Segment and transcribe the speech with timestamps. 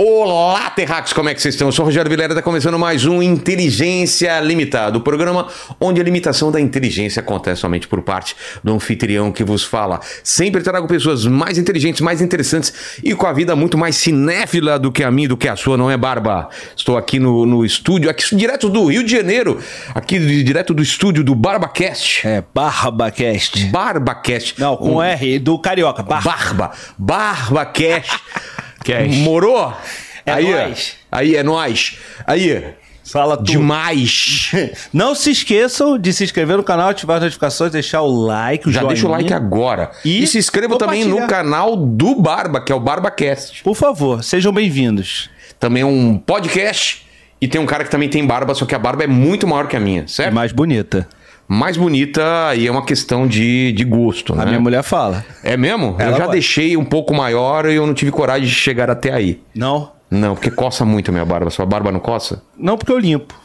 [0.00, 1.66] Olá, terráqueos, como é que vocês estão?
[1.66, 5.48] Eu sou o Rogério Vilera, está começando mais um Inteligência Limitada, o programa
[5.80, 9.98] onde a limitação da inteligência acontece somente por parte do anfitrião que vos fala.
[10.22, 14.92] Sempre trago pessoas mais inteligentes, mais interessantes e com a vida muito mais cinéfila do
[14.92, 16.48] que a minha, do que a sua, não é, Barba?
[16.76, 19.58] Estou aqui no, no estúdio, aqui direto do Rio de Janeiro,
[19.92, 22.24] aqui direto do estúdio do BarbaCast.
[22.24, 23.66] É, BarbaCast.
[23.66, 24.60] BarbaCast.
[24.60, 25.02] Não, com um...
[25.02, 26.04] R do Carioca.
[26.04, 26.22] Bar...
[26.22, 26.70] Barba.
[26.96, 28.16] BarbaCast.
[28.84, 29.16] Cash.
[29.16, 29.72] Morou?
[30.24, 30.96] É aí, nóis.
[31.10, 31.98] Aí, é nóis.
[32.26, 32.64] Aí.
[33.10, 33.46] Fala tudo.
[33.46, 34.50] Demais.
[34.92, 38.72] Não se esqueçam de se inscrever no canal, ativar as notificações, deixar o like, o
[38.72, 38.94] Já joinha.
[38.94, 39.90] deixa o like agora.
[40.04, 43.62] E E, se inscreva também no canal do Barba, que é o BarbaCast.
[43.62, 45.30] Por favor, sejam bem-vindos.
[45.58, 47.06] Também é um podcast.
[47.40, 49.68] E tem um cara que também tem barba, só que a barba é muito maior
[49.68, 50.34] que a minha, É certo?
[50.34, 51.08] mais bonita.
[51.50, 54.46] Mais bonita e é uma questão de, de gosto, A né?
[54.46, 55.24] minha mulher fala.
[55.42, 55.96] É mesmo?
[55.98, 56.32] Ela eu já gosta.
[56.32, 59.40] deixei um pouco maior e eu não tive coragem de chegar até aí.
[59.54, 59.90] Não?
[60.10, 61.48] Não, porque coça muito a minha barba.
[61.50, 62.42] Sua barba não coça?
[62.56, 63.34] Não porque eu limpo.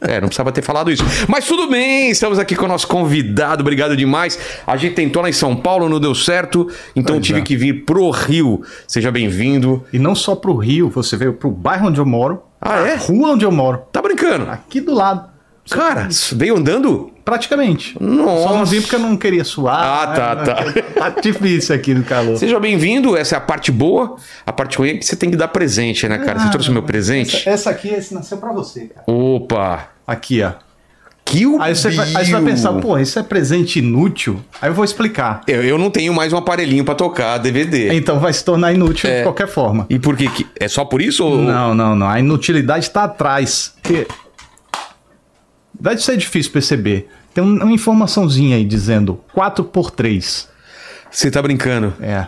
[0.00, 1.04] É, não precisava ter falado isso.
[1.28, 4.38] Mas tudo bem, estamos aqui com o nosso convidado, obrigado demais.
[4.66, 7.42] A gente tentou lá em São Paulo, não deu certo, então Pois tive é.
[7.42, 8.62] que vir pro Rio.
[8.86, 9.84] Seja bem-vindo.
[9.92, 12.42] E não só pro Rio, você veio pro bairro onde eu moro.
[12.60, 12.94] Ah, é?
[12.94, 13.82] a Rua onde eu moro.
[13.92, 14.50] Tá brincando?
[14.50, 15.28] Aqui do lado.
[15.70, 17.10] Cara, veio andando?
[17.24, 17.94] Praticamente.
[18.00, 18.48] Nossa.
[18.48, 19.78] Só não vim porque eu não queria suar.
[19.78, 20.44] Ah, tá, né?
[20.44, 20.82] tá.
[21.12, 22.36] Tá difícil aqui no calor.
[22.36, 24.16] Seja bem-vindo, essa é a parte boa.
[24.46, 26.40] A parte ruim é que você tem que dar presente, né, cara?
[26.40, 27.36] Você trouxe o meu presente?
[27.36, 29.04] Essa, essa aqui esse nasceu pra você, cara.
[29.06, 29.88] Opa!
[30.06, 30.52] Aqui, ó.
[31.28, 34.40] Kill Aí você, vai, aí você vai pensar, pô, isso é presente inútil?
[34.62, 35.42] Aí eu vou explicar.
[35.46, 37.94] Eu, eu não tenho mais um aparelhinho pra tocar DVD.
[37.94, 39.18] Então vai se tornar inútil É.
[39.18, 39.86] de qualquer forma.
[39.90, 40.46] E por que?
[40.58, 41.22] É só por isso?
[41.26, 41.36] Ou...
[41.36, 42.08] Não, não, não.
[42.08, 43.74] A inutilidade está atrás.
[43.82, 44.06] Porque...
[45.80, 47.08] Deve ser difícil perceber.
[47.34, 50.48] Tem um- uma informaçãozinha aí dizendo 4x3.
[51.10, 51.94] Você tá brincando?
[52.00, 52.26] É.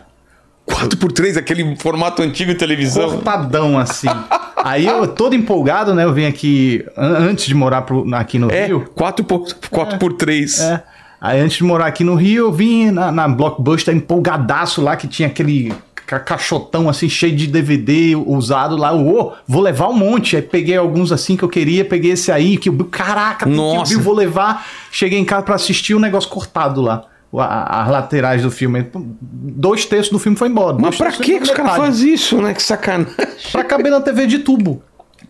[0.67, 3.11] 4x3, aquele formato antigo de televisão.
[3.11, 4.09] Cortadão assim.
[4.57, 6.05] aí eu todo empolgado, né?
[6.05, 8.89] Eu vim aqui an- antes de morar pro- aqui no É, Rio.
[8.95, 10.61] 4 por, 4 por 3.
[10.61, 10.83] É.
[11.21, 15.07] Aí antes de morar aqui no Rio, eu vim na, na Blockbuster empolgadaço lá, que
[15.09, 15.73] tinha aquele
[16.19, 18.93] caixotão assim, cheio de DVD usado lá.
[18.93, 20.35] Ô, vou levar um monte.
[20.37, 23.95] Aí peguei alguns assim que eu queria, peguei esse aí, que caraca, Nossa.
[23.95, 24.67] que vou levar.
[24.91, 27.05] Cheguei em casa pra assistir o negócio cortado lá.
[27.33, 28.85] As laterais do filme.
[28.93, 30.77] Dois terços do filme foi embora.
[30.81, 32.53] Mas pra que que os caras fazem isso, né?
[32.53, 33.15] Que sacanagem.
[33.53, 34.83] Pra caber na TV de tubo.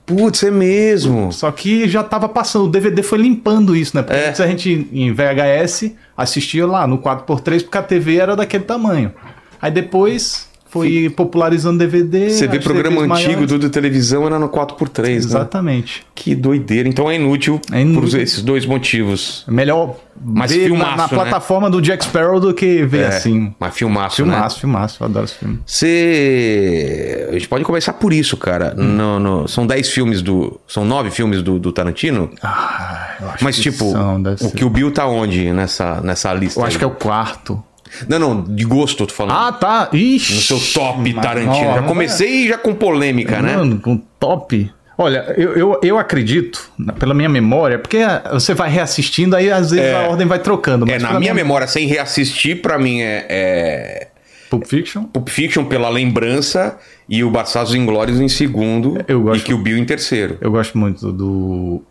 [0.06, 1.30] Putz, é mesmo.
[1.30, 4.02] Só que já tava passando, o DVD foi limpando isso, né?
[4.02, 4.28] Porque É.
[4.30, 9.12] antes a gente, em VHS, assistia lá no 4x3, porque a TV era daquele tamanho.
[9.60, 12.30] Aí depois foi popularizando DVD.
[12.30, 13.48] Você vê programa antigo maiores.
[13.48, 15.12] do de televisão era no 4x3, né?
[15.14, 16.06] Exatamente.
[16.14, 16.88] Que doideira.
[16.88, 18.10] Então é inútil, É inútil.
[18.10, 19.44] por esses dois motivos.
[19.48, 21.08] É melhor Mas ver filmaço, na, na né?
[21.08, 23.52] plataforma do Jack Sparrow do que ver É, assim.
[23.58, 24.32] Mas filmaço, né?
[24.32, 25.58] Filmaço, filmaço, eu adoro esse filme.
[25.66, 27.26] Você.
[27.30, 28.74] A gente pode começar por isso, cara.
[28.78, 28.82] Hum.
[28.84, 30.60] No, no- São 10 filmes do.
[30.66, 32.30] São 9 filmes do, do Tarantino?
[32.42, 36.32] Ah, eu acho Mas, que tipo, são, o que o Bill tá onde nessa, nessa
[36.34, 36.60] lista?
[36.60, 36.78] Eu acho aí?
[36.78, 37.62] que é o quarto.
[38.08, 39.36] Não, não, de gosto eu tô falando.
[39.36, 39.88] Ah, tá.
[39.92, 40.34] Ixi.
[40.34, 41.70] no seu top Tarantino.
[41.70, 43.56] Ó, já comecei já com polêmica, né?
[43.56, 44.70] Mano, com top.
[44.96, 48.00] Olha, eu, eu, eu acredito, pela minha memória, porque
[48.32, 50.90] você vai reassistindo, aí às vezes a ordem vai trocando.
[50.90, 54.08] É, na minha memória, sem reassistir, pra mim é, é
[54.50, 55.04] Pulp Fiction.
[55.04, 56.76] Pulp Fiction pela lembrança
[57.08, 59.40] e o Bastardos Inglórios em segundo Eu gosto.
[59.40, 60.36] e que o Bill em terceiro.
[60.40, 61.82] Eu gosto muito do.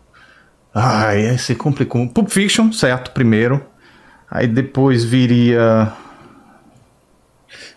[0.72, 2.06] Ai, esse complicou.
[2.06, 3.64] Pulp Fiction, certo, primeiro.
[4.30, 5.92] Aí depois viria.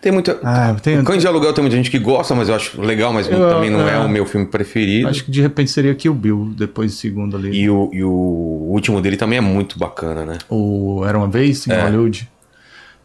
[0.00, 0.38] Tem muita...
[0.42, 1.02] Ah, tem.
[1.02, 3.70] Cães de Aluguel tem muita gente que gosta, mas eu acho legal, mas Eu- também
[3.70, 3.94] não é.
[3.94, 3.98] é.
[3.98, 5.08] o meu filme preferido.
[5.08, 7.50] Acho que de repente seria Kill Bill, depois de segundo ali.
[7.58, 8.08] E, o, e o
[8.70, 10.38] último dele também é muito bacana, né?
[10.48, 11.82] O Era uma Vez em É.
[11.82, 12.30] Hollywood.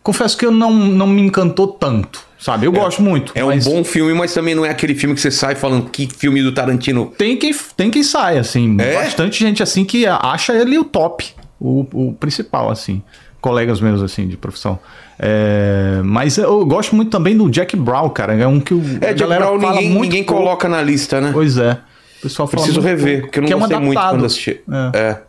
[0.03, 2.65] Confesso que eu não, não me encantou tanto, sabe?
[2.65, 3.31] Eu gosto muito.
[3.35, 5.89] É um mas bom filme, mas também não é aquele filme que você sai falando
[5.89, 7.11] que filme do Tarantino.
[7.17, 8.77] Tem quem, tem quem sai, assim.
[8.79, 8.93] É?
[8.95, 11.25] Bastante gente, assim, que acha ele o top.
[11.59, 13.01] O, o principal, assim.
[13.41, 14.77] Colegas meus, assim, de profissão.
[15.17, 18.33] É, mas eu gosto muito também do Jack Brown, cara.
[18.33, 20.41] É um que o É, Jack Brown ninguém, ninguém pouco.
[20.43, 21.31] coloca na lista, né?
[21.33, 21.79] Pois é.
[22.19, 24.25] O pessoal fala Preciso rever, pouco, porque eu não que é um gostei muito quando
[24.25, 24.61] assisti.
[24.93, 24.97] É.
[24.99, 25.21] É.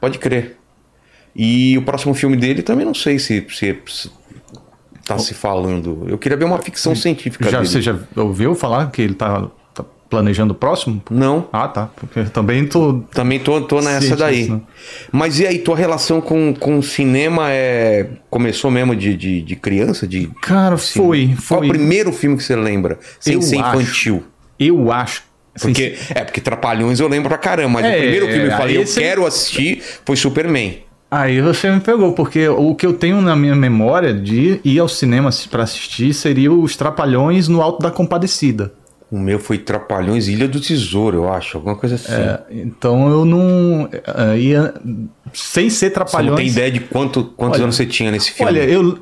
[0.00, 0.56] Pode crer.
[1.34, 4.10] E o próximo filme dele também não sei se, se, se
[5.06, 6.04] tá se falando.
[6.08, 7.68] Eu queria ver uma ficção científica Já, dele.
[7.68, 9.48] você já ouviu falar que ele tá
[10.10, 11.00] planejando o próximo?
[11.10, 11.48] Não.
[11.52, 11.88] Ah, tá.
[11.96, 13.00] Porque eu também tô.
[13.14, 14.36] Também tô, tô nessa Ciente daí.
[14.40, 14.60] disso, né?
[15.12, 18.08] Mas e aí, tua relação com, com o cinema é...
[18.28, 20.06] começou mesmo de, de, de criança?
[20.06, 20.28] De...
[20.42, 21.28] Cara, foi.
[21.48, 21.66] Qual foi.
[21.68, 22.98] o primeiro filme que você lembra?
[23.20, 24.24] Sem Eu ser infantil.
[24.58, 25.22] Eu acho.
[25.60, 28.56] Porque, é, porque Trapalhões eu lembro pra caramba, mas É, o primeiro filme que eu
[28.56, 30.78] falei, eu esse- quero assistir, foi Superman.
[31.10, 34.88] Aí você me pegou, porque o que eu tenho na minha memória de ir ao
[34.88, 38.72] cinema pra assistir seria os Trapalhões no Alto da Compadecida.
[39.10, 41.56] O meu foi Trapalhões Ilha do Tesouro, eu acho.
[41.56, 42.12] Alguma coisa assim.
[42.12, 44.74] É, então eu não eh, ia
[45.32, 46.36] sem ser Você não Trapalhões.
[46.36, 48.52] tem ideia de quanto, quantos Olha, anos você tinha nesse filme.
[48.52, 48.98] Olha, eu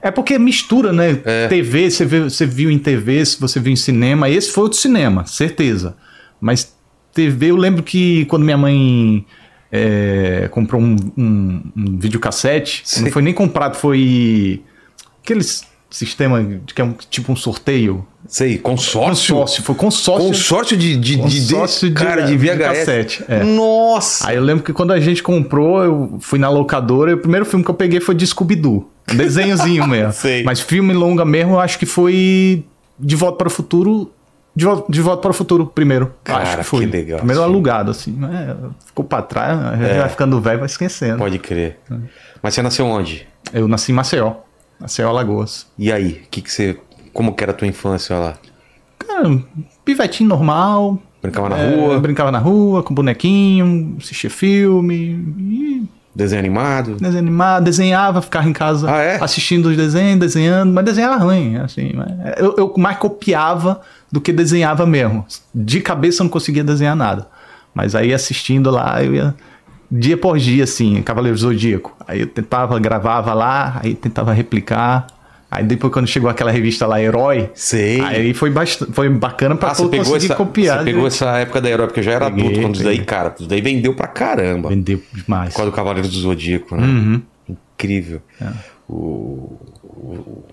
[0.00, 1.20] é porque mistura, né?
[1.24, 1.48] É.
[1.48, 4.30] TV, você, vê, você viu em TV, se você viu em cinema.
[4.30, 5.96] Esse foi outro cinema, certeza.
[6.40, 6.72] Mas
[7.12, 9.26] TV, eu lembro que quando minha mãe
[9.72, 13.04] é, comprou um, um, um videocassete, Sim.
[13.04, 14.62] não foi nem comprado, foi
[15.22, 15.40] aquele
[15.90, 18.06] sistema de que é um, tipo um sorteio.
[18.26, 19.34] Sei, consórcio.
[19.34, 20.26] Consórcio, foi consórcio.
[20.28, 22.58] Consórcio de, de, de, Consórcio de- de- cara, de de VHS.
[22.58, 23.42] cassete, é.
[23.42, 24.28] Nossa!
[24.28, 27.46] Aí eu lembro que quando a gente comprou, eu fui na locadora e o primeiro
[27.46, 28.88] filme que eu peguei foi de Scooby-Doo.
[29.06, 30.12] Desenhozinho mesmo.
[30.12, 30.42] Sei.
[30.42, 32.64] Mas filme longa mesmo, eu acho que foi
[32.98, 34.12] De Volta para o Futuro.
[34.54, 36.12] De Volta, de Volta para o Futuro primeiro.
[36.24, 36.80] Cara, acho que foi.
[36.84, 37.46] que legal, Primeiro sim.
[37.48, 38.10] alugado, assim.
[38.12, 38.56] né?
[38.84, 40.00] Ficou pra trás, a gente É.
[40.00, 41.16] vai ficando velho, vai esquecendo.
[41.18, 41.78] Pode crer.
[42.42, 43.26] Mas você nasceu onde?
[43.54, 44.32] Eu nasci em Maceió.
[44.80, 45.66] Maceió, Alagoas.
[45.78, 46.22] E aí?
[46.30, 46.78] Que que você,
[47.12, 48.34] como que era a tua infância lá?
[48.98, 49.42] Cara,
[49.84, 51.00] pivetinho normal.
[51.20, 52.00] Brincava na é, rua?
[52.00, 54.94] Brincava na rua, com bonequinho, assistia filme.
[55.38, 56.96] E Desenho animado?
[56.96, 59.22] desenho animado, desenhava, ficava em casa Ah, é?
[59.22, 61.92] assistindo os desenhos, desenhando, mas desenhava ruim, assim.
[62.36, 65.24] Eu, eu mais copiava do que desenhava mesmo.
[65.54, 67.28] De cabeça eu não conseguia desenhar nada.
[67.72, 69.34] Mas aí assistindo lá, eu ia
[69.90, 71.96] dia por dia, assim, Cavaleiro Zodíaco.
[72.06, 75.06] Aí eu tentava, gravava lá, aí tentava replicar.
[75.50, 78.02] Aí depois quando chegou aquela revista lá, Herói, Sei.
[78.02, 78.52] aí foi,
[78.92, 80.78] foi bacana pra Ah, pegou, conseguir essa, copiar.
[80.80, 82.92] você pegou essa época da Herói, porque eu já era Peguei, adulto quando isso daí,
[82.94, 83.06] peguei.
[83.06, 84.68] cara, isso daí vendeu pra caramba.
[84.68, 85.48] Vendeu demais.
[85.54, 86.86] Por causa do Cavaleiro do Zodíaco, né?
[86.86, 87.22] Uhum.
[87.48, 88.20] Incrível.
[88.42, 88.46] É.
[88.86, 89.56] O-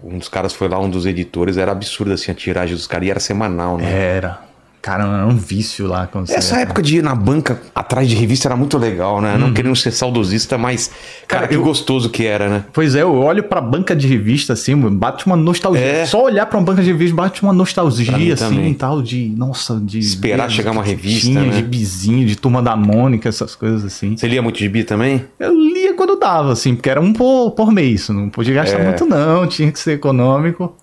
[0.04, 3.08] um dos caras foi lá, um dos editores, era absurdo assim a tiragem dos caras,
[3.08, 3.92] e era semanal, né?
[3.92, 4.40] Era.
[4.86, 6.08] Cara, era um vício lá.
[6.30, 9.36] Essa época de ir na banca atrás de revista era muito legal, né?
[9.36, 10.92] Não querendo ser saudosista, mas,
[11.28, 12.66] cara, Cara, que eu- gostoso que era, né?
[12.72, 15.82] Pois é, eu olho pra banca de revista assim, bate uma nostalgia.
[15.84, 16.06] É.
[16.06, 18.74] Só olhar pra uma banca de revista bate uma nostalgia assim, também.
[18.76, 21.50] tal de, nossa, de Esperar ver chegar uma revista, né?
[21.50, 24.16] de bizinho, de turma da Mônica, essas coisas assim.
[24.16, 25.26] Você lia muito gibi também?
[25.40, 28.84] Eu lia quando dava, assim, porque era um por, por mês, não podia gastar É.
[28.86, 30.76] muito não, tinha que ser econômico.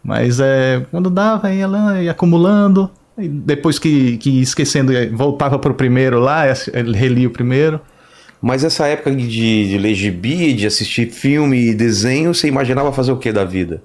[0.00, 2.88] Mas é, quando dava, ia lá, ia acumulando.
[3.26, 7.80] Depois que, que esquecendo, voltava pro primeiro lá, ele relia o primeiro.
[8.40, 9.26] Mas essa época de,
[9.68, 13.82] de ler gibi, de assistir filme e desenho, você imaginava fazer o que da vida?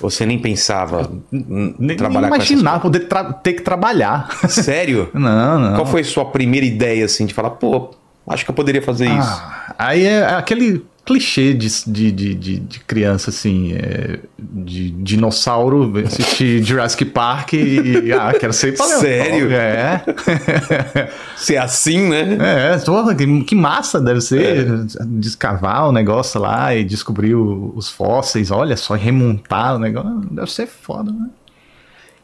[0.00, 4.28] Você nem pensava em Nem, trabalhar nem imaginava poder tra- ter que trabalhar.
[4.48, 5.08] Sério?
[5.14, 5.74] não, não.
[5.74, 7.90] Qual foi a sua primeira ideia, assim, de falar, pô,
[8.28, 9.16] acho que eu poderia fazer isso?
[9.42, 16.60] Ah, aí é aquele clichê de, de, de, de, criança, assim, é, de dinossauro, assistir
[16.66, 19.06] Jurassic Park e, ah, quero ser paleontólogo.
[19.06, 19.52] Sério?
[19.52, 20.04] É.
[21.36, 22.36] Ser assim, né?
[22.74, 24.66] É, porra, que, que massa deve ser
[25.06, 30.50] descavar o negócio lá e descobrir o- os fósseis, olha só, remontar o negócio, deve
[30.50, 31.28] ser foda, né?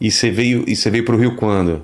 [0.01, 1.83] E você veio, e você veio pro Rio quando?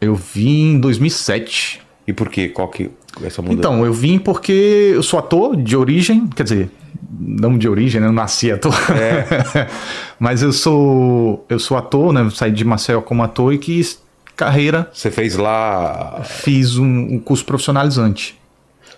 [0.00, 1.80] Eu vim em 2007.
[2.06, 2.48] E por quê?
[2.48, 2.90] Qual que é
[3.24, 3.58] essa mudança?
[3.58, 6.70] Então, eu vim porque eu sou ator de origem, quer dizer,
[7.18, 8.06] não de origem, né?
[8.06, 8.74] Eu nasci ator.
[10.18, 12.22] Mas eu sou eu sou ator, né?
[12.22, 14.00] Eu saí de Maceió como ator e quis
[14.34, 16.20] carreira, Você fez lá.
[16.24, 18.38] fiz um, um curso profissionalizante.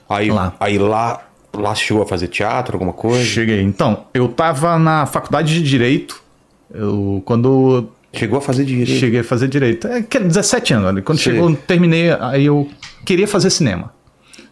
[0.08, 0.52] Aí Lá.
[0.58, 1.20] Aí lá,
[1.54, 3.24] lá chegou a fazer teatro, alguma coisa?
[3.24, 3.60] Cheguei.
[3.62, 6.20] Então, eu tava na faculdade de Direito,
[6.74, 8.98] eu, quando Chegou a fazer direito.
[8.98, 9.86] cheguei a fazer Direito.
[9.86, 11.34] É que 17 anos, quando Sei.
[11.34, 12.68] chegou, terminei, aí eu
[13.04, 13.92] queria fazer cinema.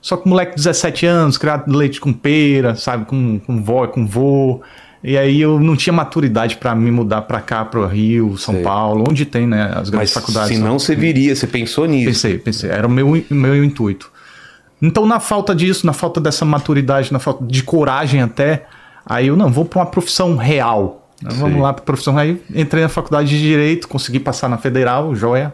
[0.06, 4.06] Só que moleque de 17 anos, criado leite com pera, sabe, com, com vó, com
[4.06, 4.60] vô.
[5.02, 8.62] E aí eu não tinha maturidade pra me mudar pra cá, pro Rio, São Sei.
[8.62, 10.56] Paulo, onde tem, né, as grandes Mas faculdades.
[10.56, 12.06] se não, você viria, você pensou nisso.
[12.06, 12.70] Pensei, pensei.
[12.70, 14.12] Era o meu, meu intuito.
[14.80, 18.64] Então, na falta disso, na falta dessa maturidade, na falta de coragem até,
[19.04, 21.10] aí eu não, vou para uma profissão real.
[21.20, 21.30] né?
[21.34, 22.16] Vamos lá para profissão.
[22.16, 25.52] Aí entrei na faculdade de Direito, consegui passar na Federal, joia.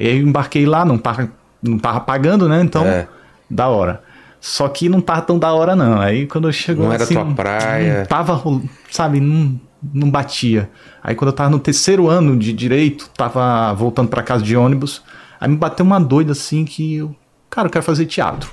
[0.00, 1.28] E aí eu embarquei lá, não tava,
[1.62, 2.62] não tava pagando, né?
[2.62, 3.06] Então, É.
[3.50, 4.02] da hora.
[4.40, 6.00] Só que não tava tão da hora, não.
[6.00, 8.00] Aí quando eu chegou Não era assim, tua praia.
[8.00, 8.42] Não tava,
[8.90, 9.58] sabe, não,
[9.92, 10.70] não batia.
[11.02, 15.02] Aí quando eu tava no terceiro ano de direito, tava voltando pra casa de ônibus,
[15.40, 17.16] aí me bateu uma doida assim que eu,
[17.48, 18.52] cara, eu quero fazer teatro.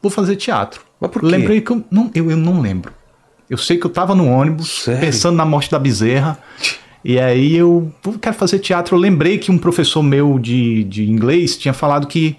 [0.00, 0.82] Vou fazer teatro.
[1.00, 1.26] Mas por quê?
[1.26, 2.92] Lembrei que eu não, eu, eu não lembro.
[3.50, 5.00] Eu sei que eu tava no ônibus, Sério?
[5.00, 6.38] pensando na morte da bezerra.
[7.04, 8.94] E aí eu pô, quero fazer teatro.
[8.94, 12.36] Eu lembrei que um professor meu de, de inglês tinha falado que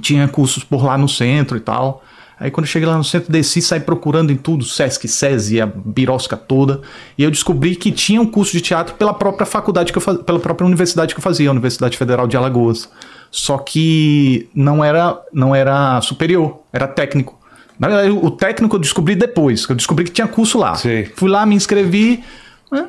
[0.00, 2.02] tinha cursos por lá no centro e tal.
[2.40, 5.66] Aí quando eu cheguei lá no centro, desci, saí procurando em tudo, Sesc, SESI, a
[5.66, 6.80] birosca toda.
[7.16, 10.22] E eu descobri que tinha um curso de teatro pela própria faculdade que eu fazia,
[10.22, 12.88] pela própria universidade que eu fazia, a Universidade Federal de Alagoas.
[13.30, 17.36] Só que não era, não era superior, era técnico.
[17.76, 20.76] Na verdade, o técnico eu descobri depois, que eu descobri que tinha curso lá.
[20.76, 21.06] Sei.
[21.16, 22.22] Fui lá, me inscrevi.
[22.70, 22.88] né,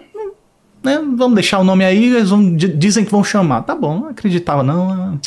[0.84, 3.64] né, vamos deixar o nome aí, eles vão, di- dizem que vão chamar.
[3.64, 5.20] Tá bom, não acreditava não.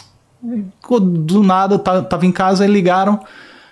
[1.00, 3.20] Do nada, ta- tava em casa, aí ligaram.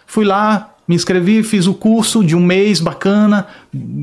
[0.07, 3.47] Fui lá, me inscrevi, fiz o curso de um mês, bacana.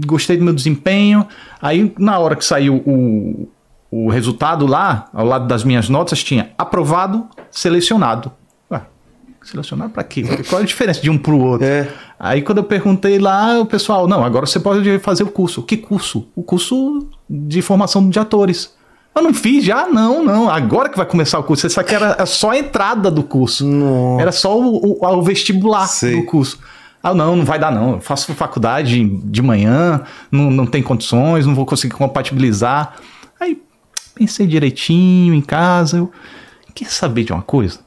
[0.06, 1.26] Gostei do meu desempenho.
[1.62, 3.48] Aí, na hora que saiu o,
[3.90, 8.32] o resultado lá, ao lado das minhas notas, tinha aprovado, selecionado.
[8.70, 8.82] Ué,
[9.44, 10.24] selecionado pra quê?
[10.50, 11.66] Qual é a diferença de um pro outro?
[11.66, 11.88] É.
[12.20, 15.62] Aí quando eu perguntei lá, o pessoal, não, agora você pode fazer o curso.
[15.64, 16.28] Que curso?
[16.36, 18.76] O curso de formação de atores.
[19.18, 19.88] Eu não fiz já?
[19.88, 20.50] Não, não.
[20.50, 21.66] Agora que vai começar o curso.
[21.68, 23.66] Isso aqui era só a entrada do curso.
[23.66, 24.22] Nossa.
[24.22, 26.18] Era só o, o- o vestibular Sei.
[26.18, 26.60] do curso.
[27.02, 27.94] Ah, não, não vai dar não.
[27.94, 32.96] Eu faço faculdade de manhã, não, não tem condições, não vou conseguir compatibilizar.
[33.40, 33.62] Aí
[34.14, 35.98] pensei direitinho em casa.
[35.98, 36.12] Eu,
[36.76, 37.80] quer saber de uma coisa?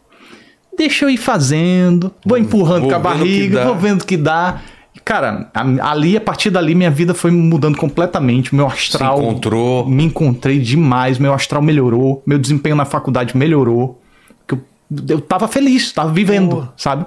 [0.77, 4.61] Deixa eu ir fazendo, vou empurrando Vou com a barriga, vou vendo o que dá.
[5.05, 5.51] Cara,
[5.83, 8.55] ali, a partir dali, minha vida foi mudando completamente.
[8.55, 9.17] Meu astral.
[9.19, 9.87] Se encontrou.
[9.89, 14.01] Me encontrei demais, meu astral melhorou, meu desempenho na faculdade melhorou.
[14.49, 14.61] Eu,
[15.09, 17.07] eu tava feliz, tava vivendo, sabe?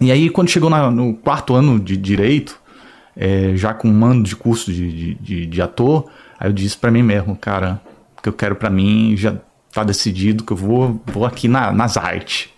[0.00, 2.60] E aí, quando chegou na- no quarto ano de direito,
[3.16, 6.06] é, já com um ano de curso de, de, de- de ator,
[6.38, 7.80] aí eu disse pra mim mesmo, cara,
[8.18, 9.36] o que eu quero pra mim já
[9.72, 12.48] tá decidido que eu vou, vou aqui na- nas artes.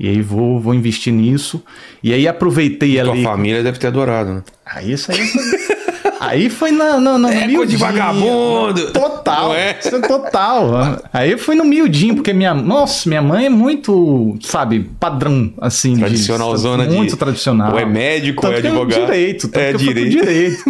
[0.00, 1.62] E aí vou, vou investir nisso.
[2.02, 3.22] E aí aproveitei Tua ali.
[3.22, 4.42] família deve ter adorado, né?
[4.64, 5.42] Aí isso aí foi.
[6.18, 8.92] aí foi na, na, na É, coisa de vagabundo.
[8.92, 9.54] Total.
[9.54, 9.70] É?
[9.84, 10.70] É total.
[11.12, 12.54] Aí eu fui no miudinho, porque minha.
[12.54, 15.92] Nossa, minha mãe é muito, sabe, padrão, assim.
[15.92, 17.72] de- Tradicionalzona de- Muito tradicional.
[17.72, 19.04] ou é médico, ou é Tanto eu- advogado.
[19.06, 19.48] Direito.
[19.48, 20.10] Tanto É direito.
[20.10, 20.64] direito.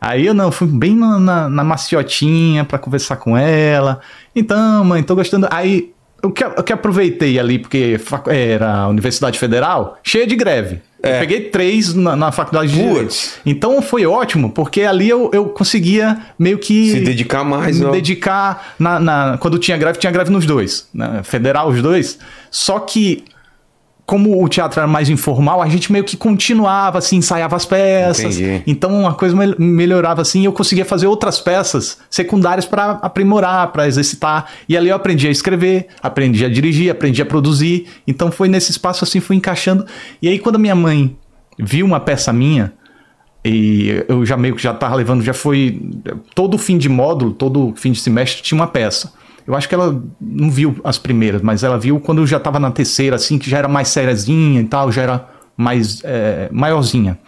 [0.00, 4.00] Aí eu não, fui bem na, na, na maciotinha pra conversar com ela.
[4.34, 5.48] Então, mãe, tô gostando.
[5.50, 5.90] Aí.
[6.22, 10.80] O que, o que aproveitei ali, porque era a Universidade Federal, cheia de greve.
[11.02, 11.20] É.
[11.20, 13.14] Peguei três na, na faculdade de Direito.
[13.44, 16.90] Então foi ótimo, porque ali eu, eu conseguia meio que.
[16.90, 17.90] Se dedicar mais, Me ó.
[17.90, 18.74] dedicar.
[18.78, 20.88] Na, na- quando tinha greve, tinha greve nos dois.
[20.92, 21.20] Né?
[21.22, 22.18] Federal, os dois.
[22.50, 23.22] Só que.
[24.06, 28.38] Como o teatro era mais informal, a gente meio que continuava, assim, ensaiava as peças.
[28.38, 28.62] Entendi.
[28.64, 33.72] Então a coisa mel- melhorava assim e eu conseguia fazer outras peças secundárias para aprimorar,
[33.72, 34.46] para exercitar.
[34.68, 37.88] E ali eu aprendi a escrever, aprendi a dirigir, aprendi a produzir.
[38.06, 39.84] Então foi nesse espaço assim, fui encaixando.
[40.22, 41.16] E aí quando a minha mãe
[41.58, 42.72] viu uma peça minha,
[43.44, 45.80] e eu já meio que já tava levando, já foi.
[46.34, 49.12] Todo fim de módulo, todo fim de semestre tinha uma peça.
[49.46, 52.70] Eu acho que ela não viu as primeiras, mas ela viu quando já tava na
[52.70, 57.18] terceira, assim, que já era mais sériazinha e tal, já era mais é, maiorzinha.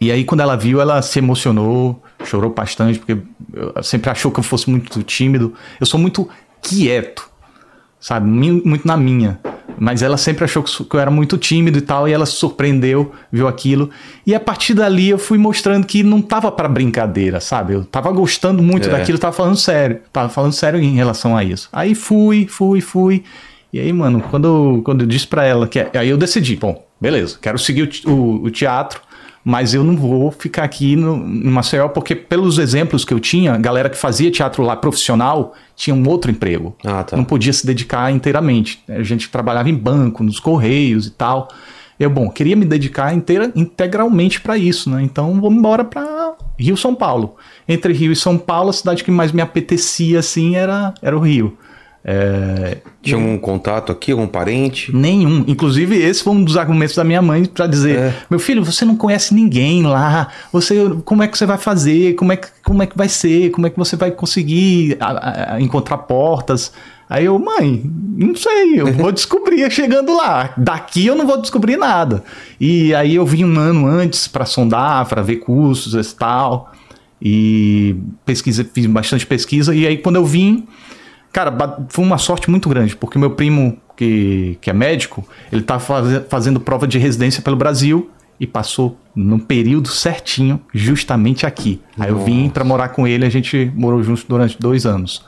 [0.00, 3.20] E aí, quando ela viu, ela se emocionou, chorou bastante, porque
[3.82, 5.52] sempre achou que eu fosse muito tímido.
[5.78, 6.28] Eu sou muito
[6.62, 7.29] quieto,
[8.00, 8.28] sabe?
[8.28, 9.38] Muito na minha.
[9.78, 13.12] Mas ela sempre achou que eu era muito tímido e tal, e ela se surpreendeu,
[13.32, 13.88] viu aquilo.
[14.26, 17.72] E a partir dali eu fui mostrando que não tava pra brincadeira, sabe?
[17.74, 18.92] Eu tava gostando muito É.
[18.92, 20.00] daquilo, tava falando sério.
[20.12, 21.68] Tava falando sério em relação a isso.
[21.72, 23.24] Aí fui, fui, fui.
[23.72, 25.78] E aí, mano, quando, eu- quando eu disse pra ela que.
[25.96, 29.00] Aí eu decidi, bom, beleza, quero seguir o o, o teatro,
[29.44, 33.54] mas eu não vou ficar aqui no, em Maceió, porque pelos exemplos que eu tinha,
[33.54, 36.76] a galera que fazia teatro lá profissional tinha um outro emprego.
[36.84, 37.16] Ah, tá.
[37.16, 38.82] Não podia se dedicar inteiramente.
[38.88, 41.48] A gente trabalhava em banco, nos correios e tal.
[41.98, 45.02] Eu, bom, queria me dedicar inteira, integralmente para isso, né?
[45.02, 47.36] Então vou embora para Rio São Paulo.
[47.68, 51.20] Entre Rio e São Paulo, a cidade que mais me apetecia assim era, era o
[51.20, 51.56] Rio.
[52.02, 54.94] É, Tinha um contato aqui, algum parente?
[54.94, 55.44] Nenhum.
[55.46, 58.14] Inclusive, esse foi um dos argumentos da minha mãe para dizer: É.
[58.30, 60.28] meu filho, você não conhece ninguém lá.
[60.52, 62.14] Você, como é que você vai fazer?
[62.14, 63.50] Como é que, como é que vai ser?
[63.50, 66.72] Como é que você vai conseguir a- a- encontrar portas?
[67.08, 67.82] Aí eu, mãe,
[68.16, 70.54] não sei, eu vou descobrir chegando lá.
[70.56, 72.24] Daqui eu não vou descobrir nada.
[72.58, 76.72] E aí eu vim um ano antes para sondar, para ver cursos e tal.
[77.20, 79.74] E pesquisa, fiz bastante pesquisa.
[79.74, 80.66] E aí quando eu vim,
[81.32, 81.52] Cara,
[81.88, 86.22] foi uma sorte muito grande, porque meu primo, que, que é médico, ele tá faze-
[86.28, 91.80] fazendo prova de residência pelo Brasil e passou no período certinho, justamente aqui.
[91.98, 95.24] Aí eu vim pra morar com ele, a gente morou juntos durante dois anos.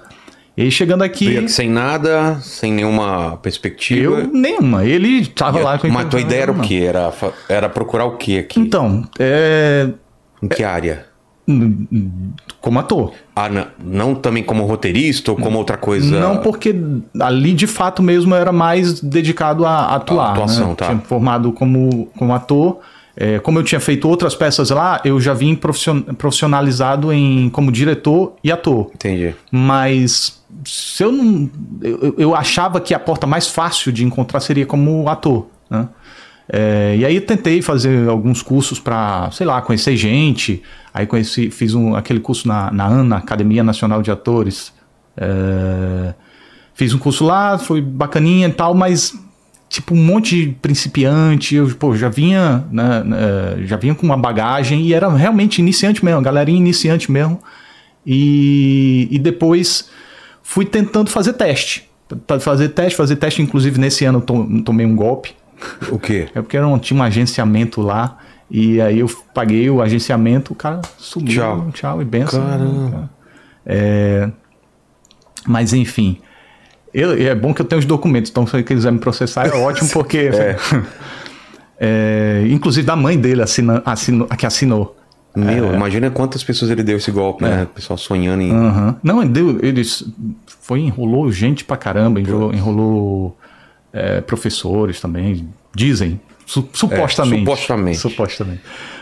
[0.56, 4.00] E aí chegando aqui, Veio aqui sem nada, sem nenhuma perspectiva.
[4.20, 4.84] eu nenhuma.
[4.84, 6.84] Ele tava lá com Mas tua ideia era o quê?
[6.86, 7.12] Era,
[7.48, 8.60] era procurar o quê aqui?
[8.60, 9.88] Então, é.
[10.42, 11.06] Em que área?
[12.60, 13.12] Como ator.
[13.34, 16.18] Ah, não, não também como roteirista ou como outra coisa?
[16.18, 16.74] Não, porque
[17.20, 20.28] ali de fato mesmo eu era mais dedicado a atuar.
[20.28, 20.74] A atuação, né?
[20.76, 20.86] tá.
[20.86, 22.78] Tinha formado como, como ator.
[23.14, 27.70] É, como eu tinha feito outras peças lá, eu já vim profission- profissionalizado em, como
[27.70, 28.90] diretor e ator.
[28.94, 29.34] Entendi.
[29.50, 31.50] Mas se eu não.
[31.82, 35.46] Eu, eu achava que a porta mais fácil de encontrar seria como ator.
[35.68, 35.88] Né?
[36.48, 40.62] É, e aí tentei fazer alguns cursos para, sei lá, conhecer gente.
[40.92, 44.72] Aí conheci, fiz um, aquele curso na, na ANA, Academia Nacional de Atores.
[45.16, 46.14] É,
[46.74, 49.14] fiz um curso lá, foi bacaninha e tal, mas
[49.68, 53.18] tipo um monte de principiante, eu pô, já vinha, né, né,
[53.64, 57.40] já vinha com uma bagagem e era realmente iniciante mesmo, galerinha iniciante mesmo.
[58.06, 59.88] E, e depois
[60.42, 61.88] fui tentando fazer teste.
[62.40, 65.34] Fazer teste, fazer teste, inclusive nesse ano eu tomei um golpe.
[65.90, 66.28] O quê?
[66.34, 68.18] É porque era um, tinha um agenciamento lá.
[68.50, 71.32] E aí eu paguei o agenciamento, o cara sumiu.
[71.32, 71.70] Tchau.
[71.72, 72.46] Tchau e benção.
[72.46, 73.10] Caramba.
[73.64, 74.30] É,
[75.46, 76.20] mas enfim.
[76.92, 79.52] Eu, é bom que eu tenho os documentos, então se ele quiser me processar é
[79.52, 80.30] ótimo, porque.
[81.84, 84.96] É, inclusive da mãe dele assina, assinou, que assinou.
[85.34, 87.64] Meu, imagina quantas pessoas ele deu esse golpe, né?
[87.64, 88.52] O pessoal sonhando em.
[89.02, 89.58] Não, ele deu.
[89.60, 89.82] Ele
[90.46, 93.36] foi, enrolou gente pra caramba, enrolou, enrolou
[93.92, 95.48] é, professores também.
[95.74, 96.20] Dizem.
[96.46, 97.40] Su- supostamente.
[97.44, 97.98] supostamente.
[97.98, 98.60] Supostamente.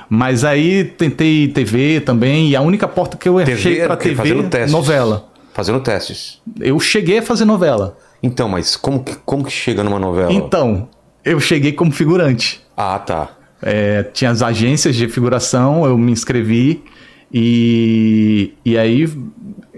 [0.09, 4.03] Mas aí tentei TV também, e a única porta que eu achei TV o quê?
[4.11, 4.73] TV Fazendo testes.
[4.73, 5.29] novela.
[5.55, 6.41] Fazendo testes.
[6.61, 7.97] Eu cheguei a fazer novela.
[8.23, 10.33] Então, mas como que, como que chega numa novela?
[10.33, 10.89] Então,
[11.25, 12.61] eu cheguei como figurante.
[12.77, 13.31] Ah, tá.
[13.63, 16.83] É, tinha as agências de figuração, eu me inscrevi
[17.33, 19.09] e, e aí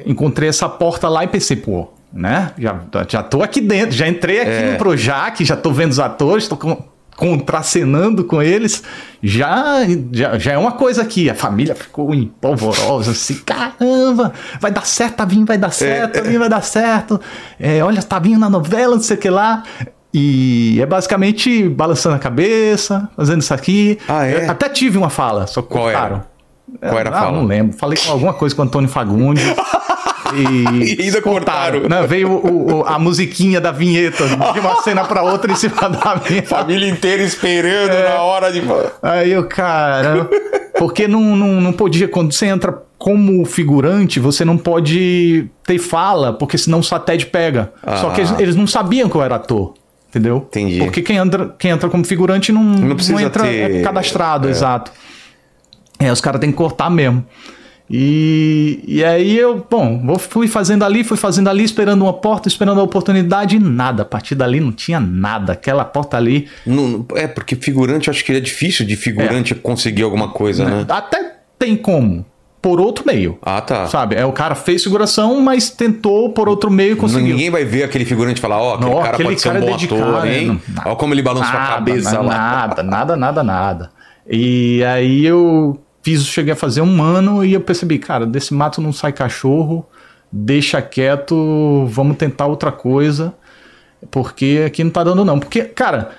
[0.06, 2.50] encontrei essa porta lá e pensei, pô, né?
[2.58, 4.72] Já, já tô aqui dentro, já entrei aqui É.
[4.72, 6.76] no Projac, já tô vendo os atores, tô com,
[7.16, 8.82] contracenando com eles,
[9.22, 9.80] já,
[10.12, 11.30] já, já é uma coisa aqui.
[11.30, 16.14] A família ficou em polvorosa, assim, caramba, vai dar certo, tá vindo, vai dar certo,
[16.14, 17.20] tá vindo, vai dar certo.
[17.58, 19.62] É, olha, tá vindo na novela, não sei o que lá.
[20.14, 23.98] E é basicamente balançando a cabeça, fazendo isso aqui.
[24.06, 24.46] Ah, é?
[24.46, 26.26] Até tive uma fala, só Qual era?
[26.80, 27.36] Qual era a ah, fala?
[27.38, 27.76] Não lembro.
[27.76, 29.44] Falei com alguma coisa com o Antônio Fagundes.
[30.34, 31.88] e E ainda cortaram.
[31.88, 35.88] Não, veio o- o- a musiquinha da vinheta de uma cena pra outra em cima
[35.88, 36.42] da minha.
[36.42, 38.08] Família inteira esperando É.
[38.14, 38.62] na hora de.
[39.02, 40.28] Aí o cara.
[40.78, 42.08] Porque não, não, não podia.
[42.08, 47.72] Quando você entra como figurante, você não pode ter fala, porque senão o satélite pega.
[48.00, 48.36] Só que eles, Ah.
[48.42, 49.74] eles não sabiam que eu era ator.
[50.08, 50.44] Entendeu?
[50.48, 50.78] Entendi.
[50.78, 54.50] Porque quem entra, quem entra como figurante não, Não precisa entra ter- é cadastrado, é.
[54.50, 54.92] exato.
[55.98, 57.24] É, os caras têm que cortar mesmo.
[57.94, 62.80] E, e aí eu, bom, fui fazendo ali, fui fazendo ali, esperando uma porta, esperando
[62.80, 64.02] a oportunidade, e nada.
[64.02, 65.52] A partir dali não tinha nada.
[65.52, 66.48] Aquela porta ali.
[66.64, 70.86] Não, é, porque figurante, eu acho que é difícil de figurante conseguir alguma coisa, né?
[70.88, 72.24] Até tem como,
[72.62, 73.38] por outro meio.
[73.42, 73.86] Ah, tá.
[73.86, 74.16] Sabe?
[74.16, 77.36] É o cara fez figuração, mas tentou por outro meio e conseguiu.
[77.36, 79.52] Ninguém vai ver aquele figurante e falar, ó, aquele Não, cara aquele pode ser um
[79.52, 80.38] cara é bom dedicado, ator, né?
[80.38, 80.62] hein?
[80.86, 82.34] Olha como ele balançou a cabeça lá.
[82.34, 83.90] Nada, nada, nada, nada.
[84.26, 88.80] E aí eu fiz, cheguei a fazer um ano e eu percebi, cara, desse mato
[88.80, 89.86] não sai cachorro,
[90.30, 93.34] deixa quieto, vamos tentar outra coisa,
[94.10, 95.38] porque aqui não tá dando não.
[95.38, 96.10] Porque, cara,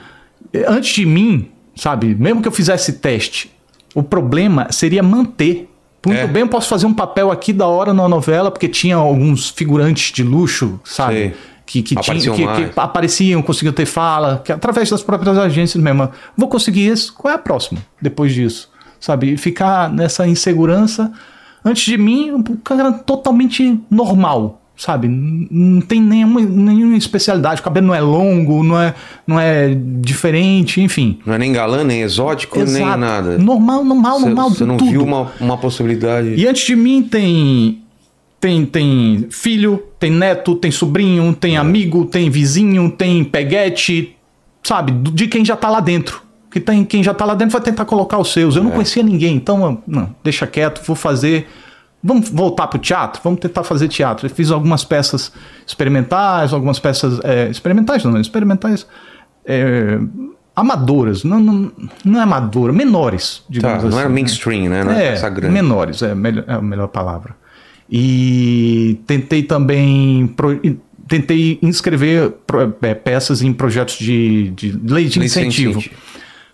[0.68, 3.52] antes de mim, sabe, mesmo que eu fizesse teste,
[3.94, 5.70] o problema seria manter.
[6.06, 6.28] Muito É.
[6.28, 10.12] bem, eu posso fazer um papel aqui da hora na novela, porque tinha alguns figurantes
[10.12, 11.14] de luxo, sabe?
[11.16, 11.34] Sei.
[11.66, 12.74] Que, que, tinha, Apareciam que, mais.
[12.74, 16.12] que apareciam, conseguiam ter fala, que através das próprias agências mesmo.
[16.38, 18.70] Vou conseguir isso, qual é a próxima depois disso?
[19.04, 19.36] Sabe?
[19.36, 21.12] Ficar nessa insegurança.
[21.66, 25.10] Antes de mim, um cara totalmente normal, sabe?
[25.10, 28.94] Não tem nenhuma, nenhuma especialidade, o cabelo não é longo, não é,
[29.28, 31.20] não é diferente, enfim.
[31.26, 32.98] Não é nem galã, nem exótico, nem Exato.
[32.98, 33.38] nada.
[33.38, 34.50] Normal, normal, normal.
[34.52, 34.90] Você não tudo.
[34.90, 36.36] viu uma, uma possibilidade.
[36.38, 37.82] E antes de mim tem
[38.40, 41.34] tem tem filho, tem neto, tem sobrinho, É.
[41.34, 44.16] tem amigo, tem vizinho, tem peguete,
[44.64, 44.94] sabe?
[45.12, 46.23] De quem já tá lá dentro.
[46.54, 48.56] Que tem quem já tá lá dentro vai tentar colocar os seus.
[48.56, 48.60] É.
[48.60, 51.48] Eu não conhecia ninguém, então não, deixa quieto, vou fazer
[52.06, 53.22] Vamos voltar pro teatro?
[53.24, 54.26] Vamos tentar fazer teatro.
[54.28, 55.32] Eu fiz algumas peças
[55.66, 57.18] experimentais, algumas peças.
[57.24, 58.86] é, experimentais, não, experimentais.
[59.46, 59.98] é,
[60.54, 61.72] amadoras, não, não,
[62.04, 64.00] não é amadora, menores, Tá, digamos não assim.
[64.00, 64.80] era mainstream, né?
[64.82, 65.54] Era É, grande.
[65.54, 67.36] menores, é, melhor- é a melhor palavra.
[67.90, 70.28] E tentei também.
[70.28, 70.60] pro-
[71.08, 75.82] tentei inscrever pro- é, peças em projetos de, de lei de Lei de incentivo.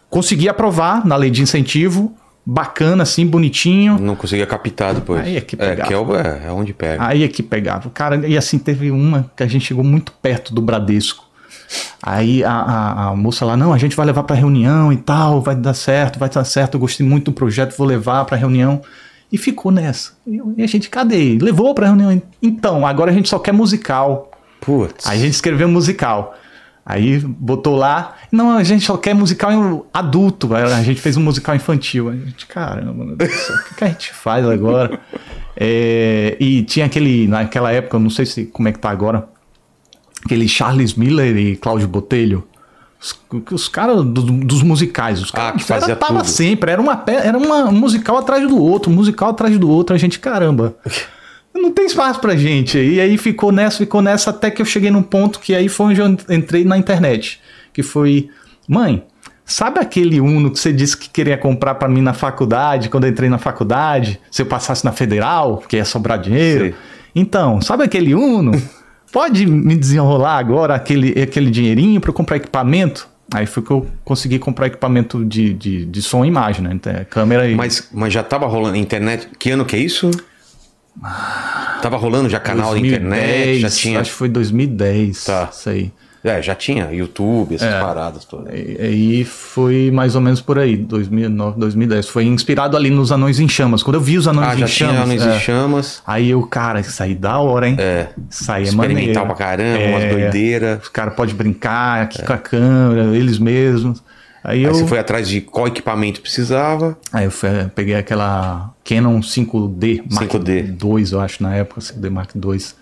[0.09, 2.13] Consegui aprovar na lei de incentivo,
[2.45, 3.99] bacana, assim, bonitinho.
[3.99, 5.21] Não conseguia captar depois.
[5.21, 5.87] Aí é que é, pegava.
[5.87, 7.05] que é, o- é, é onde pega.
[7.05, 7.89] Aí é que pegava.
[7.91, 11.23] Cara, e assim, teve uma que a gente chegou muito perto do Bradesco.
[12.01, 15.41] Aí a, a, a moça lá, não, a gente vai levar pra reunião e tal,
[15.41, 18.81] vai dar certo, vai dar certo, eu gostei muito do projeto, vou levar pra reunião.
[19.31, 20.13] E ficou nessa.
[20.25, 21.37] E, e a gente, cadê?
[21.39, 22.19] Levou pra reunião.
[22.41, 24.31] Então, agora a gente só quer musical.
[24.59, 25.05] Putz.
[25.05, 26.33] Aí a gente escreveu musical.
[26.89, 30.55] Aí botou lá, não, a gente só quer musical adulto.
[30.55, 32.09] A gente fez um musical infantil.
[32.09, 34.99] A gente, caramba, meu Deus do céu, o que, a gente faz agora?
[35.55, 39.29] É, e tinha aquele, naquela época, eu não sei se como é que tá agora,
[40.25, 42.43] aquele Charles Miller e Cláudio Botelho.
[42.99, 43.15] Os,
[43.51, 46.27] os caras do- dos musicais, os Ah, caras que fazia era, tava tudo.
[46.27, 49.95] sempre, era uma era uma um musical atrás do outro, um musical atrás do outro,
[49.95, 50.75] a gente, caramba.
[51.53, 52.77] Não tem espaço pra gente.
[52.77, 55.87] E aí ficou nessa, ficou nessa, até que eu cheguei num ponto que aí foi
[55.87, 57.41] onde eu entrei na internet.
[57.73, 58.29] Que foi,
[58.67, 59.03] mãe,
[59.45, 63.09] sabe aquele Uno que você disse que queria comprar pra mim na faculdade, quando eu
[63.09, 64.19] entrei na faculdade?
[64.31, 66.65] Se eu passasse na federal, que ia sobrar dinheiro?
[66.65, 66.75] Sei.
[67.15, 68.51] Então, sabe aquele Uno?
[69.11, 73.07] Pode me desenrolar agora aquele, aquele dinheirinho pra eu comprar equipamento?
[73.33, 76.71] Aí foi que eu consegui comprar equipamento de, de, de som e imagem, né?
[76.73, 77.55] Então, câmera e.
[77.55, 79.27] Mas, mas já tava rolando internet.
[79.37, 80.09] Que ano que é isso?
[81.81, 83.99] Tava rolando já canal de internet, já tinha.
[84.01, 85.23] Acho que foi 2010.
[85.25, 85.49] Tá.
[85.51, 85.91] Isso aí.
[86.21, 87.79] É, já tinha YouTube, essas É.
[87.79, 88.53] paradas todas.
[88.53, 92.09] E aí foi mais ou menos por aí, 2009, 2010.
[92.09, 93.81] Foi inspirado ali nos Anões em Chamas.
[93.81, 94.93] Quando eu vi os Anões Ah, em já Chamas.
[94.95, 96.03] tinha Anões é, em Chamas.
[96.05, 97.77] Aí eu, cara, isso aí da hora, hein?
[97.79, 98.07] É.
[98.29, 98.99] Isso aí é maneiro.
[98.99, 100.09] Experimental pra caramba, umas É.
[100.09, 100.83] doideiras.
[100.83, 104.03] Os caras podem brincar aqui com a câmera, eles mesmos.
[104.43, 106.97] Aí, Aí eu, você foi atrás de qual equipamento precisava.
[107.11, 110.61] aí eu fui- peguei aquela Canon 5D Mark 5D.
[110.71, 112.75] 2, eu acho, na época, 5D Mark 2.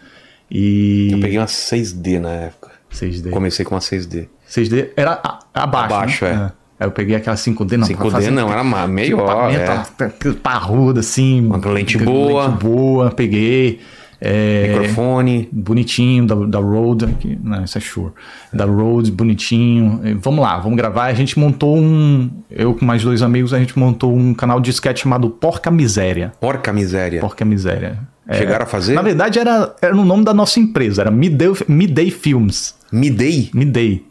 [0.51, 1.09] E.
[1.11, 2.71] Eu peguei uma 6D na época.
[2.91, 3.29] 6D.
[3.31, 4.27] Comecei com uma 6D.
[4.47, 5.93] 6D era a- abaixo.
[5.95, 6.51] Abaixo, né?
[6.53, 6.57] é.
[6.79, 7.87] Aí eu peguei aquela 5D, não.
[7.87, 11.43] pra 5D fazer não, era ma- melhor, equipamento, Parruda, assim.
[11.45, 12.47] Uma lente boa.
[12.49, 13.79] Lente boa, peguei.
[14.19, 15.47] É, Microfone.
[15.51, 17.05] Bonitinho, da, da Rode.
[17.05, 18.11] aqui- não, isso é Shure.
[18.51, 20.01] Da Rode, bonitinho.
[20.21, 21.05] Vamos lá, vamos gravar.
[21.05, 22.29] A gente montou um.
[22.49, 26.31] Eu com mais dois amigos, a gente montou um canal de sketch chamado Porca Miséria.
[26.39, 27.19] Porca miséria.
[27.21, 27.99] Porca Miséria.
[28.27, 28.93] É, Chegaram a fazer?
[28.93, 32.75] Na verdade, era, era no nome da nossa empresa, era Midday, Midday Films.
[32.91, 33.49] Midday?
[33.53, 34.03] Midday.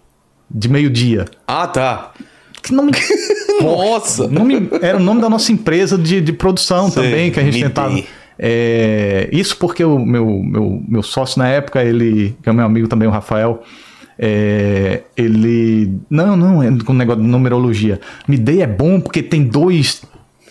[0.51, 1.27] De meio-dia.
[1.47, 2.13] Ah, tá.
[2.63, 2.93] Que nome.
[3.61, 4.27] Nossa!
[4.29, 7.63] nome- era o nome da nossa empresa de, de produção Sei, também, que a gente
[7.63, 7.69] Midday.
[7.69, 8.03] tentava.
[8.39, 12.87] É, isso porque o meu, meu, meu sócio na época, ele, que é meu amigo
[12.89, 13.63] também, o Rafael,
[14.19, 15.99] é, ele.
[16.11, 18.01] Não, não, é com o negócio de numerologia.
[18.29, 20.03] Midday é bom porque tem dois.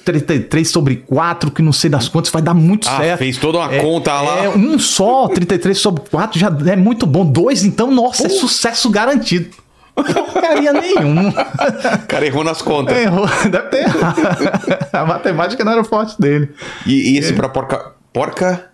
[0.03, 3.17] 33 sobre 4, que não sei das quantas, vai dar muito Ah, certo.
[3.17, 4.43] fez toda uma É- conta lá.
[4.45, 7.25] É, um só, 33 sobre 4 já é muito bom.
[7.25, 9.47] Dois, então, nossa, é sucesso garantido.
[9.95, 11.29] Porcaria nenhuma.
[11.29, 12.95] O cara errou nas contas.
[12.97, 14.17] Errou, deve ter errado.
[14.93, 16.49] A matemática não era o forte dele.
[16.85, 17.93] E, e esse pra porca.
[18.13, 18.69] Porca?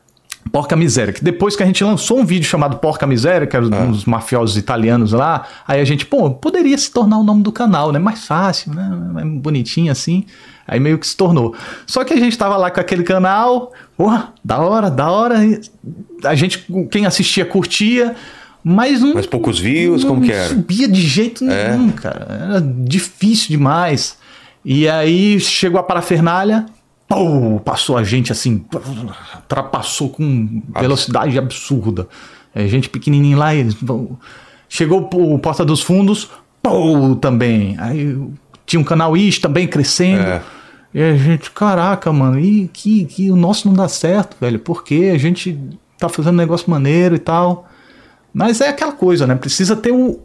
[0.51, 3.63] Porca Miséria, que depois que a gente lançou um vídeo chamado Porca Miséria, que era
[3.65, 3.83] Ah.
[3.83, 7.91] uns mafiosos italianos lá, aí a gente, pô, poderia se tornar o nome do canal,
[7.91, 7.99] né?
[7.99, 8.89] Mais fácil, né?
[9.13, 10.25] Mais bonitinho assim.
[10.67, 11.55] Aí meio que se tornou.
[11.85, 15.35] Só que a gente tava lá com aquele canal, porra, da hora, da hora.
[16.23, 18.15] A gente, quem assistia, curtia,
[18.63, 19.13] mas não.
[19.13, 20.49] Mas poucos views, como não que era?
[20.49, 21.71] subia de jeito É.
[21.75, 22.27] nenhum, cara.
[22.49, 24.17] Era difícil demais.
[24.63, 26.65] E aí chegou a parafernália,
[27.07, 28.63] pô, passou a gente assim,
[29.35, 32.07] ultrapassou com velocidade absurda.
[32.53, 34.17] É, gente pequenininha lá, eles vão-
[34.69, 36.29] chegou o Porta dos Fundos,
[36.61, 37.75] pô, também.
[37.79, 38.17] Aí
[38.65, 40.21] tinha um canal Is também crescendo.
[40.23, 40.41] É.
[40.93, 44.59] E a gente, caraca, mano, e que, que o nosso não dá certo, velho.
[44.59, 45.57] Porque a gente
[45.97, 47.67] tá fazendo negócio maneiro e tal.
[48.33, 49.35] Mas é aquela coisa, né?
[49.35, 50.17] Precisa ter um.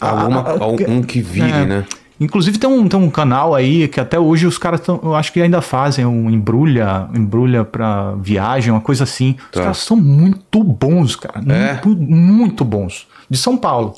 [0.00, 1.64] Alguma, a- a- algum que vire, é.
[1.66, 1.84] né?
[2.18, 5.40] Inclusive tem um, tem um canal aí que até hoje os caras eu acho que
[5.40, 9.36] ainda fazem um embrulha, embrulha pra viagem, uma coisa assim.
[9.38, 9.60] Os Tá.
[9.62, 11.40] caras são muito bons, cara.
[11.52, 11.72] É?
[11.84, 13.06] Muito, muito bons.
[13.28, 13.94] De São Paulo.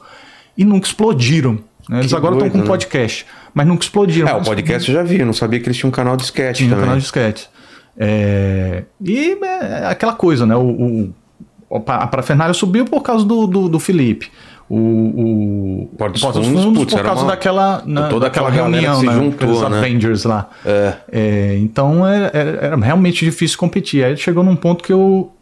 [0.57, 1.61] E nunca explodiram.
[1.89, 2.01] né?
[2.01, 2.67] Eles Que agora estão com um né?
[2.67, 4.29] podcast, mas nunca explodiram.
[4.29, 6.25] É, o podcast eu já vi, eu não sabia que eles tinham um canal de
[6.25, 6.85] sketch tinha um também.
[6.87, 7.45] canal de sketch.
[7.97, 10.57] É, e é aquela coisa, né?
[10.57, 11.15] O, o,
[11.71, 14.31] a parafernália subiu por causa do, do, do Felipe.
[14.71, 18.69] O, o Porta dos Porta Fundos, putz, por causa uma- daquela, né, toda daquela aquela
[18.69, 19.13] reunião, que se né?
[19.15, 19.79] juntou, né?
[19.79, 20.51] Avengers lá.
[20.65, 20.95] É.
[21.11, 24.05] É, então era, era, era realmente difícil competir.
[24.05, 25.33] Aí chegou num ponto que eu.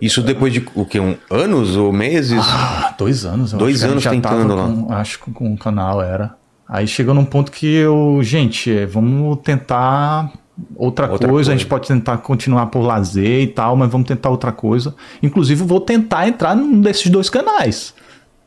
[0.00, 0.98] Isso depois de o quê?
[0.98, 2.40] Um, anos ou meses?
[2.42, 3.52] Ah, dois anos.
[3.52, 4.64] Dois que anos tentando lá.
[4.66, 6.34] com- acho que com o canal era.
[6.66, 10.30] Aí chegou num ponto que eu, gente, é, vamos tentar
[10.76, 11.50] outra, Outra coisa.
[11.50, 11.52] A coisa.
[11.52, 14.94] gente pode tentar continuar por lazer e tal, mas vamos tentar outra coisa.
[15.22, 17.94] Inclusive, vou tentar entrar num desses dois canais.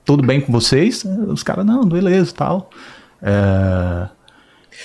[0.05, 1.05] Tudo bem com vocês?
[1.27, 2.69] Os caras, não, beleza e tal.
[3.21, 4.07] É,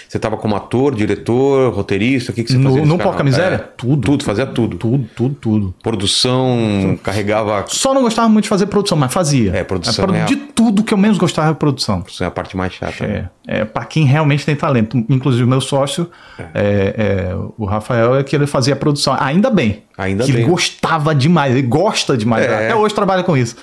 [0.09, 2.33] Você tava como ator, diretor, roteirista?
[2.33, 2.87] O que, que você No- fazia?
[2.87, 2.97] no?
[2.99, 3.57] Porca Miséria?
[3.57, 4.01] É, tudo.
[4.07, 4.79] Tudo, fazia tudo.
[4.79, 5.75] tudo, tudo, tudo.
[5.83, 7.65] Produção, carregava.
[7.69, 9.53] Só não gostava muito de fazer produção, mas fazia.
[9.55, 12.03] É, produção produ- é De tudo que eu menos gostava é produção.
[12.09, 13.07] Isso é a parte mais chata.
[13.07, 13.29] né?
[13.47, 14.97] É, é para quem realmente tem talento.
[15.09, 16.11] Inclusive, o meu sócio,
[16.55, 16.95] é,
[17.35, 19.15] é, o Rafael, é que ele fazia produção.
[19.21, 19.83] Ainda bem.
[19.99, 20.43] Ainda que bem.
[20.43, 22.47] ele gostava demais, ele gosta demais.
[22.47, 22.55] É.
[22.67, 23.57] Até hoje trabalha com isso.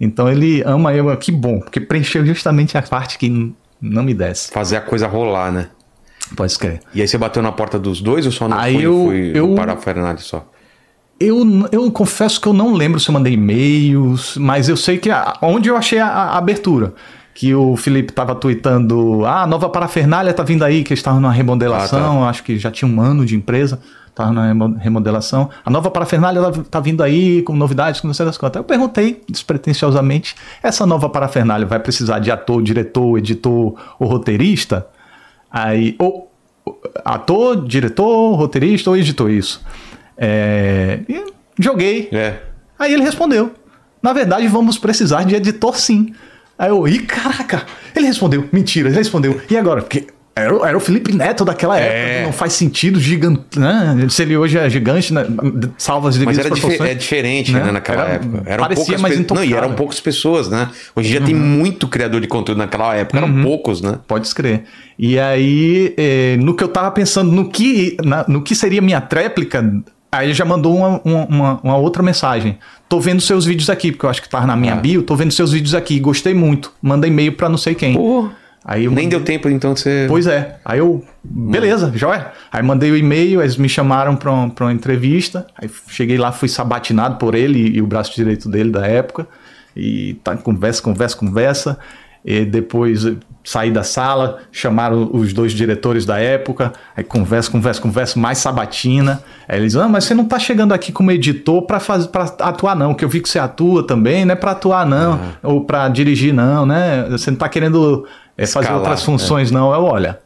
[0.00, 4.50] Então ele ama eu, que bom, porque preencheu justamente a parte que não me desce.
[4.50, 5.68] Fazer a coisa rolar, né?
[6.36, 6.80] Pode escrever.
[6.94, 9.54] E aí você bateu na porta dos dois ou só não Aí eu- foi eu-
[9.54, 10.48] para a Fernandes só?
[11.20, 11.38] Eu,
[11.70, 15.34] eu confesso que eu não lembro se eu mandei e-mails, mas eu sei que a-
[15.42, 16.92] onde eu achei a, a abertura.
[17.36, 21.20] que o Felipe tava tweetando, ah, a nova parafernália tá vindo aí, que eles estavam
[21.20, 23.80] numa remodelação, Ah, acho que já tinha um ano de empresa,
[24.14, 25.50] tava na remo- remodelação.
[25.64, 28.60] A nova parafernália tá- tá vindo aí com novidades, com não sei das quantas.
[28.60, 34.86] Eu perguntei despretensiosamente, essa nova parafernália vai precisar de ator, diretor, editor ou roteirista?
[35.56, 36.28] Aí, ou
[37.04, 39.62] ator, diretor, roteirista ou editor, isso.
[40.18, 41.24] É, e
[41.60, 42.08] joguei.
[42.10, 42.40] É.
[42.76, 43.52] Aí ele respondeu:
[44.02, 46.12] Na verdade, vamos precisar de editor sim.
[46.58, 47.64] Aí eu, ih, caraca!
[47.94, 49.40] Ele respondeu: Mentira, ele respondeu.
[49.48, 49.80] E agora?
[49.80, 51.86] Porque era, o- era o Felipe Neto daquela É.
[52.16, 53.58] época, não faz sentido gigante.
[53.58, 54.06] Né?
[54.10, 55.24] Se ele hoje é gigante, né?
[55.78, 56.90] salva as Mas devidas era dife- proporções.
[56.90, 57.72] é diferente, né, Né?
[57.72, 58.42] naquela Era- época.
[58.46, 59.56] Eram parecia poucas mais pe- Não, e intocável.
[59.56, 60.68] eram poucas pessoas, né?
[60.96, 63.98] Hoje em dia tem muito criador de conteúdo naquela época, eram poucos, né?
[64.08, 64.64] Pode escrever.
[64.98, 69.00] E aí, eh, no que eu tava pensando, no que, na- no que seria minha
[69.00, 69.64] tréplica,
[70.12, 72.58] aí ele já mandou uma, uma- uma- outra mensagem.
[72.88, 74.76] Tô vendo seus vídeos aqui, porque eu acho que tava na minha Ah.
[74.76, 76.72] bio, tô vendo seus vídeos aqui, gostei muito.
[76.82, 77.94] Manda e-mail pra não sei quem.
[77.94, 78.28] Pô,
[78.64, 80.06] Aí nem deu tempo então de você.
[80.08, 80.56] Pois é.
[80.64, 82.32] Aí eu, beleza, joia.
[82.50, 85.46] Aí mandei o e-mail, eles me chamaram pra, um- pra uma entrevista.
[85.60, 89.26] Aí cheguei lá, fui sabatinado por ele e o braço direito dele da época.
[89.76, 91.78] E tá conversa, conversa, conversa.
[92.24, 93.06] E depois
[93.44, 96.72] saí da sala, chamaram os dois diretores da época.
[96.96, 99.22] Aí conversa, conversa, conversa, mais sabatina.
[99.46, 102.74] Aí eles, ah, mas você não tá chegando aqui como editor pra, fazer, pra atuar,
[102.74, 102.94] não.
[102.94, 105.20] Que eu vi que você atua também, não é pra atuar, não.
[105.42, 107.06] Ou pra dirigir, não, né?
[107.10, 109.04] Você não tá querendo fazer Escalar, outras é.
[109.04, 109.72] funções, não.
[109.72, 110.20] Eu, olha,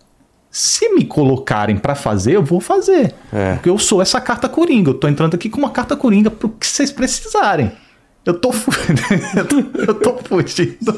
[0.51, 3.15] se me colocarem pra fazer, eu vou fazer.
[3.33, 3.55] É.
[3.55, 4.91] Porque eu sou essa carta coringa.
[4.91, 7.71] Eu tô entrando aqui com uma carta coringa pro que vocês precisarem.
[8.25, 8.51] Eu tô,
[9.37, 10.93] eu tô, eu tô fugindo.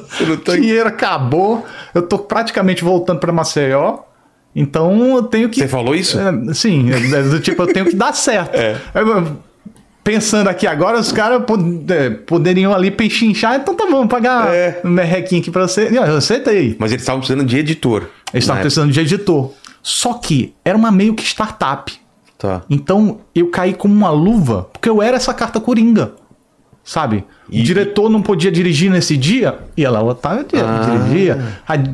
[0.44, 1.64] tá- Dinheiro acabou.
[1.94, 3.98] Eu tô praticamente voltando pra Maceió.
[4.54, 5.60] Então eu tenho que.
[5.60, 6.18] Você falou isso?
[6.18, 8.54] É, sim, é, é do tipo, eu tenho que dar certo.
[8.58, 8.76] É.
[8.94, 9.36] Eu,
[10.10, 11.42] Pensando aqui agora, os caras
[11.88, 14.80] é, poderiam ali pechinchar, então tá bom, pagar É.
[14.84, 15.88] um merrequinho aqui pra você.
[15.92, 16.74] Eu aceitei.
[16.80, 18.08] Mas eles estavam precisando de editor.
[18.32, 18.62] Eles estavam né?
[18.62, 19.52] precisando de editor.
[19.82, 21.92] Só que era uma meio que startup.
[22.36, 22.62] Tá.
[22.68, 26.12] Então eu caí como uma luva, porque eu era essa carta coringa.
[26.82, 27.24] Sabe?
[27.48, 30.98] E- o diretor não podia dirigir nesse dia, e ela otávia Ah.
[31.06, 31.38] dirigia.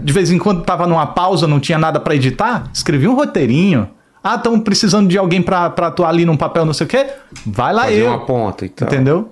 [0.02, 3.90] De vez em quando tava numa pausa, não tinha nada pra editar, escrevia um roteirinho.
[4.26, 7.06] Ah, estão precisando de alguém pra atuar ali num papel, não sei o quê?
[7.46, 8.08] Vai lá Fazer eu.
[8.08, 8.88] uma ponta e tal.
[8.88, 9.30] Entendeu?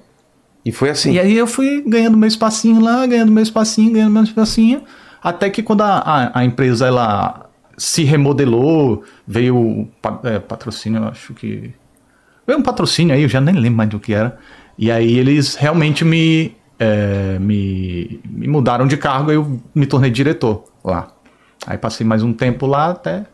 [0.64, 1.10] E foi assim.
[1.10, 4.84] E aí eu fui ganhando meu espacinho lá, ganhando meu espacinho, ganhando meu espacinho,
[5.20, 9.88] até que quando a, a, a empresa ela se remodelou, veio
[10.22, 11.74] é, patrocínio, eu acho que
[12.46, 14.38] veio um patrocínio aí, eu já nem lembro mais do que era.
[14.78, 20.12] E aí eles realmente me é, me, me mudaram de cargo, aí eu me tornei
[20.12, 21.08] diretor lá.
[21.66, 23.24] Aí passei mais um tempo lá até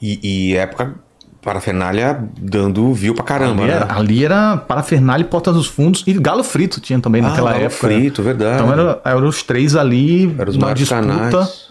[0.00, 0.94] E, e época
[1.42, 3.76] parafernália dando view pra caramba, ali, né?
[3.76, 7.52] era, ali era Parafernália e Porta dos Fundos e Galo Frito tinha também Ah, naquela
[7.52, 7.88] Galo época.
[7.88, 7.94] né?
[7.94, 8.54] Frito, verdade.
[8.62, 11.68] Então eram era os três ali Eram os numa disputa canais.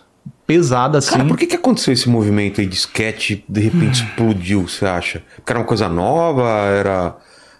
[0.47, 1.11] pesada assim.
[1.11, 5.21] Cara, por que, que aconteceu esse movimento aí de sketch de repente explodiu, você acha?
[5.35, 6.47] Porque era uma coisa nova?
[6.49, 7.15] Era.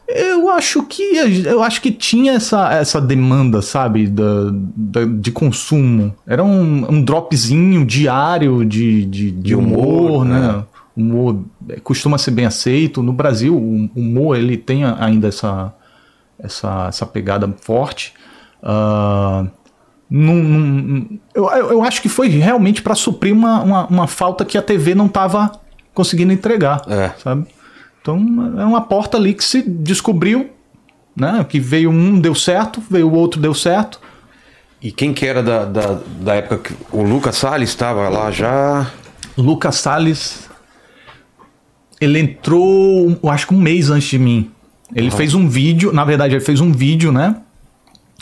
[0.08, 1.04] Eu acho que
[1.46, 6.16] eu acho que tinha essa, essa demanda, sabe, da, da- de consumo.
[6.26, 9.86] Era um, um dropzinho diário de, de, de humor,
[10.22, 10.40] humor, né?
[10.40, 10.64] né?
[10.96, 11.42] Humor
[11.84, 13.04] costuma ser bem aceito.
[13.04, 15.74] No Brasil, o humor ele tem ainda essa,
[16.40, 18.14] essa, essa pegada forte.
[20.10, 24.46] Não- não- eu, eu eu acho que foi realmente para suprir uma, uma, uma falta
[24.46, 25.52] que a TV não estava
[25.94, 27.12] conseguindo entregar, É.
[27.22, 27.46] sabe?
[28.08, 30.50] Então é uma porta ali que se descobriu,
[31.14, 31.46] né?
[31.48, 34.00] Que veio um, deu certo, veio o outro, deu certo.
[34.82, 38.90] E quem que era da, da, da época que o Lucas Salles estava lá já?
[39.38, 40.50] Lucas Salles,
[42.00, 44.52] ele entrou, eu acho que um mês antes de mim.
[44.96, 47.36] Ele fez um vídeo, na verdade, ele fez um vídeo, né?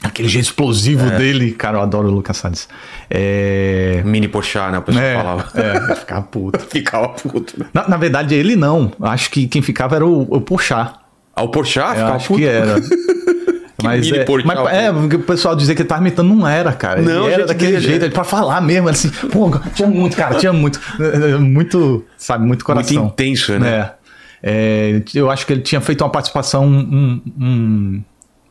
[0.06, 2.68] Aquele jeito explosivo dele, cara, eu adoro o Lucas Salles.
[3.10, 4.02] É.
[4.06, 4.78] Mini Porchat, né?
[4.78, 5.46] O pessoal É, falava.
[5.56, 6.60] é, ficar puto.
[6.70, 7.60] Ficava puto.
[7.60, 7.66] né?
[7.74, 8.92] Na, na verdade, ele não.
[9.02, 10.94] Acho que quem ficava era o, o Porchat.
[11.36, 12.40] Ah, o Porchat Eu ficava acho puto.
[12.40, 12.76] que era.
[13.84, 17.02] mas, é, mas é, porque o pessoal dizia que ele tava imitando, não era, cara.
[17.02, 18.10] Não, ele era daquele dele, jeito, é.
[18.10, 20.80] pra falar mesmo, assim, pô, tinha muito, cara, tinha muito.
[21.00, 23.04] é, é, Muito, sabe, muito coração.
[23.04, 23.92] Muito intenso, né?
[23.92, 24.06] É.
[24.48, 28.04] É, eu acho que ele tinha feito uma participação um, um,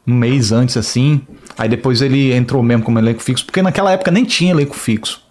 [0.06, 1.20] um mês antes, assim.
[1.56, 5.22] Aí depois ele entrou mesmo como elenco fixo, porque naquela época nem tinha elenco fixo.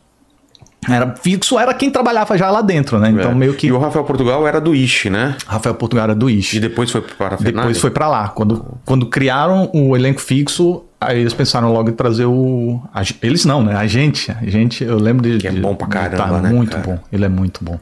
[0.90, 3.10] Era fixo, era quem trabalhava já lá dentro, né?
[3.10, 3.34] Então É.
[3.34, 3.68] meio que.
[3.68, 5.36] E o Rafael Portugal era do Ishi, né?
[5.48, 6.56] Rafael Portugal era do Ish.
[6.56, 7.62] E depois foi para Parafernália?
[7.62, 8.28] Depois foi pra lá.
[8.30, 12.82] Quando, quando criaram o elenco fixo, aí eles pensaram logo em trazer o.
[12.94, 13.76] a eles não, né?
[13.78, 14.30] A gente.
[14.30, 15.38] A gente, eu lembro de.
[15.38, 16.84] Que é bom pra caramba, tá né, Muito cara?
[16.84, 17.00] bom.
[17.12, 17.80] Ele é muito bom.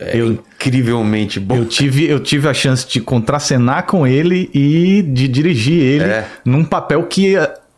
[0.00, 1.56] É eu, incrivelmente bom.
[1.56, 6.26] eu, tive, eu tive a chance de contracenar com ele e de dirigir ele É.
[6.44, 7.34] num papel que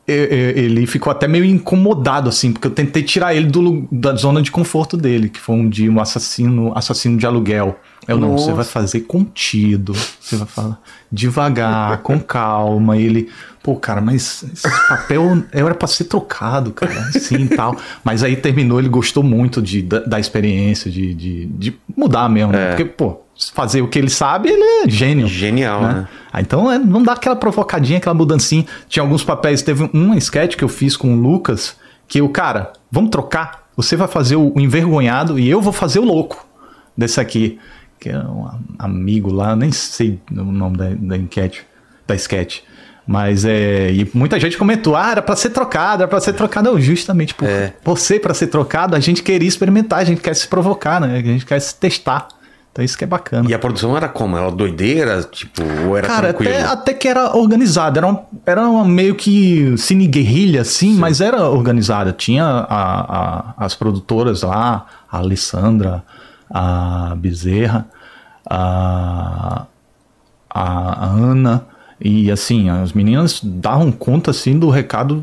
[0.06, 4.50] ele ficou até meio incomodado, assim, porque eu tentei tirar ele do, da zona de
[4.50, 7.78] conforto dele, que foi um dia um assassino, assassino de aluguel.
[8.06, 8.54] Eu não, você Nossa.
[8.56, 10.78] vai fazer contido, você vai falar
[11.10, 12.98] devagar, com calma.
[12.98, 13.30] E ele,
[13.62, 17.76] pô, cara, mas esse papel era pra ser trocado, cara, assim e tal.
[18.02, 22.52] Mas aí terminou, ele gostou muito de, da, da experiência, de, de, de mudar mesmo,
[22.52, 22.68] né?
[22.68, 23.20] Porque, pô,
[23.54, 25.26] fazer o que ele sabe, ele é gênio.
[25.26, 26.06] Genial, né?
[26.06, 28.66] Ah, então é, não dá aquela provocadinha, aquela mudancinha.
[28.88, 31.76] Tinha alguns papéis, teve um sketch que eu fiz com o Lucas,
[32.08, 33.68] que o cara, vamos trocar?
[33.76, 36.46] Você vai fazer o, o envergonhado e eu vou fazer o louco
[36.96, 37.58] desse aqui.
[37.98, 41.64] Que é um amigo lá, nem sei o nome da, da enquete,
[42.06, 42.60] da sketch.
[43.06, 43.92] Mas é.
[43.92, 46.70] E muita gente comentou: ah, era pra ser trocado, era pra ser trocado.
[46.70, 47.46] Não, justamente por
[47.84, 51.18] você, pra ser trocado, a gente queria experimentar, a gente quer se provocar, né?
[51.18, 52.28] A gente quer se testar.
[52.74, 53.48] Então isso que é bacana.
[53.48, 54.36] E a produção era como?
[54.36, 55.22] Era doideira?
[55.22, 56.52] Tipo, ou era Cara, tranquilo?
[56.54, 58.00] até, até que era organizada.
[58.00, 62.10] Era, uma, era uma meio que cine guerrilha, assim, mas era organizada.
[62.12, 66.02] Tinha a- a- as produtoras lá, a Alessandra,
[66.50, 67.86] a Bezerra,
[68.44, 69.66] a,
[70.50, 71.66] a Ana.
[72.00, 75.22] E assim, as meninas davam conta assim do recado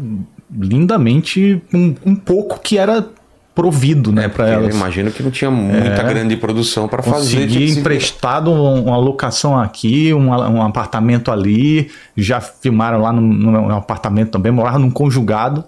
[0.49, 3.05] lindamente, um, um pouco que era
[3.53, 4.75] provido, né, para Porque eu elas.
[4.75, 7.41] imagino que não tinha muita grande produção pra fazer.
[7.41, 11.91] Consegui emprestado um- uma locação aqui, um, um apartamento ali.
[12.15, 15.65] Já filmaram lá no, apartamento também, morava num conjugado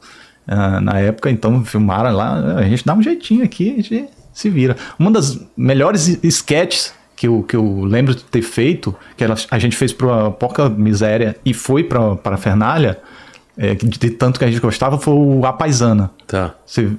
[0.47, 2.55] ah, na época, então filmaram lá.
[2.57, 4.75] A gente dá um jeitinho aqui, a gente se vira.
[4.97, 9.75] Uma das melhores sketches que eu, que eu lembro de ter feito, que a gente
[9.75, 12.97] fez pra Porca Miséria e foi pra, pra Fernalha,
[13.57, 16.09] é, de, tanto que a gente gostava, foi o A Paisana.
[16.27, 16.55] Tá.
[16.65, 16.89] Você,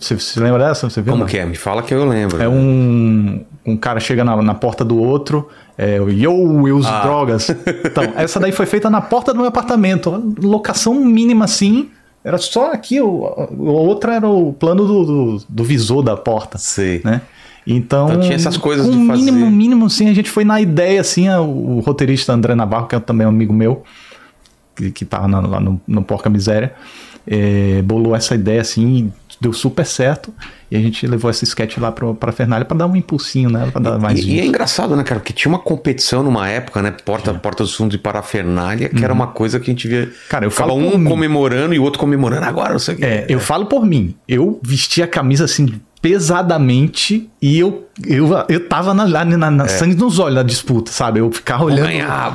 [0.40, 0.88] lembra dessa?
[0.88, 1.12] Você viu?
[1.12, 1.30] Como não?
[1.30, 1.44] que é?
[1.44, 2.40] Me fala que eu lembro.
[2.42, 6.88] É um, um cara chega na, na porta do outro, é o Yo, eu uso
[6.88, 7.00] Ah.
[7.02, 7.50] drogas.
[7.84, 10.34] Então, essa daí foi feita na porta do meu apartamento.
[10.40, 11.88] Locação mínima assim.
[12.22, 13.06] Era só aqui, o,
[13.58, 16.56] o outro era o plano do, do, do visor da porta.
[16.56, 17.02] Sei.
[17.04, 17.20] Né?
[17.66, 19.22] Então, Então tinha essas coisas de fazer.
[19.30, 22.94] mínimo, mínimo, sim, a gente foi na ideia, assim, a- o roteirista André Navarro, que
[22.94, 23.82] é também um amigo meu,
[24.74, 26.72] que, que tava na- lá no, no Porca Miséria,
[27.26, 29.10] é, bolou essa ideia, assim,
[29.40, 30.32] deu super certo,
[30.70, 33.70] e a gente levou esse sketch lá pro, pra Fernalha pra dar um impulsinho nela,
[33.70, 34.20] pra dar mais...
[34.20, 35.20] E, e é engraçado, né, cara?
[35.20, 36.94] Porque tinha uma competição numa época, né?
[37.04, 40.04] Porta, Porta dos Fundos e Parafernália, que era uma coisa que a gente via.
[40.04, 40.10] Uhum.
[40.28, 41.04] Cara, eu falo um mim.
[41.08, 43.04] comemorando e o outro comemorando agora, não sei o quê.
[43.04, 44.14] É, eu falo por mim.
[44.28, 49.68] Eu vesti a camisa assim pesadamente e eu eu, eu tava na, lá na, na
[49.68, 51.20] sangue nos olhos da disputa, sabe?
[51.20, 51.88] Eu ficava olhando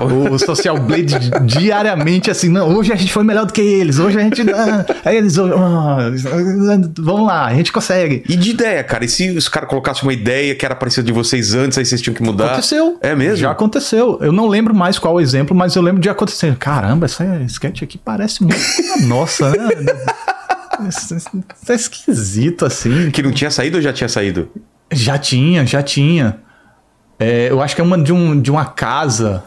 [0.05, 3.99] o, o Social Blade diariamente assim, não, hoje a gente foi melhor do que eles,
[3.99, 6.11] hoje a gente ah, aí eles ah,
[6.97, 8.23] vamos lá, a gente consegue.
[8.27, 9.05] E de ideia, cara?
[9.05, 12.01] E se os caras colocassem uma ideia que era parecida de vocês antes, aí vocês
[12.01, 12.45] tinham que mudar?
[12.45, 12.97] Aconteceu.
[13.01, 13.37] É mesmo?
[13.37, 14.17] Já aconteceu.
[14.21, 16.55] Eu não lembro mais qual o exemplo, mas eu lembro de acontecer.
[16.55, 18.57] Caramba, essa sketch aqui parece muito
[19.05, 19.67] nossa, né?
[21.67, 23.11] É esquisito assim.
[23.11, 24.49] Que não tinha saído ou já tinha saído?
[24.91, 26.39] Já tinha, já tinha.
[27.19, 29.43] É, eu acho que é uma de, um, de uma casa.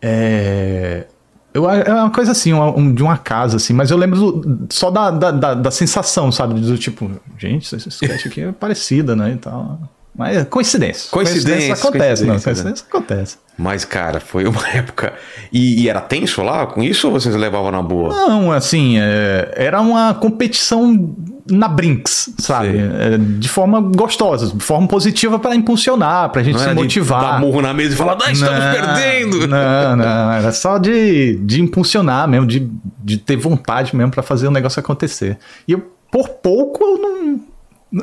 [0.00, 1.06] É,
[1.52, 4.66] eu, é uma coisa assim, uma- um- de uma casa, assim, mas eu lembro do-
[4.72, 6.58] só da, da, da, da sensação, sabe?
[6.60, 9.32] Do tipo, gente, esse sketch aqui é parecida, né?
[9.32, 9.80] E tal.
[10.18, 11.08] Mas é coincidência.
[11.12, 12.30] Coincidência, acontece, não.
[12.34, 13.36] coincidência, Coincidência acontece.
[13.56, 15.12] Mas, cara, foi uma época.
[15.52, 18.08] E, e era tenso lá com isso ou vocês levavam na boa?
[18.08, 21.14] Não, assim, é, era uma competição
[21.48, 22.78] na Brinks, sabe?
[22.78, 27.20] É, de forma gostosa, de forma positiva para impulsionar, pra gente Não se motivar.
[27.22, 29.46] dar murro na mesa e falar, ah, estamos Não, perdendo.
[29.46, 32.68] Não, não, era só de, de impulsionar mesmo, de,
[33.04, 35.38] de ter vontade mesmo pra fazer o negócio acontecer.
[35.66, 37.40] E eu, por pouco, eu não.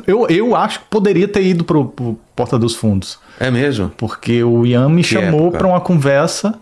[0.06, 3.18] Eu, eu acho que poderia ter ido pro, pro Porta dos Fundos.
[3.38, 3.90] É mesmo?
[3.96, 5.58] Porque o Ian me Que chamou época?
[5.58, 6.54] pra uma conversa.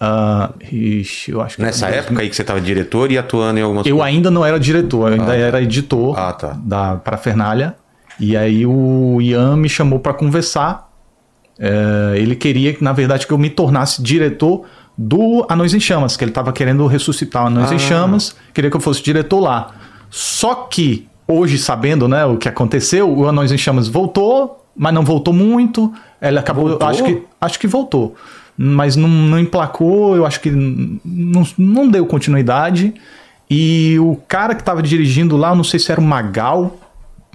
[0.00, 3.62] ah, ixi, eu acho que Nessa época aí que você tava diretor e atuando em
[3.62, 5.34] algumas eu ainda não era diretor, eu ainda Ah, tá.
[5.36, 6.56] era editor Ah, tá.
[6.62, 7.74] da Parafernália.
[8.20, 10.88] E aí o Ian me chamou para conversar.
[11.58, 14.64] É, ele queria, na verdade, que eu me tornasse diretor
[14.96, 17.74] do Anões em Chamas, que ele estava querendo ressuscitar o Anões Ah.
[17.74, 19.72] em Chamas, queria que eu fosse diretor lá.
[20.10, 25.04] Só que, hoje, sabendo né, o que aconteceu, o Anões em Chamas voltou, mas não
[25.04, 25.92] voltou muito.
[26.20, 26.88] Ele acabou, Voltou?
[26.88, 28.16] acho que, acho que voltou.
[28.56, 32.94] Mas não, não emplacou, eu acho que não, não deu continuidade.
[33.50, 36.76] E o cara que estava dirigindo lá, eu não sei se era o Magal,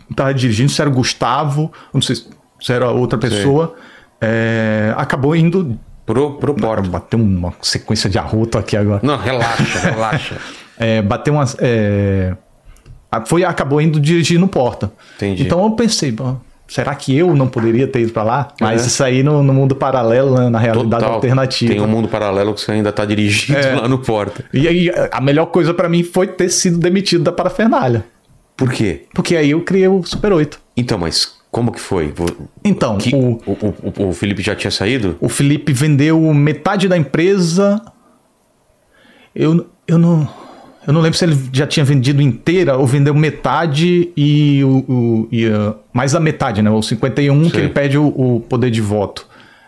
[0.10, 3.76] estava dirigindo, se era o Gustavo, não sei se era outra pessoa,
[4.20, 5.80] é, acabou indo.
[6.06, 6.90] Pro, pro porta.
[6.90, 9.00] Bateu uma sequência de arroto aqui agora.
[9.04, 10.38] Não, relaxa, relaxa.
[10.76, 11.56] É, bateu umas.
[11.60, 12.36] é,
[13.26, 14.92] foi, acabou indo dirigir no Porta.
[15.18, 15.44] Entendi.
[15.44, 18.48] Então eu pensei, "Bom, será que eu não poderia ter ido pra lá?
[18.60, 18.88] Mas É.
[18.88, 21.16] isso aí no, no mundo paralelo, né, na realidade Total.
[21.16, 21.72] alternativa.
[21.74, 23.76] Tem um mundo paralelo que você ainda tá dirigindo É.
[23.76, 24.44] lá no porta.
[24.54, 28.06] E aí, a melhor coisa pra mim foi ter sido demitido da parafernália.
[28.58, 29.06] Por quê?
[29.14, 30.60] Porque aí eu criei o Super 8.
[30.78, 32.14] Então, mas como que foi?
[32.64, 35.16] Então, Que, o, o, o, o Felipe já tinha saído?
[35.20, 37.80] o Felipe vendeu metade da empresa.
[39.36, 40.28] Eu, eu não.
[40.86, 45.28] Eu não lembro se ele já tinha vendido inteira ou vendeu metade e, o, o-
[45.32, 46.70] e, uh, mais a metade, né?
[46.70, 47.58] O 51 que Sim.
[47.58, 49.26] ele pede o, o poder de voto.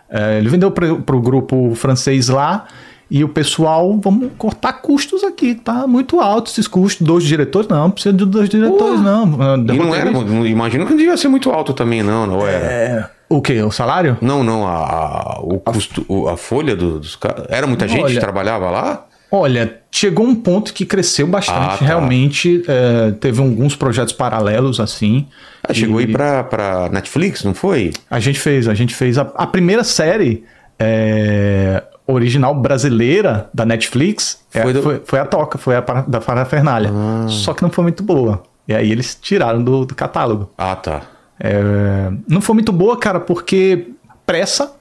[0.09, 2.65] É, ele vendeu para o grupo francês lá
[3.09, 7.05] e o pessoal, vamos cortar custos aqui, tá muito alto esses custos.
[7.05, 9.37] Dois diretores, não, não precisa de dois diretores, não.
[9.41, 10.11] Ah, E não era,
[10.47, 12.65] imagino que não devia ser muito alto também, não, não era?
[12.65, 13.61] É, o quê?
[13.61, 14.17] O salário?
[14.21, 17.45] Não, não, a, a- o custo, a folha do- dos caras.
[17.49, 19.04] Era muita gente que Olha, trabalhava lá?
[19.31, 21.57] Olha, chegou um ponto que cresceu bastante.
[21.73, 21.85] Ah, tá.
[21.85, 25.27] Realmente, é, teve alguns projetos paralelos assim.
[25.67, 27.91] Ah, chegou E aí pra, pra Netflix, não foi?
[28.09, 30.43] A gente fez, a gente fez a, a primeira série
[30.79, 34.39] é, original brasileira da Netflix.
[34.53, 36.91] é, Foi Foi, do- foi, a Toca, foi a da Parafernália.
[36.93, 37.25] Ah.
[37.27, 38.43] Só que não foi muito boa.
[38.67, 40.51] E aí eles tiraram do, do catálogo.
[40.57, 41.01] Ah, tá.
[41.39, 43.89] É, não foi muito boa, cara, porque
[44.25, 44.73] pressa.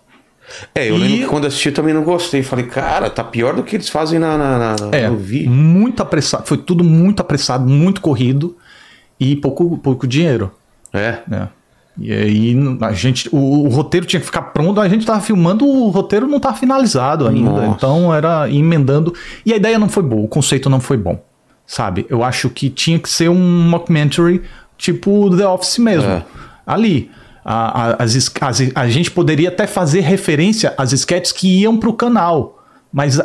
[0.75, 2.43] É, eu E- lembro que quando assisti também não gostei.
[2.43, 5.51] Falei, cara, tá pior do que eles fazem na, na, na- É, no vídeo.
[5.51, 6.47] muito apressado.
[6.47, 8.57] Foi tudo muito apressado, muito corrido
[9.19, 10.51] e pouco, pouco dinheiro.
[10.93, 11.19] É.
[11.27, 11.49] né?
[11.99, 15.65] E aí a gente, o, o roteiro tinha que ficar pronto, a gente tava filmando,
[15.65, 17.67] o roteiro não tava finalizado ainda, Nossa.
[17.77, 19.15] então era emendando.
[19.47, 21.21] E a ideia não foi boa, o conceito não foi bom,
[21.67, 22.05] sabe?
[22.09, 24.43] Eu acho que tinha que ser um mockumentary
[24.77, 26.25] tipo The Office mesmo, É.
[26.67, 27.11] ali.
[27.45, 28.31] A, a, as,
[28.75, 33.21] a gente poderia até fazer referência às sketches que iam pro canal, mas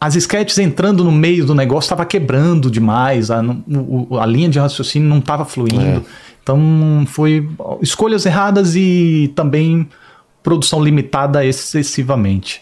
[0.00, 4.48] as sketches entrando no meio do negócio estava quebrando demais, a, o- o- a linha
[4.48, 6.04] de raciocínio não estava fluindo.
[6.42, 7.48] Então foi
[7.82, 9.88] escolhas erradas e também
[10.42, 12.60] produção limitada excessivamente.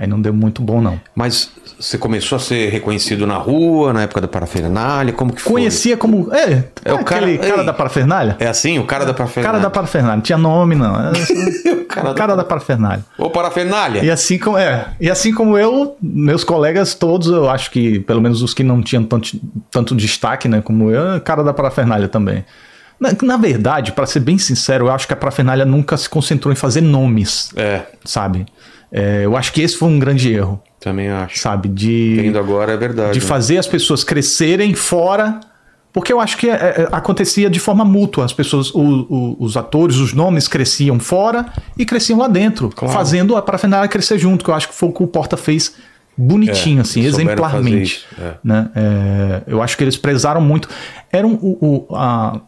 [0.00, 1.00] Aí não deu muito bom, não.
[1.12, 5.12] Mas você começou a ser reconhecido na rua, na época da parafernália?
[5.12, 5.54] Como que foi?
[5.54, 6.32] Conhecia como.
[6.32, 7.66] É, É o aquele cara- cara, ei.
[7.66, 8.36] da parafernália?
[8.38, 9.50] É assim, o cara da parafernália?
[9.58, 10.16] Cara da parafernália.
[10.16, 10.94] Não tinha nome, não.
[10.94, 13.04] Era O cara o cara da parafernália.
[13.18, 14.04] Ô, parafernália!
[14.04, 18.20] E assim como é, e assim como eu, meus colegas todos, eu acho que pelo
[18.20, 19.36] menos os que não tinham tanto,
[19.68, 22.44] tanto destaque, né, como eu, é cara da parafernália também.
[23.00, 26.52] Na, na verdade, para ser bem sincero, eu acho que a parafernália nunca se concentrou
[26.52, 28.46] em fazer nomes, É, sabe?
[28.90, 31.38] É, eu acho que esse foi um grande erro, também acho.
[31.38, 31.68] sabe?
[31.68, 33.12] De Vendo agora é verdade.
[33.12, 33.26] de né?
[33.26, 35.40] fazer as pessoas crescerem fora.
[35.90, 38.24] Porque eu acho que é, é, acontecia de forma mútua.
[38.24, 38.78] As pessoas, o-
[39.08, 41.46] o- os atores, os nomes cresciam fora
[41.78, 42.92] e cresciam lá dentro, Claro.
[42.94, 45.74] fazendo a parafernália crescer junto, que eu acho que foi o que o Porta fez
[46.16, 48.04] bonitinho, É, assim, exemplarmente.
[48.20, 48.34] é.
[48.44, 48.70] né?
[48.76, 50.68] É, eu acho que eles prezaram muito.
[51.10, 52.38] Era um, o, a-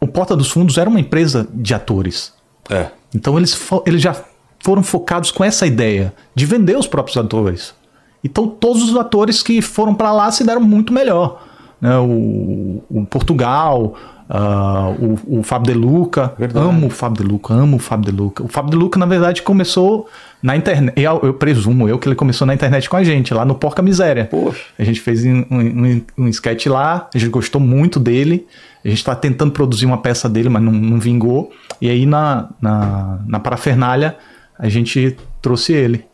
[0.00, 2.32] o Porta dos Fundos era uma empresa de atores.
[2.68, 2.86] É.
[3.14, 3.56] Então eles,
[3.86, 4.16] eles já
[4.60, 7.74] foram focados com essa ideia de vender os próprios atores.
[8.22, 11.42] Então todos os atores que foram para lá se deram muito melhor.
[11.80, 11.96] Né?
[11.98, 13.96] O, o Portugal,
[14.32, 16.32] ah, o, o Fábio De Luca.
[16.38, 16.64] Verdade.
[16.64, 18.44] Amo o Fábio De Luca, amo o Fábio De Luca.
[18.44, 20.08] O Fábio De Luca, na verdade, começou
[20.42, 20.94] na internet.
[21.00, 23.82] Eu, eu presumo eu que ele começou na internet com a gente, lá no Porca
[23.82, 24.26] Miséria.
[24.26, 24.60] Poxa.
[24.78, 28.46] A gente fez um, um, um sketch lá, a gente gostou muito dele.
[28.84, 31.50] A gente está tentando produzir uma peça dele, mas não, não vingou.
[31.80, 34.16] E aí na, na, na parafernália
[34.60, 36.04] a gente trouxe ele.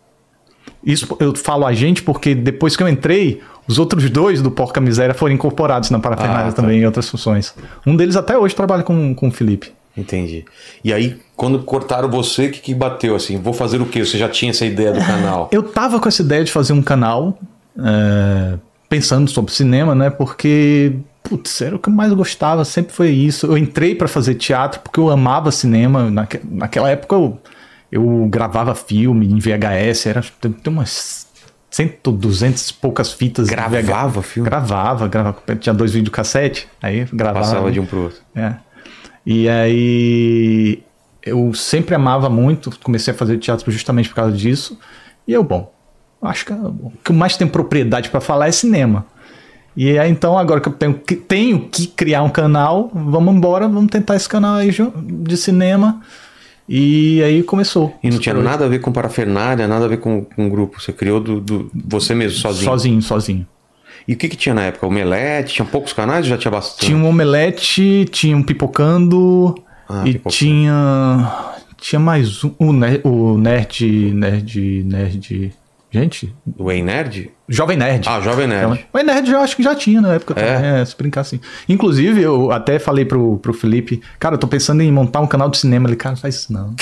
[0.84, 4.80] Isso eu falo a gente porque depois que eu entrei, os outros dois do Porca
[4.80, 6.62] Miséria foram incorporados na parafernália Ah, tá.
[6.62, 7.54] também em outras funções.
[7.84, 9.72] Um deles até hoje trabalha com, com o Felipe.
[9.96, 10.44] Entendi.
[10.84, 13.38] E aí, quando cortaram você, o que, que bateu assim?
[13.38, 14.04] Vou fazer o quê?
[14.04, 15.48] Você já tinha essa ideia do canal?
[15.52, 17.38] Eu tava com essa ideia de fazer um canal,
[17.78, 20.10] é, pensando sobre cinema, né?
[20.10, 20.92] Porque,
[21.22, 23.46] putz, era o que eu mais gostava, sempre foi isso.
[23.46, 26.10] Eu entrei pra fazer teatro porque eu amava cinema.
[26.10, 27.38] Naque, naquela época eu,
[27.90, 31.26] eu gravava filme em VHS, era tem, tem umas
[31.70, 33.48] 100, 200 e poucas fitas.
[33.48, 34.48] Gravava filme?
[34.48, 35.36] Gravava, gravava.
[35.60, 37.40] Tinha dois videocassete, aí gravava.
[37.40, 38.18] Passava de um pro outro.
[38.34, 38.54] É.
[39.24, 40.82] E aí
[41.22, 44.78] eu sempre amava muito, comecei a fazer teatro justamente por causa disso.
[45.26, 45.72] E eu, bom,
[46.22, 49.04] acho que o que mais tenho propriedade para falar é cinema.
[49.76, 53.68] E aí então, agora que eu tenho que, tenho que criar um canal, vamos embora,
[53.68, 56.00] vamos tentar esse canal aí de cinema.
[56.68, 57.94] E aí começou.
[58.02, 60.80] E não tinha nada a ver com parafernália, nada a ver com, com o grupo.
[60.80, 62.64] Você criou do, do- você mesmo, sozinho.
[62.64, 63.46] Sozinho, sozinho.
[64.08, 64.86] E o que, que tinha na época?
[64.86, 65.54] Omelete?
[65.54, 66.86] Tinha poucos canais ou já tinha bastante?
[66.86, 69.54] Tinha um omelete, tinha um pipocando
[69.88, 70.34] Ah, e Pipocando.
[70.36, 75.52] tinha tinha mais um, o, o nerd, nerd, nerd.
[75.90, 77.30] Gente, Do Ei Nerd?
[77.48, 78.08] Jovem Nerd.
[78.08, 78.86] Ah, Jovem Nerd.
[78.92, 80.54] O Nerd eu acho que já tinha na época É?
[80.56, 81.40] também, é, se brincar assim.
[81.68, 85.48] Inclusive, eu até falei pro, pro Felipe, cara, eu tô pensando em montar um canal
[85.48, 85.88] de cinema.
[85.88, 86.74] Ele, cara, faz isso não.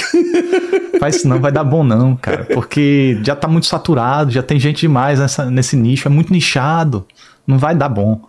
[0.98, 2.44] faz isso não, vai dar bom não, cara.
[2.52, 7.06] Porque já tá muito saturado, já tem gente demais nessa, nesse nicho, é muito nichado.
[7.46, 8.20] Não vai dar bom.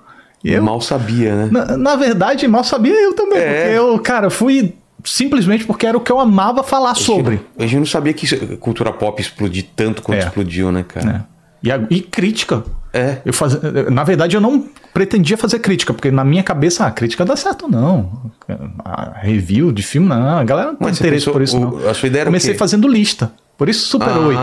[0.43, 1.49] Eu, Mal sabia, né?
[1.51, 3.39] na, na verdade, mal sabia eu também.
[3.39, 3.63] É.
[3.63, 4.76] Porque eu, cara, fui
[5.06, 7.39] simplesmente porque era o que eu amava falar sobre.
[7.58, 10.26] A gente não sabia que isso- cultura pop explodir tanto quanto É.
[10.26, 11.06] explodiu, né, cara?
[11.06, 11.24] né?
[11.64, 12.64] E, a- e crítica.
[12.93, 13.18] É.
[13.26, 13.58] Eu faz...
[13.91, 17.68] Na verdade, eu não pretendia fazer crítica, porque na minha cabeça, a crítica dá certo,
[17.68, 18.32] não.
[18.84, 20.38] A review de filme, não.
[20.38, 21.89] A galera não tem Mas interesse pensou- por isso, o- não.
[21.89, 23.32] a sua ideia era Comecei fazendo lista.
[23.58, 24.20] Por isso, Super Ah.
[24.20, 24.39] 8.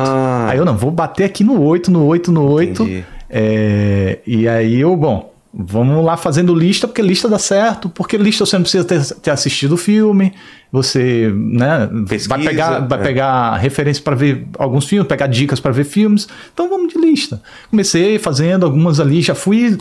[0.50, 2.82] Aí eu não, vou bater aqui no 8, no 8, no 8.
[2.82, 3.04] Entendi.
[3.30, 8.46] É, e aí eu, bom, vamos lá fazendo lista, porque lista dá certo, porque lista
[8.46, 10.32] você não precisa ter, ter assistido o filme,
[10.70, 13.02] você né, Pesquisa, vai pegar, vai é.
[13.02, 16.26] pegar referência para ver alguns filmes, pegar dicas para ver filmes.
[16.52, 17.42] Então vamos de lista.
[17.70, 19.78] Comecei fazendo algumas ali, já fui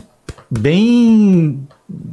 [0.49, 1.65] bem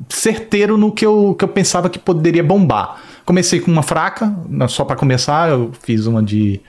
[0.09, 3.03] certeiro no que eu, que eu pensava que poderia bombar.
[3.25, 6.61] Comecei com uma fraca, né, só para começar, eu fiz uma de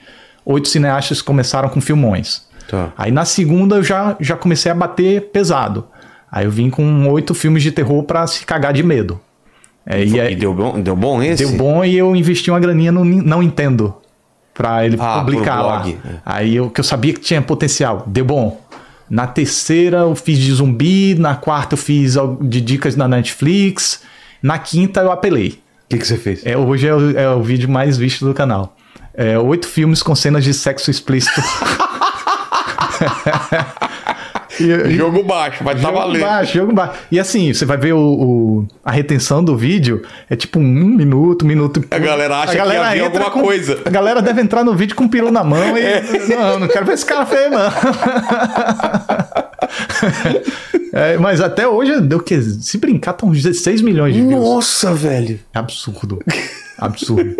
[0.44, 2.48] oito cineastas que começaram com filmões.
[2.68, 2.92] Tá.
[2.96, 5.86] Aí na segunda eu já, já comecei a bater pesado.
[6.30, 9.20] Aí eu vim com oito filmes de terror pra se cagar de medo.
[9.84, 11.44] É, e E deu bom, deu bom esse?
[11.46, 13.94] deu bom e eu investi uma graninha no Não Entendo.
[14.54, 15.88] Pra ele Ah, publicar lá.
[15.88, 15.94] é.
[16.24, 18.04] Aí eu, que eu sabia que tinha potencial.
[18.06, 18.60] Deu bom.
[19.08, 21.14] Na terceira eu fiz de zumbi.
[21.18, 24.02] Na quarta eu fiz de dicas na Netflix.
[24.42, 25.60] Na quinta eu apelei.
[25.86, 26.44] O que, que você fez?
[26.46, 28.76] É, hoje é o, é o vídeo mais visto do canal.
[29.14, 31.40] É, oito filmes com cenas de sexo explícito.
[34.62, 36.22] E- Jogo baixo, mas tá jogo valendo.
[36.22, 36.92] baixo, jogo baixo.
[37.10, 41.44] E assim, você vai ver o, o- a retenção do vídeo, é tipo um minuto,
[41.44, 41.80] um minuto.
[41.90, 43.78] e A galera acha que ia vir entra alguma coisa.
[43.84, 46.30] A galera deve entrar no vídeo com o peru na mão e.
[46.30, 47.58] Não, não quero ver esse cara feio, não.
[50.92, 52.40] É, mas até hoje deu o quê?
[52.42, 54.42] Se brincar, tá uns 16 milhões de views.
[54.42, 55.38] Nossa, velho.
[55.54, 56.18] É absurdo.
[56.76, 57.34] Absurdo.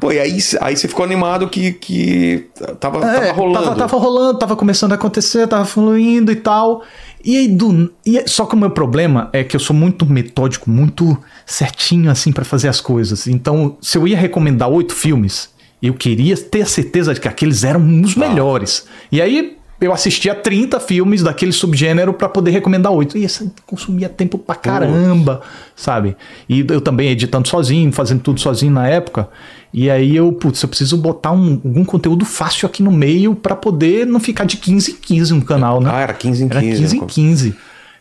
[0.00, 2.46] Pô, e aí, aí você ficou animado que, que
[2.80, 3.64] tava, É, tava rolando.
[3.66, 6.82] Tava, tava rolando, tava começando a acontecer, tava fluindo e tal.
[7.22, 10.06] E aí, do, e é- só que o meu problema é que eu sou muito
[10.06, 13.26] metódico, muito certinho assim pra fazer as coisas.
[13.26, 15.50] Então, se eu ia recomendar oito filmes,
[15.82, 18.86] eu queria ter a certeza de que aqueles eram os melhores.
[19.12, 23.16] E aí eu assistia 30 filmes daquele subgênero pra poder recomendar oito.
[23.16, 25.40] E isso consumia tempo pra caramba,
[25.74, 26.16] sabe?
[26.48, 29.28] E eu também editando sozinho, fazendo tudo sozinho na época.
[29.72, 33.54] E aí eu, putz, eu preciso botar um- algum conteúdo fácil aqui no meio pra
[33.54, 35.90] poder não ficar de 15 em 15 no canal, né?
[35.92, 36.66] Ah, era 15 em 15.
[36.66, 37.06] Era 15 em né?
[37.08, 37.56] 15.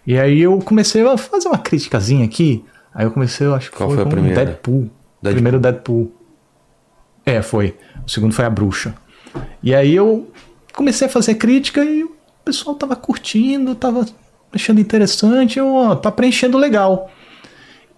[0.07, 2.63] E aí eu comecei a fazer uma criticazinha aqui.
[2.93, 4.45] Aí eu comecei, eu acho que Qual foi, foi a primeira?
[4.45, 4.89] Deadpool.
[5.21, 5.31] Deadpool.
[5.33, 6.11] Primeiro Deadpool.
[7.25, 7.75] É, foi.
[8.05, 8.95] O segundo foi a bruxa.
[9.61, 10.27] E aí eu
[10.73, 12.11] comecei a fazer crítica e o
[12.43, 14.05] pessoal tava curtindo, tava
[14.51, 17.11] achando interessante, eu, ó, tá preenchendo legal.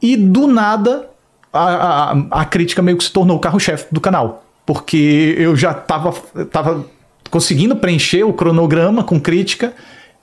[0.01, 1.09] E do nada,
[1.53, 4.45] a, a, a crítica meio que se tornou o carro-chefe do canal.
[4.65, 6.13] Porque eu já tava,
[6.45, 6.85] tava
[7.29, 9.73] conseguindo preencher o cronograma com crítica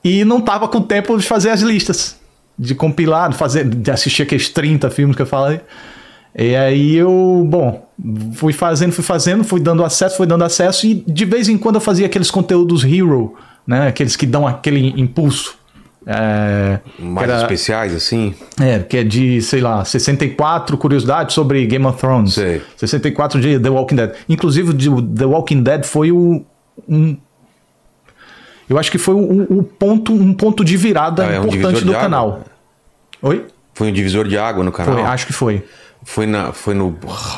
[0.03, 2.17] e não tava com tempo de fazer as listas.
[2.57, 5.61] De compilar, de, fazer, de assistir aqueles 30 filmes que eu falei.
[6.35, 7.87] E aí eu, bom,
[8.33, 11.75] fui fazendo, fui fazendo, fui dando acesso, fui dando acesso, e de vez em quando
[11.75, 13.87] eu fazia aqueles conteúdos hero, né?
[13.87, 15.57] Aqueles que dão aquele impulso.
[16.07, 18.33] É, Mais era- especiais, assim?
[18.59, 22.33] é, que é de, sei lá, 64 curiosidades sobre Game of Thrones.
[22.33, 22.61] Sei.
[22.77, 24.13] 64 de The Walking Dead.
[24.27, 26.43] Inclusive, The Walking Dead foi o.
[26.87, 27.17] Um,
[28.69, 31.79] eu acho que foi o, o ponto, um ponto de virada Ah, é um importante
[31.79, 32.01] de do água?
[32.01, 32.41] canal.
[33.21, 33.45] Oi?
[33.73, 34.93] Foi um divisor de água no canal?
[34.95, 35.63] Foi, acho que foi.
[36.03, 36.95] Foi, na, foi no,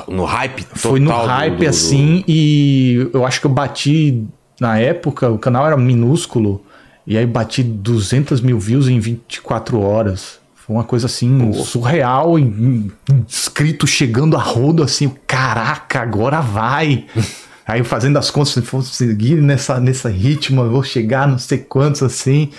[0.07, 0.77] no hype total.
[0.79, 4.23] Foi no do- hype do- do- assim, e eu acho que eu bati.
[4.59, 6.63] Na época, o canal era minúsculo,
[7.05, 10.39] e aí bati 200 mil views em 24 horas.
[10.55, 12.91] Foi uma coisa assim, surreal, e, e,
[13.27, 17.05] inscrito chegando a rodo assim, caraca, agora vai.
[17.65, 21.57] aí fazendo as contas, se for seguir nessa, nessa ritmo, eu vou chegar não sei
[21.57, 22.51] quantos assim,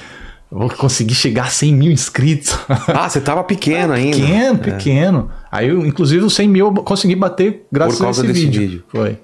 [0.51, 2.59] vou conseguir chegar a 100 mil inscritos.
[2.89, 4.17] Ah, você tava pequeno ainda.
[4.17, 5.31] Pequeno, pequeno.
[5.51, 8.47] Aí, eu, inclusive, os 100 mil eu consegui bater graças Por causa a esse desse
[8.47, 8.61] vídeo.
[8.61, 8.85] vídeo.
[8.89, 9.19] Foi.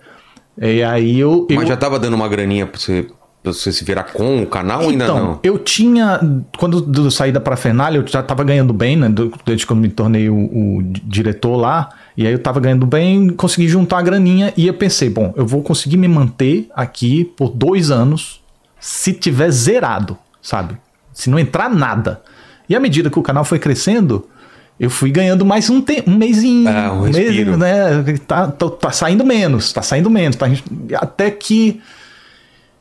[0.61, 1.47] E aí eu.
[1.49, 3.07] eu Mas já tava dando uma graninha pra você,
[3.45, 5.41] você se virar com o canal ou ainda então, não?
[5.43, 6.21] eu tinha.
[6.59, 9.09] Quando eu saí da Parafernália, eu já tava ganhando bem, né?
[9.09, 11.89] do- Desde que eu me tornei o, o di- diretor lá.
[12.17, 14.53] E aí eu tava ganhando bem, consegui juntar a graninha.
[14.57, 18.41] E eu pensei, bom, eu vou conseguir me manter aqui por dois anos
[18.81, 20.77] se tiver zerado, sabe?
[21.13, 22.21] Se não entrar nada.
[22.69, 24.27] E à medida que o canal foi crescendo,
[24.79, 26.69] eu fui ganhando mais um, te um mêsinho.
[26.69, 27.57] Ah, um mês, respiro.
[27.57, 28.03] né?
[28.27, 30.37] Tá, tá, tá saindo menos, tá saindo menos.
[30.37, 30.47] tá-
[30.97, 31.81] até que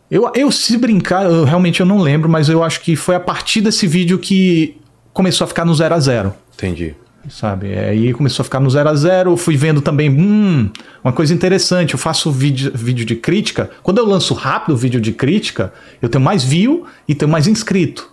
[0.10, 3.20] Eu, eu se brincar, eu, realmente eu não lembro, mas eu acho que foi a
[3.20, 4.78] partir desse vídeo que
[5.14, 6.96] começou a ficar no 0 a 0 Entendi.
[7.30, 7.78] sabe?
[7.78, 10.70] Aí começou a ficar no 0 a 0 eu fui vendo também, hum,
[11.04, 15.02] uma coisa interessante, eu faço vídeo, vídeo de crítica, quando eu lanço rápido o vídeo
[15.02, 18.10] de crítica, eu tenho mais view e tenho mais inscrito.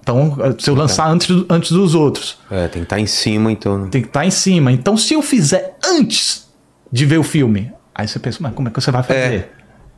[0.00, 3.52] Então, se eu lançar antes, do- antes dos outros, É, tem que estar em cima,
[3.52, 3.76] então.
[3.76, 3.88] né?
[3.90, 4.72] tem que estar em cima.
[4.72, 6.48] Então, se eu fizer antes
[6.90, 9.18] de ver o filme, aí você pensa, mas como é que você vai fazer?
[9.20, 9.48] É.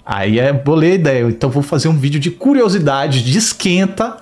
[0.04, 1.24] Aí é boa ideia.
[1.28, 4.16] Então, vou fazer um vídeo de curiosidade, de esquenta.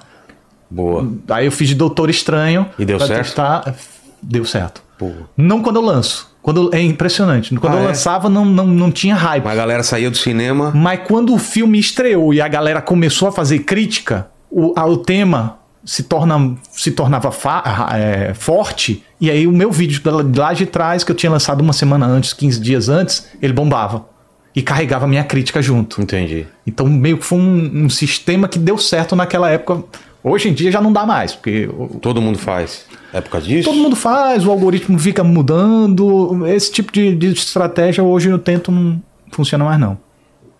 [0.70, 1.08] Boa.
[1.30, 2.66] Aí eu fiz de Doutor Estranho.
[2.78, 3.22] E deu certo?
[3.24, 3.74] testar.
[4.22, 4.82] Deu certo.
[4.98, 5.28] Boa.
[5.36, 6.28] Não quando eu lanço.
[6.42, 7.54] Quando, é impressionante.
[7.56, 7.88] Quando Ah, eu é?
[7.88, 9.44] lançava, não, não, não tinha hype.
[9.44, 10.72] Mas a galera saía do cinema.
[10.74, 14.96] Mas quando o filme estreou e a galera começou a fazer crítica, o, a- o
[14.98, 19.04] tema se, torna, se tornava fa- é, forte.
[19.20, 20.00] E aí o meu vídeo
[20.36, 24.06] lá de trás, que eu tinha lançado uma semana antes, 15 dias antes, ele bombava.
[24.54, 26.00] E carregava a minha crítica junto.
[26.02, 26.46] Entendi.
[26.66, 29.84] Então meio que foi um, um sistema que deu certo naquela época.
[30.22, 31.68] Hoje em dia já não dá mais, porque
[32.02, 32.84] Todo mundo faz.
[33.12, 33.68] É por causa disso?
[33.70, 36.46] todo mundo faz, o algoritmo fica mudando.
[36.46, 39.96] Esse tipo de, de estratégia hoje eu tento não funciona mais não.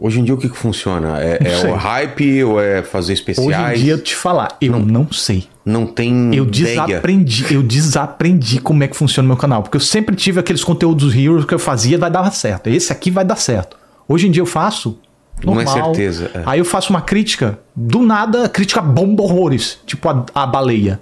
[0.01, 1.18] Hoje em dia o que, que funciona?
[1.20, 3.80] É, Não é o hype ou é fazer Hoje especiais?
[3.80, 5.49] em dia, eu te falar, eu não, sei.
[5.64, 6.82] Não tem Eu ideia.
[6.86, 9.62] desaprendi, eu desaprendi como é que funciona o meu canal.
[9.62, 12.68] Porque eu sempre tive aqueles conteúdos heroes que eu fazia, vai dar certo.
[12.68, 13.76] Esse aqui vai dar certo.
[14.09, 14.99] Hoje em dia eu faço.
[15.44, 15.94] Não é Normal.
[15.94, 16.42] certeza, é.
[16.46, 19.78] Aí eu faço uma crítica, do nada, a crítica bomba horrores.
[19.84, 21.01] Tipo a, a baleia.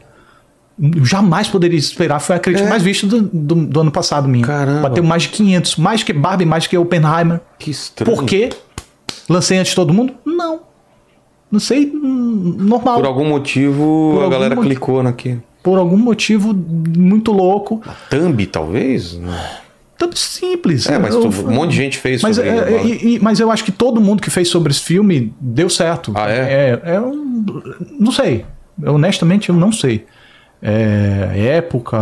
[0.78, 2.18] Eu jamais poderia esperar.
[2.20, 4.44] Foi a crítica mais vista do, do, do ano passado minha.
[4.44, 4.46] É.
[4.46, 4.88] Caramba.
[4.88, 5.76] Bateu mais de 500.
[5.76, 7.40] Mais que Barbie, mais que Oppenheimer.
[7.58, 8.14] Que estranho.
[8.14, 8.50] Por quê?
[9.28, 10.14] Lancei antes de todo mundo?
[10.24, 10.60] Não.
[11.50, 12.96] Não sei, hum, normal.
[12.96, 14.74] Por algum motivo Por a algum galera motivo.
[14.74, 15.42] clicou naquilo.
[15.62, 17.80] Por algum motivo muito louco.
[18.10, 19.18] Thumb, talvez?
[19.98, 20.86] Tanto simples.
[20.88, 22.92] É, mas Eu- tu- um monte de gente fez mas, sobre é, ele.
[22.92, 26.12] e- e- mas eu acho que todo mundo que fez sobre esse filme deu certo.
[26.14, 26.80] Ah, é?
[26.84, 27.44] É, é um-
[27.98, 28.44] não sei.
[28.84, 30.04] Honestamente, eu não sei.
[30.60, 31.96] É, época.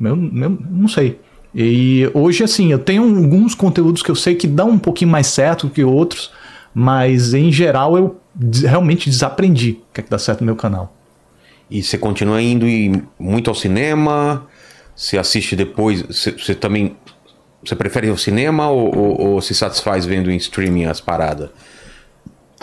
[0.00, 1.18] Eu, eu não sei.
[1.54, 5.28] E hoje, assim, eu tenho alguns conteúdos que eu sei que dão um pouquinho mais
[5.28, 6.32] certo que outros,
[6.74, 8.16] mas em geral eu
[8.62, 10.92] realmente desaprendi o que é que dá certo no meu canal.
[11.70, 12.66] E você continua indo
[13.18, 14.46] muito ao cinema?
[14.96, 16.02] Você assiste depois?
[16.02, 16.96] Você, você também.
[17.64, 21.48] Você prefere ao cinema ou, ou- ou se satisfaz vendo em streaming as paradas?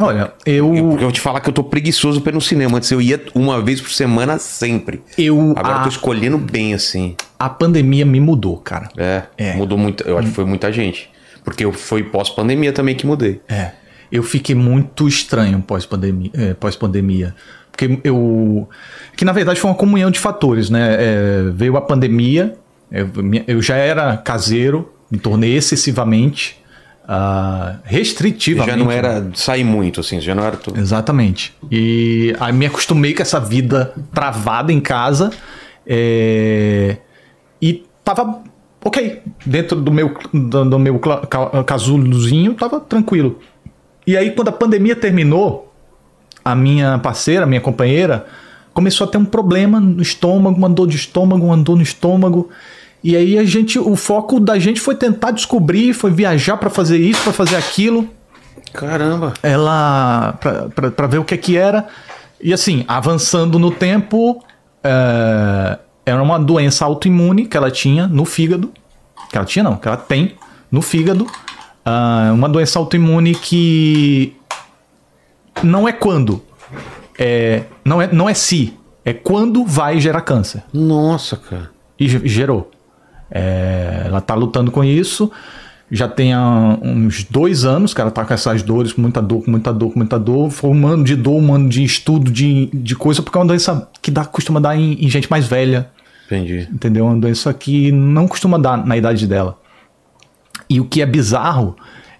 [0.02, 0.68] Olha, eu.
[0.70, 2.78] Porque eu vou te falar que eu tô preguiçoso pra ir no cinema.
[2.78, 5.02] Antes eu ia uma vez por semana sempre.
[5.18, 7.16] eu Agora eu a, tô escolhendo bem, assim.
[7.40, 8.90] a pandemia me mudou, cara.
[8.98, 9.54] É, É.
[9.54, 10.04] mudou muito.
[10.04, 11.10] Eu acho que foi muita gente.
[11.44, 13.42] Porque eu foi pós-pandemia também que mudei.
[13.50, 13.72] É.
[14.12, 16.30] Eu fiquei muito estranho pós-pandemia.
[16.34, 17.34] é, pós-pandemia.
[17.72, 18.68] Porque eu.
[19.16, 20.98] Que na verdade foi uma comunhão de fatores, né?
[21.00, 22.54] É, veio a pandemia,
[22.92, 23.10] eu,
[23.48, 26.61] eu já era caseiro, me tornei excessivamente.
[27.14, 28.72] Ah, restritivamente.
[28.72, 30.80] Já não era sair muito, assim, já não era tudo.
[30.80, 31.54] Exatamente.
[31.70, 35.30] E aí me acostumei com essa vida travada em casa.
[35.86, 36.96] é,
[37.62, 38.42] E tava
[38.82, 39.22] ok.
[39.46, 41.02] Dentro do meu, do, do meu
[41.66, 43.40] casulozinho, tava tranquilo.
[44.08, 45.70] E aí, quando a pandemia terminou,
[46.46, 48.26] a minha parceira, a minha companheira,
[48.74, 52.50] começou a ter um problema no estômago, uma dor de estômago, uma dor no estômago.
[53.04, 56.98] E aí a gente, o foco da gente foi tentar descobrir, foi viajar para fazer
[57.00, 58.08] isso, para fazer aquilo
[58.74, 59.34] Caramba.
[59.42, 61.88] ela pra- pra pra ver o que que era
[62.40, 64.44] e assim avançando no tempo
[64.84, 68.72] é, era uma doença autoimune que ela tinha no fígado
[69.30, 70.36] que ela tinha não que ela tem
[70.72, 71.28] no fígado
[71.84, 74.34] ah, uma doença autoimune que
[75.64, 76.42] não é quando
[77.20, 78.74] é não é não é se
[79.04, 81.72] é quando vai gerar câncer Nossa, cara.
[82.00, 82.70] e ge- gerou.
[83.32, 85.32] É, ela tá lutando com isso.
[85.90, 89.44] Já tem ah, uns dois anos que ela tá com essas dores, com muita dor,
[89.44, 90.50] com muita dor, com muita dor.
[90.50, 93.48] Foi um ano de dor, um ano de estudo, de, de coisa, porque é uma
[93.48, 95.90] doença que dá, costuma dar em, em gente mais velha.
[96.28, 96.68] Entendi.
[96.72, 97.06] Entendeu?
[97.06, 99.60] É uma doença que não costuma dar na idade dela.
[100.70, 101.76] E o que é bizarro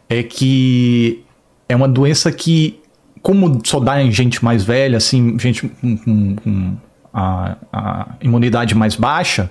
[0.10, 1.24] é que
[1.70, 2.78] é uma doença que,
[3.22, 6.78] como só dá em gente mais velha, assim, gente com, com- com
[7.14, 9.50] a, a imunidade mais baixa,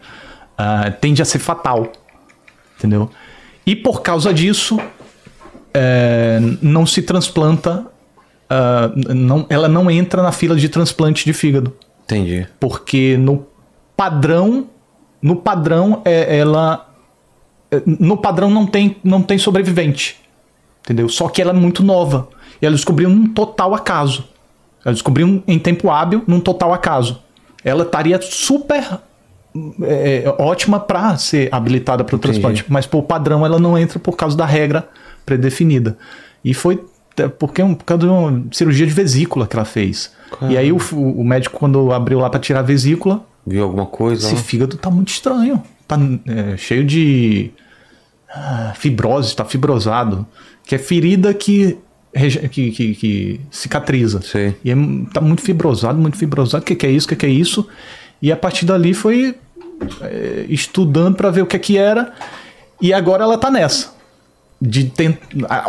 [0.61, 1.91] ah, tende a ser fatal.
[2.77, 3.11] Entendeu?
[3.67, 4.79] E por causa disso,
[5.73, 7.87] é, não se transplanta,
[8.49, 12.49] ah, não, ela não entra na fila de transplante de fígado Entendi.
[12.59, 13.47] porque no
[13.97, 14.67] padrão
[15.23, 16.93] no padrão é, ela
[17.71, 20.19] é, no padrão não tem não tem sobrevivente
[20.83, 22.29] entendeu só que ela é muito nova
[22.61, 24.25] e ela descobriu num total acaso
[24.85, 27.23] ela descobriu em tempo hábil num total acaso
[27.65, 28.99] ela estaria super
[29.83, 33.99] é, é, ótima para ser habilitada para o transplante mas por padrão ela não entra
[33.99, 34.89] por causa da regra
[35.27, 35.99] predefinida
[36.45, 36.81] e foi
[37.17, 40.13] é porque um- por causa de uma cirurgia de vesícula que ela fez.
[40.49, 44.25] E aí o, o médico, quando abriu lá pra tirar a vesícula, Viu alguma coisa?
[44.27, 44.41] esse lá?
[44.41, 45.63] fígado tá muito estranho.
[45.89, 47.51] Tá é, cheio de
[48.33, 50.25] ah, fibrose, tá fibrosado.
[50.65, 51.77] Que é ferida que,
[52.51, 54.23] que, que, que cicatriza.
[54.23, 54.55] Sei.
[54.65, 54.75] E é,
[55.13, 56.63] tá muito fibrosado, muito fibrosado.
[56.63, 57.07] O que, que é isso?
[57.07, 57.67] O que, que é isso?
[58.23, 59.35] E a partir dali foi
[60.03, 62.13] é, estudando para ver o que, que era.
[62.81, 63.95] E agora ela tá nessa.
[64.61, 65.17] De tent...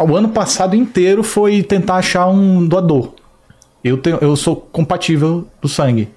[0.06, 3.14] O ano passado inteiro foi tentar achar um doador.
[3.84, 6.10] Eu, tenho, eu sou compatível do sangue.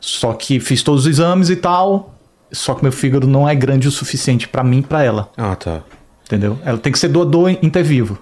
[0.00, 2.14] Só que fiz todos os exames e tal.
[2.50, 5.30] Só que meu fígado não é grande o suficiente para mim e pra ela.
[5.36, 5.82] Ah, tá.
[6.24, 6.58] Entendeu?
[6.64, 8.18] Ela tem que ser doador intervivo.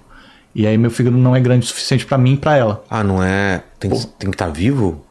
[0.54, 2.84] E aí meu fígado não é grande o suficiente pra mim e pra ela.
[2.90, 3.62] Ah, não é.
[3.78, 5.04] Tem, que- estar vivo?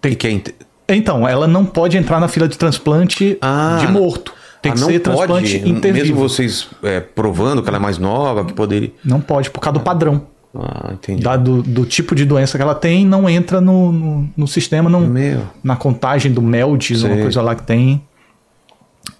[0.00, 0.42] Tem- Que é
[0.88, 3.78] Então, ela não pode entrar na fila de transplante Ah.
[3.80, 4.32] de morto.
[4.62, 6.06] Tem Ah, que ser transplante pode, intervivo.
[6.06, 8.90] mesmo vocês é, provando que ela é mais nova, que poderia.
[9.04, 10.22] Não pode, por causa do padrão.
[10.58, 11.22] Ah, entendi.
[11.22, 14.88] Da- do, do tipo de doença que ela tem, não entra no, no, no sistema,
[14.90, 15.42] não, Meu.
[15.62, 18.02] na contagem do MELD, uma coisa lá que tem.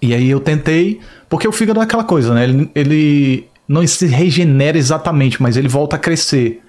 [0.01, 0.99] E aí eu tentei,
[1.29, 2.43] porque o fígado é aquela coisa, né?
[2.45, 6.61] Ele, ele não se regenera exatamente, mas ele volta a crescer.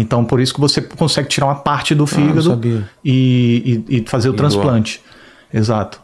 [0.00, 2.88] Então, por isso que você consegue tirar uma parte do fígado sabia.
[3.04, 4.48] e, e, e fazer o doar.
[4.48, 5.02] transplante.
[5.52, 6.00] Exato.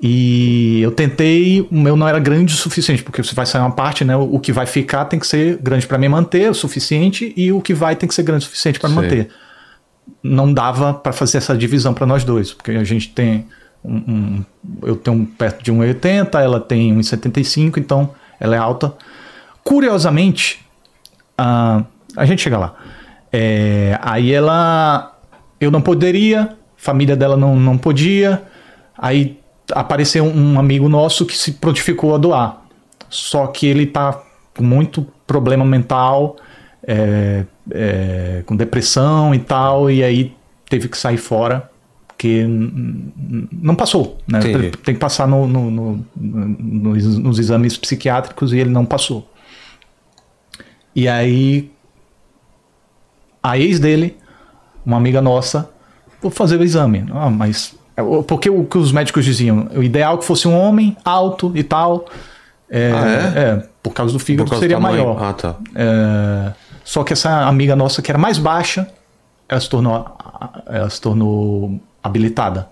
[0.00, 3.70] E eu tentei, o meu não era grande o suficiente, porque você vai sair uma
[3.72, 4.14] parte, né?
[4.16, 7.60] O que vai ficar tem que ser grande para me manter o suficiente e o
[7.60, 8.96] que vai tem que ser grande o suficiente para Sei.
[8.96, 9.28] manter.
[10.22, 13.46] Não dava para fazer essa divisão para nós dois, porque a gente tem
[13.84, 14.44] um, um-
[14.82, 18.92] eu tenho perto de 1,80, ela tem 1,75, então ela é alta.
[19.64, 20.60] Curiosamente,
[21.38, 21.84] ah,
[22.16, 22.74] a gente chega lá.
[23.32, 25.16] É, aí ela.
[25.60, 28.42] Eu não poderia, família dela não, não podia.
[28.98, 29.38] Aí
[29.72, 32.62] apareceu um amigo nosso que se prontificou a doar.
[33.08, 34.20] Só que ele tá
[34.56, 36.36] com muito problema mental,
[36.86, 40.34] é, é, com depressão e tal, e aí
[40.68, 41.70] teve que sair fora,
[42.08, 44.18] porque não passou.
[44.26, 44.40] Né?
[44.40, 44.70] Entendi.
[44.78, 49.30] Tem que passar no- no- no- nos, nos exames psiquiátricos e ele não passou.
[50.94, 51.70] E aí
[53.42, 54.16] a ex dele,
[54.84, 55.68] uma amiga nossa,
[56.20, 57.04] vou fazer o exame.
[57.12, 57.74] Ah, mas
[58.26, 61.62] porque o que os médicos diziam, o ideal é que fosse um homem alto e
[61.62, 62.06] tal.
[62.70, 63.40] É, Ah, é?
[63.40, 65.04] é, por causa do fígado causa do seria tamanho.
[65.14, 65.22] maior.
[65.22, 65.56] Ah, tá.
[65.74, 66.52] É,
[66.84, 68.88] só que essa amiga nossa que era mais baixa,
[69.48, 70.06] ela se tornou,
[70.66, 72.68] ela se tornou habilitada.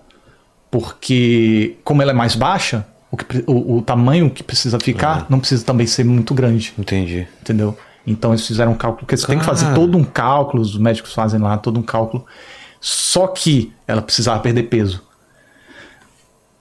[0.71, 5.37] Porque, como ela é mais baixa, o, que o- o tamanho que precisa ficar não
[5.39, 7.27] precisa também ser muito grande Entendi.
[7.41, 7.77] entendeu?
[8.05, 9.75] Então eles fizeram um cálculo, porque você tem que fazer Cara.
[9.75, 12.25] todo um cálculo, os médicos fazem lá todo um cálculo.
[12.79, 15.03] Só que ela precisava perder peso.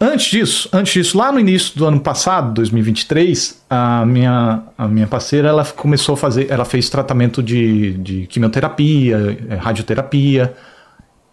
[0.03, 5.07] Antes disso, antes disso, lá no início do ano passado, 2023, a minha, a minha
[5.07, 10.55] parceira ela começou a fazer, ela fez tratamento de, de quimioterapia, eh, radioterapia,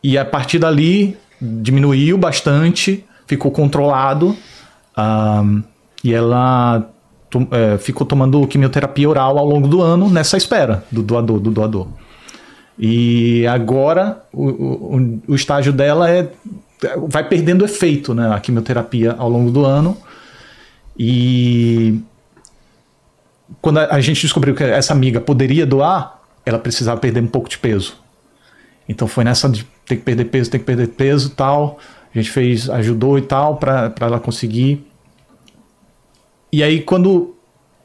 [0.03, 4.35] e a partir dali diminuiu bastante, ficou controlado,
[4.97, 5.61] ahn,
[6.03, 6.89] e ela
[7.29, 11.51] to- eh, ficou tomando quimioterapia oral ao longo do ano nessa espera do doador, do
[11.51, 11.87] doador.
[12.79, 16.29] E agora o, o, o estágio dela é
[17.07, 19.97] vai perdendo efeito, né, a quimioterapia ao longo do ano.
[20.97, 21.99] E
[23.61, 27.49] quando a, a gente descobriu que essa amiga poderia doar, ela precisava perder um pouco
[27.49, 27.95] de peso.
[28.87, 31.79] Então foi nessa de ter que perder peso, ter que perder peso tal.
[32.13, 34.86] A gente fez, ajudou e tal para ela conseguir.
[36.51, 37.35] E aí quando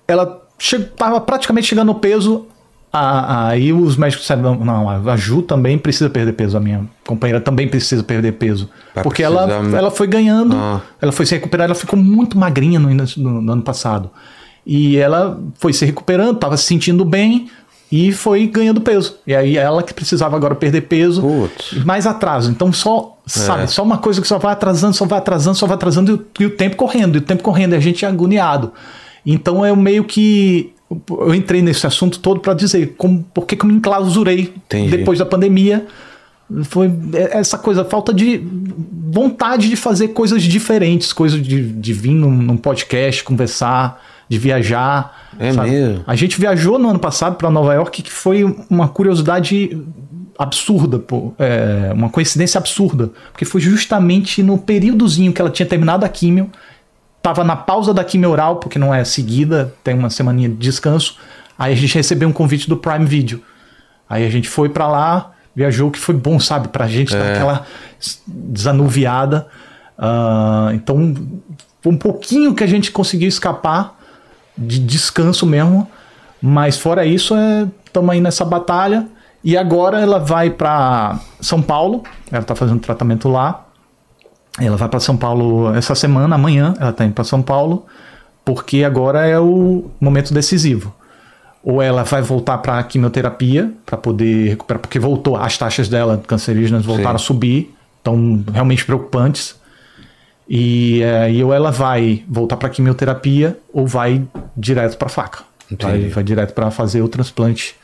[0.06, 2.46] ela estava praticamente chegando no peso,
[2.92, 7.40] a- aí os médicos disseram, não, a Ju também precisa perder peso, a minha companheira
[7.40, 8.68] também precisa perder peso.
[8.94, 10.80] Vai porque ela, ela foi ganhando, Ah.
[11.00, 14.10] ela foi se recuperar, ela ficou muito magrinha no, no- no ano passado.
[14.64, 17.48] E ela foi se recuperando, estava se sentindo bem
[17.92, 19.18] e foi ganhando peso.
[19.26, 21.84] E aí ela que precisava agora perder peso, Putz.
[21.84, 22.50] mais atraso.
[22.50, 23.66] Então só, sabe, É.
[23.66, 26.26] só uma coisa que só vai atrasando, só vai atrasando, só vai atrasando e o,
[26.42, 28.72] e o tempo correndo, e o tempo correndo, e a gente é agoniado.
[29.26, 30.72] Então eu meio que
[31.10, 34.96] eu entrei nesse assunto todo para dizer como, por que, eu me enclausurei Entendi.
[34.96, 35.86] depois da pandemia.
[36.64, 36.90] Foi
[37.30, 38.42] essa coisa, falta de
[39.10, 45.30] vontade de fazer coisas diferentes, coisas de, de vir num, num podcast, conversar, de viajar.
[45.38, 46.04] É mesmo?
[46.06, 49.76] A gente viajou no ano passado para Nova York, que foi uma curiosidade
[50.38, 56.04] absurda, pô, é, uma coincidência absurda, porque foi justamente no períodozinho que ela tinha terminado
[56.04, 56.50] a químio,
[57.22, 61.16] tava na pausa da quimio oral, porque não é seguida, tem uma semaninha de descanso.
[61.58, 63.42] Aí a gente recebeu um convite do Prime Video.
[64.08, 67.66] Aí a gente foi para lá, viajou, que foi bom, sabe, pra gente dar aquela
[68.26, 69.46] desanuviada.
[69.96, 71.14] Ah, então,
[71.86, 74.01] um pouquinho que a gente conseguiu escapar
[74.66, 75.88] de descanso mesmo.
[76.40, 77.34] Mas fora isso,
[77.84, 79.06] estamos aí nessa batalha.
[79.44, 83.66] E agora ela vai para São Paulo, ela tá fazendo tratamento lá.
[84.60, 87.86] Ela vai para São Paulo essa semana, amanhã ela tá indo para São Paulo,
[88.44, 90.94] porque agora é o momento decisivo.
[91.64, 96.84] Ou ela vai voltar para quimioterapia para poder recuperar, porque voltou, as taxas dela cancerígenas
[96.84, 97.24] voltaram Sim.
[97.24, 99.56] a subir, estão realmente preocupantes.
[100.48, 104.22] E aí ou ela vai voltar para quimioterapia ou vai
[104.56, 105.40] direto para faca.
[105.80, 107.74] Vai, vai direto para fazer o transplante.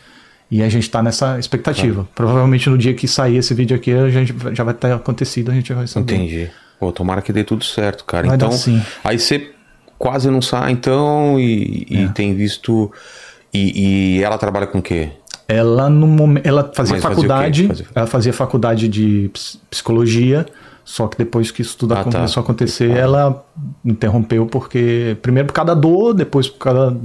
[0.51, 2.09] E a gente está nessa expectativa.
[2.15, 5.55] Provavelmente no dia que sair esse vídeo aqui, a gente já vai ter acontecido, a
[5.55, 6.15] gente vai saber.
[6.15, 6.51] Entendi.
[6.81, 8.27] Pô, tomara que dê tudo certo, cara.
[8.27, 8.51] Vai então,
[9.05, 9.51] aí você
[9.99, 12.09] quase não sai, então, e, e É.
[12.09, 12.91] tem visto.
[13.53, 15.11] E, e ela trabalha com o quê?
[15.47, 17.69] Ela no momento, ela fazia Mas fazia faculdade, quê?
[17.69, 20.47] Fazia- ela fazia faculdade de ps- psicologia,
[20.91, 22.11] só que depois que isso tudo Ah, tá.
[22.11, 23.45] começou a acontecer, ela
[23.85, 26.97] interrompeu porque primeiro por causa da dor, depois por causa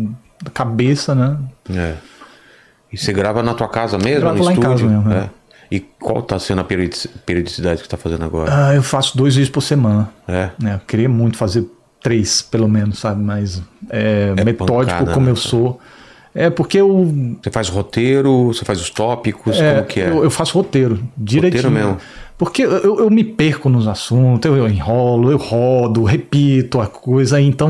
[0.41, 1.37] da cabeça, né?
[1.69, 1.95] É.
[2.91, 4.71] E você grava na tua casa mesmo, Gravo no lá em estúdio?
[4.71, 5.17] casa mesmo, é.
[5.17, 5.29] É.
[5.69, 8.49] E qual tá sendo a periodici- periodicidade que você tá fazendo agora?
[8.69, 10.09] Ah, eu faço dois vídeos por semana.
[10.27, 10.49] É.
[10.61, 10.75] né?
[10.75, 11.65] Eu queria muito fazer
[12.01, 13.21] três, pelo menos, sabe?
[13.21, 15.31] Mas é, metódico pancada, como né?
[15.31, 15.79] eu sou.
[16.35, 20.09] É porque eu, Você faz roteiro, você faz os tópicos, é, como que é?
[20.09, 21.69] eu, eu faço roteiro direitinho.
[21.71, 21.97] mesmo?
[22.37, 27.39] Porque eu, eu- me perco nos assuntos, eu, eu enrolo, eu rodo, repito a coisa,
[27.39, 27.69] então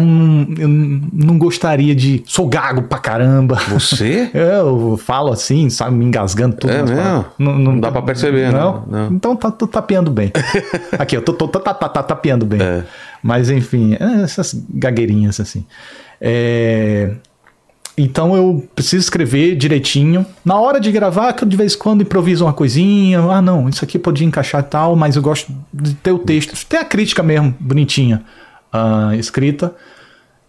[0.57, 2.23] eu não gostaria de.
[2.25, 3.55] Sou gago pra caramba.
[3.69, 4.29] Você?
[4.33, 6.71] É, Eu falo assim, sabe, me engasgando tudo.
[6.73, 6.95] É mesmo?
[6.95, 7.25] palavras.
[7.37, 8.59] Não dá pra perceber, né?
[8.59, 8.85] não?
[8.87, 9.07] Não.
[9.11, 10.31] Então tá, tô tapeando bem.
[10.97, 12.61] Aqui, eu tô, tô, tô, tá, tá, tá tapeando bem.
[12.61, 12.83] É.
[13.21, 15.65] Mas enfim, é, essas gagueirinhas assim.
[16.19, 17.11] É,
[17.97, 20.25] Então eu preciso escrever direitinho.
[20.43, 23.19] Na hora de gravar, que eu de vez em quando improviso uma coisinha.
[23.19, 26.77] Ah, não, isso aqui podia encaixar tal, mas eu gosto de ter o texto, ter
[26.77, 28.23] a crítica mesmo, bonitinha,
[28.71, 29.73] ah, escrita.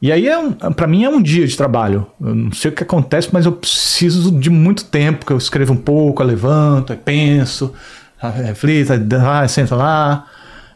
[0.01, 2.07] E aí, é um, para mim, é um dia de trabalho.
[2.21, 5.73] Eu não sei o que acontece, mas eu preciso de muito tempo, que eu escrevo
[5.73, 7.73] um pouco, eu levanto, eu penso,
[8.21, 10.27] ah, reflito, ah, senta lá.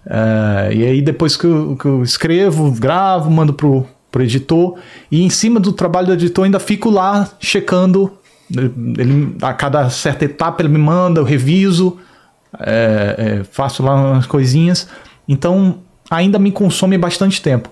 [0.06, 4.76] Eh, e aí, depois que eu, que eu escrevo, gravo, mando pro, pro editor.
[5.10, 8.12] E em cima do trabalho do editor, ainda fico lá checando.
[8.50, 11.98] Ele, a cada certa etapa, ele me manda, eu reviso,
[12.60, 14.88] eh, eh, faço lá umas coisinhas.
[15.28, 15.80] Então,
[16.10, 17.70] ainda me consome bastante tempo.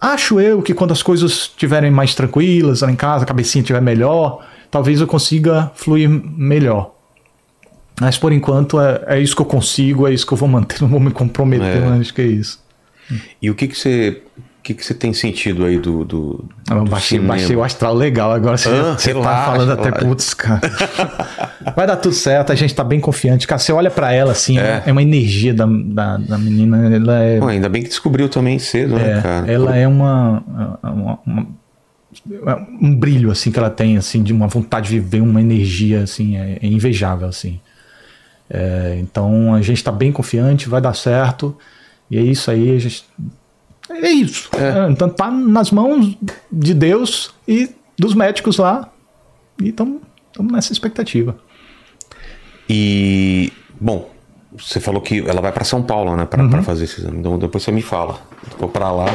[0.00, 3.80] Acho eu que quando as coisas estiverem mais tranquilas lá em casa, a cabecinha estiver
[3.82, 6.92] melhor, talvez eu consiga fluir melhor.
[8.00, 10.80] Mas por enquanto é, é isso que eu consigo, é isso que eu vou manter,
[10.82, 11.98] não vou me comprometer, É.
[11.98, 12.62] acho que é isso.
[13.40, 14.22] E o que que você,
[14.66, 18.32] que que você tem sentido aí do, do, Eu do baixei, baixei o astral legal,
[18.32, 20.06] agora você, Ah, você tá relaxa, falando até, relaxa.
[20.06, 20.60] putz, cara.
[21.76, 23.46] Vai dar tudo certo, a gente tá bem confiante.
[23.46, 24.82] Cara, você olha pra ela assim, É.
[24.86, 28.58] é, uma energia da, da, da menina, ela é Pô, ainda bem que descobriu também
[28.58, 29.52] cedo, né, É, cara?
[29.52, 30.42] ela é uma,
[30.82, 31.46] uma- uma-
[32.82, 36.36] um brilho assim que ela tem assim de uma vontade de viver uma energia assim
[36.36, 37.60] é, é invejável assim
[38.48, 41.56] É, então a gente está bem confiante vai dar certo
[42.10, 43.04] e é isso aí a gente
[43.90, 46.16] é isso É, então tá nas mãos
[46.50, 48.90] de Deus e dos médicos lá
[49.60, 50.00] e estamos
[50.52, 51.36] nessa expectativa
[52.68, 54.10] E, bom,
[54.56, 56.62] você falou que ela vai pra São Paulo, né, pra, Uhum.
[56.62, 57.18] fazer esse exame.
[57.18, 58.18] Então depois você me fala.
[58.58, 59.06] Vou pra lá,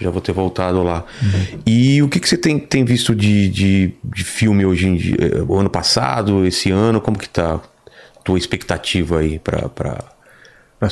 [0.00, 1.04] já vou ter voltado lá.
[1.22, 1.58] Uhum.
[1.66, 5.16] E o que, que você tem, tem visto de, de, de filme hoje em dia?
[5.20, 10.00] eh, O ano passado, esse ano, como que tá a tua expectativa aí pra...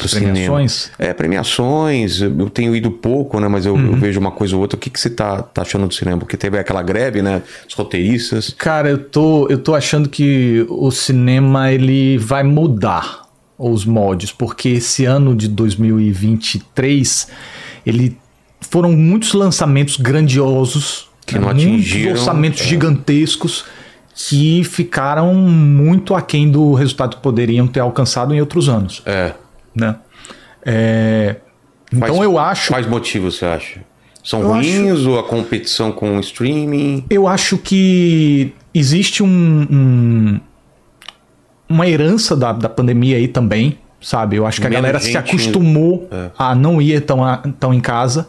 [0.01, 0.73] premiações?
[0.73, 1.11] cinema?
[1.11, 2.21] É, premiações.
[2.21, 3.49] Eu tenho ido pouco, né?
[3.49, 3.87] Mas eu, Uhum.
[3.93, 4.77] eu vejo uma coisa ou outra.
[4.77, 6.19] O que, que você tá, tá achando do cinema?
[6.19, 7.43] Porque teve aquela greve, né?
[7.69, 8.55] Os roteiristas.
[8.57, 13.23] Cara, eu tô, eu tô achando que o cinema ele vai mudar
[13.59, 17.29] os moldes, porque esse ano de 2023
[17.87, 18.17] ele
[18.61, 22.65] foram muitos lançamentos grandiosos, Que não muitos atingiram, orçamentos é.
[22.65, 23.65] gigantescos
[24.15, 29.33] que ficaram muito aquém do resultado que poderiam ter alcançado em outros anos, É.
[29.75, 29.97] né?
[30.65, 31.37] É,
[31.93, 33.81] então Quais- eu acho Quais motivos você acha?
[34.25, 37.05] São Eu ruins ou a competição com o streaming?
[37.11, 40.41] Eu acho que existe um, um-
[41.69, 44.37] uma herança da, da pandemia aí também, sabe?
[44.37, 46.31] Eu acho que a Menos galera se acostumou É.
[46.39, 48.29] a não ir tão, a- tão em casa,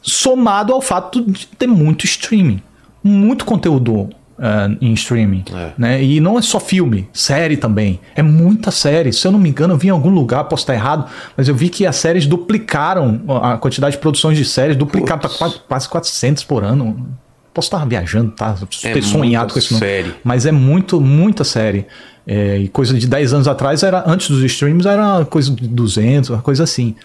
[0.00, 2.62] somado ao fato de ter muito streaming,
[3.02, 5.70] muito conteúdo eh, em streaming, É.
[5.78, 6.02] né?
[6.02, 8.00] E não é só filme, série também.
[8.16, 9.12] É muita série.
[9.12, 11.06] Se eu não me engano, eu vi em algum lugar, posso estar errado,
[11.36, 15.30] mas eu vi que as séries duplicaram a quantidade de produções de séries, duplicaram para
[15.30, 17.08] quase, quase 400 por ano.
[17.52, 18.56] Posso estar viajando, tá?
[18.82, 19.74] É ter sonhado com isso.
[19.74, 19.80] não.
[20.24, 21.86] Mas é muito, muita série.
[22.26, 26.30] É, e coisa de 10 anos atrás, era antes dos streams, era coisa de 200,
[26.30, 26.96] uma coisa assim.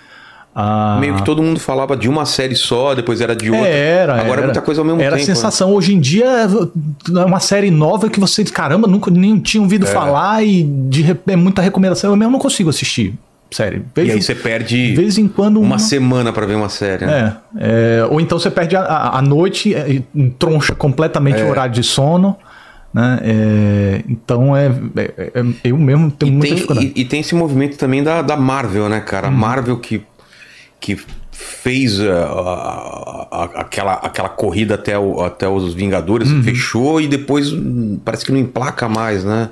[0.53, 3.67] Ah, Meio que todo mundo falava de uma série só, depois era de outra.
[3.67, 4.41] Era, Agora era.
[4.41, 5.23] é muita coisa ao mesmo Era tempo.
[5.31, 5.73] a sensação.
[5.73, 9.89] Hoje em dia é uma série nova que você, caramba, nunca nem tinha ouvido É.
[9.89, 12.09] falar e de, é muita recomendação.
[12.09, 13.13] Eu mesmo não consigo assistir
[13.51, 13.77] série.
[13.77, 13.83] né?
[13.97, 17.05] E aí você perde de vez em quando uma semana pra ver uma série.
[17.05, 17.37] né?
[17.57, 20.01] É, é, ou então você perde a, a- a noite, é,
[20.37, 21.45] troncha completamente É.
[21.45, 22.35] o horário de sono.
[22.93, 23.19] Né?
[23.23, 24.65] É, então é,
[24.97, 26.91] é- é- eu mesmo tenho E muita tem, dificuldade.
[26.95, 29.27] e, e tem esse movimento também da, da Marvel, né, cara?
[29.27, 30.01] A Marvel que,
[30.79, 30.97] que
[31.31, 37.99] fez a- a- aquela, aquela corrida até, o- até os Vingadores, fechou e depois hum,
[38.03, 39.49] parece que não emplaca mais, né?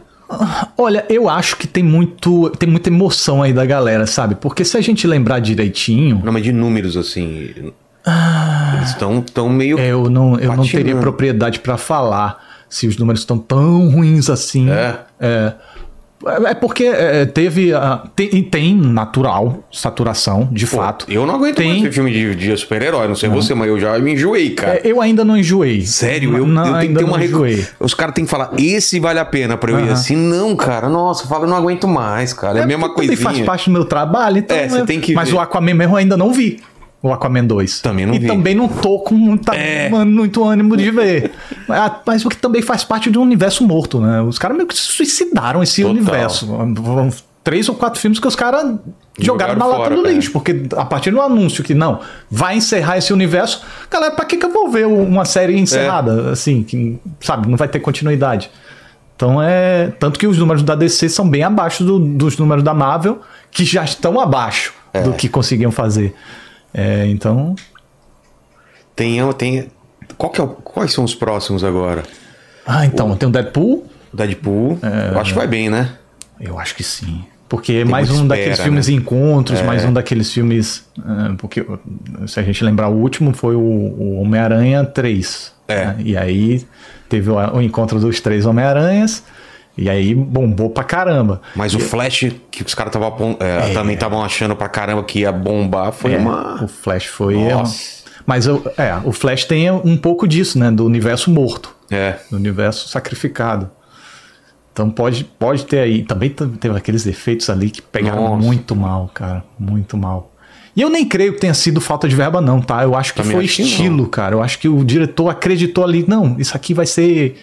[0.78, 4.36] Olha, eu acho que tem muito tem muita emoção aí da galera, sabe?
[4.36, 7.54] Porque se a gente lembrar direitinho, Não, mas de números, assim.
[8.76, 9.80] Eles estão tão meio.
[9.80, 14.30] é, eu não, eu não teria propriedade pra falar se os números estão tão ruins
[14.30, 14.70] assim.
[14.70, 15.00] É?
[15.20, 15.54] É,
[16.48, 17.74] é porque é, teve.
[17.74, 21.06] a- tem, e tem natural saturação, de Pô, fato.
[21.10, 23.80] Eu não aguento Tem- mais ver filme de, de super-herói, não sei você, mas eu
[23.80, 24.78] já me enjoei, cara.
[24.78, 25.82] É, eu ainda não enjoei.
[25.86, 27.66] Sério, eu, não, eu tenho que ter uma enjoei.
[27.80, 30.16] Os caras têm que falar, esse vale a pena pra eu ir assim.
[30.16, 32.60] Não, cara, nossa, eu falo, eu não aguento mais, cara.
[32.60, 33.18] É, a mesma coisinha.
[33.18, 34.58] faz parte do meu trabalho, então.
[34.58, 35.36] É, você eu- tem que Mas ver.
[35.36, 36.60] o Aquaman mesmo eu ainda não vi.
[37.02, 37.82] O Aquaman 2.
[37.82, 38.28] Também não e vi.
[38.28, 39.88] também não tô com muita, É.
[40.04, 41.32] muito ânimo de ver.
[41.68, 44.22] mas, mas o que também faz parte de um universo morto, né?
[44.22, 45.96] Os caras meio que se suicidaram esse Total.
[45.96, 46.48] universo.
[46.48, 47.10] Foram
[47.44, 48.82] três ou quatro filmes que os caras jogaram,
[49.20, 50.12] Jogaram na lata fora, do é.
[50.12, 50.32] lixo.
[50.32, 52.00] Porque a partir do anúncio que não,
[52.32, 55.60] vai encerrar esse universo, galera, pra que, que eu vou ver uma série É.
[55.60, 56.32] encerrada?
[56.32, 58.50] Assim, que, sabe, não vai ter continuidade.
[59.16, 59.94] Então é.
[60.00, 63.22] Tanto que os números da DC são bem abaixo do- dos números da Marvel,
[63.52, 65.02] que já estão abaixo É.
[65.04, 66.14] do que conseguiam fazer.
[66.74, 67.56] É, então.
[68.96, 69.68] Tem, tem.
[70.18, 72.04] Qual que é o- quais são os próximos agora?
[72.66, 73.86] Ah, então, tem o Deadpool?
[74.14, 74.80] Deadpool.
[74.82, 75.14] É.
[75.14, 75.92] Eu acho que vai bem, né?
[76.40, 77.24] Eu acho que sim.
[77.50, 78.94] Porque é mais um espera, daqueles filmes né?
[78.96, 80.86] encontros, mais um daqueles filmes.
[81.00, 81.66] ah, porque
[82.28, 85.54] se a gente lembrar, o último foi o, o Homem-Aranha 3.
[85.70, 85.86] É.
[85.86, 85.96] né?
[86.00, 86.66] E aí
[87.08, 89.24] teve o, o encontro dos três Homem-Aranhas.
[89.78, 91.42] E aí bombou pra caramba.
[91.56, 95.32] Mas o Flash, que os caras apon- é, também estavam achando pra caramba que ia
[95.32, 96.64] bombar, foi É, uma.
[96.64, 97.36] O Flash foi.
[97.36, 97.98] Nossa.
[98.26, 100.72] Mas o- é, o Flash tem um pouco disso, né?
[100.72, 102.16] Do universo morto, É.
[102.32, 103.70] do universo sacrificado.
[104.74, 106.04] Então pode, pode ter aí.
[106.04, 108.46] Também teve aqueles efeitos ali que pegaram Nossa.
[108.46, 109.44] muito mal, cara.
[109.58, 110.34] Muito mal.
[110.76, 112.84] E eu nem creio que tenha sido falta de verba, não, tá?
[112.84, 114.36] Eu acho que Também foi acho que estilo, cara.
[114.36, 116.06] Eu acho que o diretor acreditou ali.
[116.08, 117.38] Não, isso aqui vai ser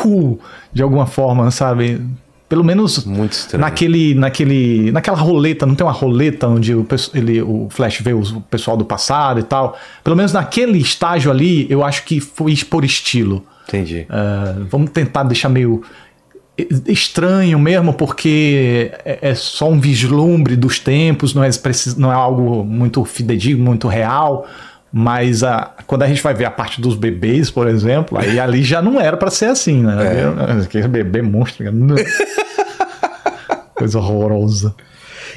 [0.00, 0.38] cool
[0.72, 2.00] de alguma forma, sabe?
[2.48, 3.04] Pelo menos
[3.58, 8.40] naquele, naquele, naquela roleta, não tem uma roleta onde o, ele, o Flash vê o
[8.42, 9.76] pessoal do passado e tal.
[10.04, 13.44] Pelo menos naquele estágio ali, eu acho que foi por estilo.
[13.66, 14.06] Entendi.
[14.08, 15.82] Ah, vamos tentar deixar meio
[16.86, 21.50] estranho mesmo, porque é, é só um vislumbre dos tempos, não é,
[21.98, 24.46] não é algo muito fidedigno, muito real.
[24.98, 28.62] Mas a, quando a gente vai ver a parte dos bebês, por exemplo, aí ali
[28.62, 29.94] já não era pra ser assim, né?
[30.58, 30.62] É.
[30.62, 31.70] Aquele bebê monstro.
[31.70, 31.96] não.
[33.76, 34.74] Coisa horrorosa.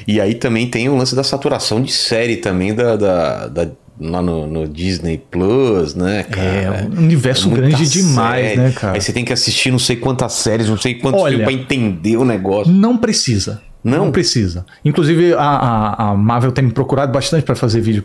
[0.08, 3.68] E aí também tem o lance da saturação de série também da, da, da-
[4.00, 6.48] lá no, no Disney Plus, né, cara?
[6.48, 8.56] É, um universo muita grande demais, série.
[8.60, 8.94] né, cara?
[8.94, 11.62] Aí você tem que assistir não sei quantas séries, não sei quantos Olha- filmes pra
[11.76, 12.72] entender o negócio.
[12.72, 13.60] Não precisa.
[13.82, 14.10] Não?
[14.12, 14.66] precisa.
[14.84, 18.04] Inclusive, a, a, a Marvel tem me procurado bastante para fazer vídeos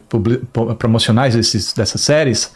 [0.77, 2.51] promocionais desses, dessas séries.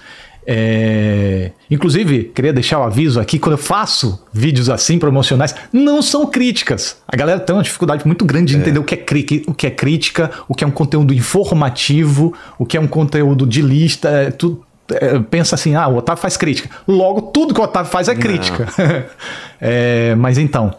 [0.52, 6.26] É, Inclusive, queria deixar o aviso aqui: quando eu faço vídeos assim promocionais, não são
[6.26, 6.98] críticas.
[7.08, 9.06] A galera tem uma dificuldade muito grande de entender o que, é
[9.46, 13.46] o que é crítica, o que é um conteúdo informativo, o que é um conteúdo
[13.46, 14.10] de lista.
[14.10, 14.34] é,
[14.96, 16.70] é, pensa assim: ah, o Otávio faz crítica.
[16.88, 18.68] Logo, tudo que o Otávio faz é crítica.
[19.62, 20.74] É, mas então.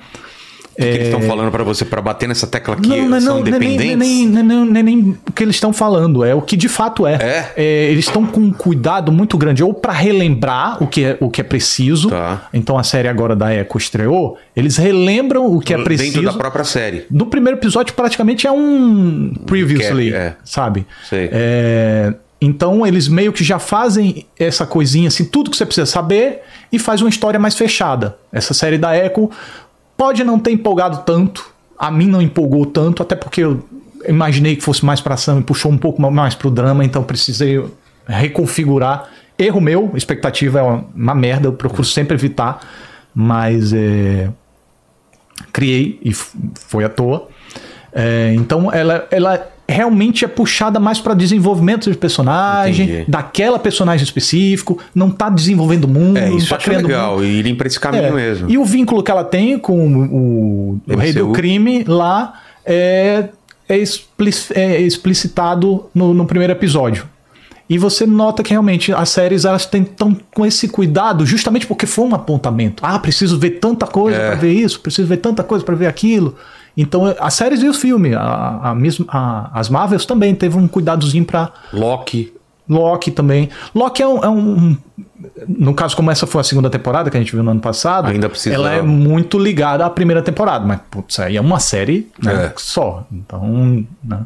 [0.81, 3.21] O que, que eles estão falando pra você, pra bater nessa tecla que Não, não,
[3.21, 6.25] são não, é nem, é nem, é nem, é nem o que eles estão falando,
[6.25, 7.53] é o que de fato é.
[7.57, 7.63] É?
[7.91, 11.41] eles estão com um cuidado muito grande, ou para relembrar o que, é, o que
[11.41, 12.09] é preciso.
[12.09, 12.49] Tá.
[12.53, 16.15] Então a série agora da Echo estreou, eles relembram o que é preciso.
[16.15, 17.05] Dentro da própria série.
[17.11, 20.37] No primeiro episódio, praticamente é um previously, é- é.
[20.45, 20.87] sabe?
[21.09, 21.29] Sei.
[21.31, 26.41] É, então eles meio que já fazem essa coisinha assim, tudo que você precisa saber
[26.73, 28.17] e faz uma história mais fechada.
[28.33, 29.31] Essa série da Echo
[30.01, 33.63] pode não ter empolgado tanto, a mim não empolgou tanto, até porque eu
[34.09, 37.63] imaginei que fosse mais pra ação e puxou um pouco mais pro drama, então precisei
[38.07, 39.11] reconfigurar.
[39.39, 42.67] Erro meu, expectativa é uma, uma merda, eu procuro sempre evitar,
[43.15, 44.31] mas é,
[45.53, 47.29] criei e foi à toa.
[47.93, 53.11] É, então ela, ela realmente é puxada mais para desenvolvimento de personagem, Entendi.
[53.11, 57.15] daquela personagem específico, não tá desenvolvendo o mundo, É, isso tá criando legal.
[57.17, 57.25] mundo.
[57.25, 58.51] E esse caminho É, mesmo.
[58.51, 63.29] E o vínculo que ela tem com o, o rei do crime lá é,
[63.69, 67.07] é, explic- é explicitado no, no primeiro episódio.
[67.69, 72.05] E você nota que realmente as séries elas estão com esse cuidado justamente porque foi
[72.05, 72.83] um apontamento.
[72.85, 74.27] Ah, preciso ver tanta coisa É.
[74.31, 76.35] pra ver isso, preciso ver tanta coisa pra ver aquilo.
[76.77, 80.67] Então, as séries e os filmes, a, a mesma, a- as Marvels também teve um
[80.69, 82.33] cuidadozinho pra Loki.
[82.69, 83.49] Loki também.
[83.75, 84.77] Loki é um, é um-
[85.49, 88.09] No caso, como essa foi a segunda temporada que a gente viu no ano passado,
[88.09, 90.65] Ainda precisa- ela é muito ligada à primeira temporada.
[90.65, 92.53] Mas, putz, aí é uma série né, É.
[92.57, 93.05] só.
[93.13, 93.85] Então.
[94.03, 94.21] né.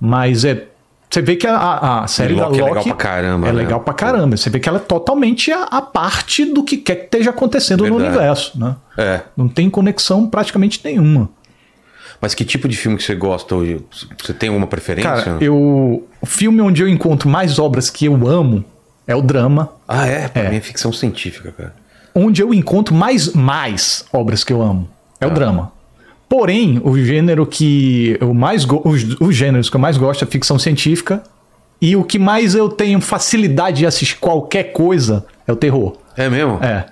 [0.00, 0.66] Mas é.
[1.08, 3.52] Você vê que a- a, série E da Loki Loki é legal pra caramba, É
[3.52, 3.56] né?
[3.58, 4.36] legal pra caramba.
[4.36, 7.86] Você vê que ela é totalmente a, a parte do que quer que esteja acontecendo
[7.86, 8.08] no Verdade.
[8.16, 8.58] universo.
[8.58, 8.74] Né?
[8.98, 9.20] É.
[9.36, 11.28] Não tem conexão praticamente nenhuma.
[12.20, 13.80] Mas que tipo de filme que você gosta hoje?
[14.22, 15.10] Você tem alguma preferência?
[15.10, 16.06] Cara, eu.
[16.20, 18.64] O filme onde eu encontro mais obras que eu amo
[19.06, 19.72] é o drama.
[19.86, 20.28] Ah, é?
[20.28, 20.50] Pra É.
[20.50, 21.74] mim é ficção científica, cara.
[22.16, 24.88] onde eu encontro mais, mais obras que eu amo.
[25.20, 25.34] É o Ah.
[25.34, 25.72] drama.
[26.28, 30.26] Porém, o gênero que eu mais go- os, os gêneros que eu mais gosto é
[30.26, 31.22] ficção científica.
[31.82, 35.96] E o que mais eu tenho facilidade de assistir qualquer coisa é o terror.
[36.16, 36.58] É mesmo?
[36.62, 36.86] É.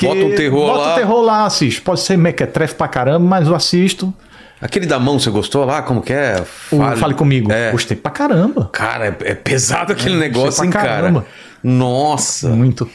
[0.00, 0.92] Porque Bota um terror bota lá.
[0.92, 1.80] o terror lá, assiste.
[1.82, 4.12] Pode ser mequetrefe pra caramba, mas eu assisto.
[4.60, 5.82] Aquele da mão, você gostou lá?
[5.82, 6.42] Como que é?
[6.70, 7.50] O Fale, comigo.
[7.50, 7.70] É.
[7.72, 8.68] Gostei pra caramba.
[8.72, 10.94] Cara, é, é pesado aquele É, negócio, hein, pra cara?
[10.96, 11.26] caramba.
[11.62, 12.48] Nossa.
[12.50, 12.88] Muito.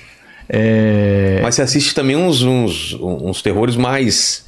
[0.47, 1.39] É...
[1.41, 4.45] Mas você assiste também uns, uns, uns terrores mais.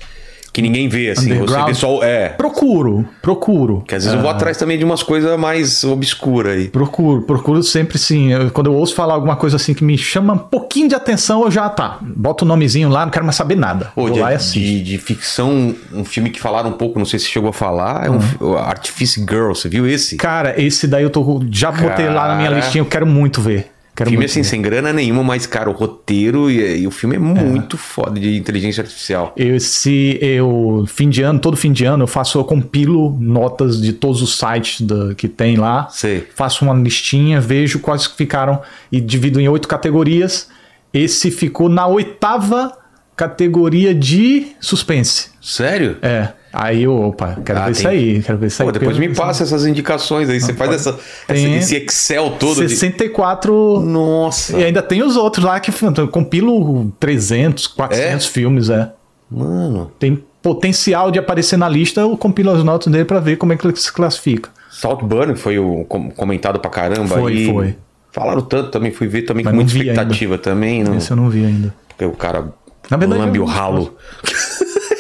[0.58, 1.38] Que ninguém vê, assim.
[1.38, 2.02] Você vê só.
[2.04, 2.30] É.
[2.30, 3.84] Procuro, procuro.
[3.88, 4.24] Que às vezes eu Ah.
[4.24, 6.68] vou atrás também de umas coisas mais obscuras aí.
[6.68, 8.32] Procuro, procuro sempre sim.
[8.34, 11.44] Eu- quando eu ouço falar alguma coisa assim que me chama um pouquinho de atenção,
[11.44, 12.00] eu já tá.
[12.02, 13.92] Boto o nomezinho lá, não quero mais saber nada.
[13.96, 17.20] Vou de, lá e de, de ficção, um filme que falaram um pouco, não sei
[17.20, 20.16] se chegou a falar, é um o Artifice Girl, você viu esse?
[20.18, 22.60] Cara, esse daí eu tô, já botei lá na minha Cara.
[22.62, 23.68] listinha, eu quero muito ver.
[23.98, 24.48] Quero filme assim, ver.
[24.48, 28.38] sem grana nenhuma, mas, cara, o roteiro e, e o filme é muito foda de
[28.38, 29.34] inteligência artificial.
[29.36, 33.92] Esse, eu, fim de ano, todo fim de ano, eu faço, eu compilo notas de
[33.94, 35.88] todos os sites da- que tem lá.
[35.90, 36.28] Sei.
[36.36, 40.48] Faço uma listinha, vejo quais ficaram e divido em oito categorias.
[40.94, 42.78] Esse ficou na oitava
[43.16, 45.30] categoria de suspense.
[45.42, 45.98] Sério?
[46.04, 46.30] É.
[46.52, 48.68] Aí eu, opa, quero Ah, ver tem- isso aí, quero ver isso aí.
[48.68, 50.40] Pô, depois me passa essas indicações aí.
[50.40, 52.52] Você faz essa, essa- esse Excel todo.
[52.52, 52.68] isso aí.
[52.68, 53.80] de- 64.
[53.82, 54.58] Nossa.
[54.58, 58.92] E ainda tem os outros lá que eu compilo 300, 400 filmes, é.
[59.30, 63.52] Mano, Tem potencial de aparecer na lista, eu compilo as notas dele pra ver como
[63.52, 64.50] é que ele se classifica.
[64.72, 67.18] Saltburn foi o com- comentado pra caramba.
[67.20, 67.52] Foi, aí.
[67.52, 67.76] foi.
[68.12, 70.84] Falaram tanto também, fui ver também Mas com muita expectativa também.
[70.84, 71.74] Não, Esse eu não vi ainda.
[71.90, 72.54] porque o cara
[72.90, 73.96] Na verdade, lambe o ralo.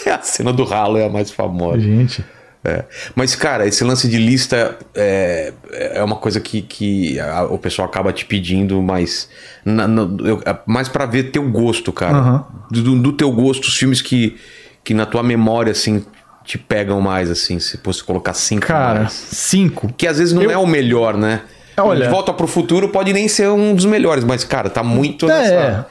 [0.15, 1.79] a cena do ralo é a mais famosa.
[1.79, 2.23] Gente.
[2.65, 2.83] É.
[3.15, 7.87] Mas, cara, esse lance de lista é, é uma coisa que, que a- o pessoal
[7.87, 9.29] acaba te pedindo, mas
[9.63, 12.17] na- no- eu- é mais pra ver teu gosto, cara.
[12.17, 12.45] Aham.
[12.69, 14.35] Do, do teu gosto, os filmes que,
[14.83, 16.03] que na tua memória, assim,
[16.43, 19.13] te pegam mais, assim, se fosse colocar cinco Cara, mais.
[19.13, 19.93] cinco.
[19.95, 21.41] Que às vezes não Eu- é o melhor, né?
[21.77, 25.29] Olha- De Volta pro Futuro pode nem ser um dos melhores, mas, cara, tá muito
[25.29, 25.87] É, nessa...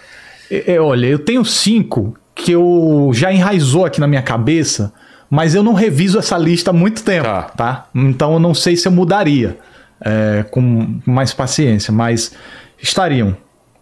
[0.51, 4.93] é, é, olha, eu tenho cinco que eu já enraizou aqui na minha cabeça,
[5.29, 7.43] mas eu não reviso essa lista há muito tempo, Tá.
[7.43, 7.87] tá?
[7.95, 9.59] Então eu não sei se eu mudaria
[10.01, 12.33] é, com mais paciência, mas
[12.81, 13.35] estariam,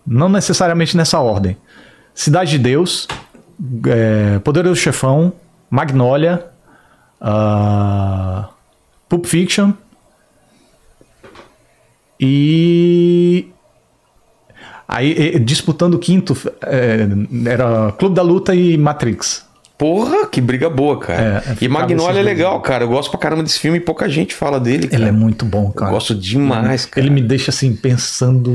[0.06, 1.56] não necessariamente nessa ordem.
[2.14, 3.08] Cidade de Deus,
[3.88, 5.32] é, Poderoso Chefão,
[5.68, 6.46] Magnolia,
[7.20, 8.48] ah,
[9.08, 9.72] Pulp Fiction
[12.20, 13.48] e
[14.86, 17.06] Aí, disputando o quinto, eh,
[17.46, 19.44] era Clube da Luta e Matrix.
[19.76, 21.42] Porra, que briga boa, cara.
[21.46, 22.84] É, e Magnolia é legal, cara.
[22.84, 25.02] Eu gosto pra caramba desse filme e pouca gente fala dele, cara.
[25.02, 25.90] Ele é muito bom, Eu cara.
[25.90, 27.04] gosto demais, cara.
[27.04, 28.52] Ele me deixa assim, pensando.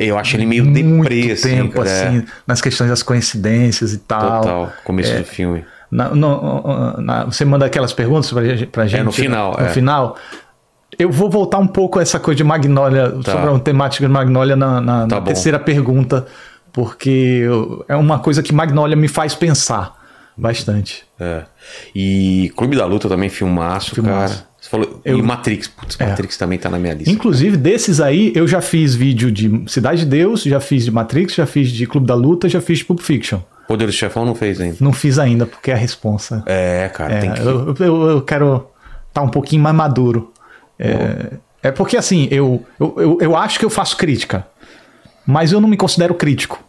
[0.00, 1.88] Eu acho ele meio deprê, assim, tempo, cara.
[1.88, 2.08] É.
[2.08, 4.40] assim, nas questões das coincidências e tal.
[4.42, 5.18] Total, começo É.
[5.18, 5.64] do filme.
[5.90, 9.04] Na- no- na- você manda aquelas perguntas pra, gente- pra gente.
[9.04, 9.68] no final, No é.
[9.70, 10.16] final.
[10.98, 13.32] Eu vou voltar um pouco a essa coisa de Magnolia, Tá.
[13.32, 16.26] sobre a temática de Magnolia na, na- Tá na terceira pergunta,
[16.72, 17.44] porque
[17.88, 19.96] é uma coisa que Magnolia me faz pensar
[20.36, 21.04] bastante.
[21.18, 21.42] É.
[21.94, 24.34] E Clube da Luta também, filmaço, Filmaço.
[24.36, 24.48] cara.
[24.60, 25.00] Você falou.
[25.04, 25.68] Eu- E Matrix.
[25.68, 26.06] Putz, É.
[26.06, 27.10] Matrix também tá na minha lista.
[27.10, 31.34] Inclusive, desses aí, eu já fiz vídeo de Cidade de Deus, já fiz de Matrix,
[31.34, 33.40] já fiz de Clube da Luta, já fiz de Pulp Fiction.
[33.68, 34.76] Poder do Chefão não fez ainda.
[34.80, 36.42] Não fiz ainda, porque é a responsa.
[36.46, 37.40] É, cara, É, tem que.
[37.40, 38.66] eu, eu, eu quero
[39.08, 40.32] estar um pouquinho mais maduro.
[40.78, 41.32] É,
[41.62, 44.46] é porque assim, eu, eu, eu, eu acho que eu faço crítica,
[45.26, 46.62] mas eu não me considero crítico.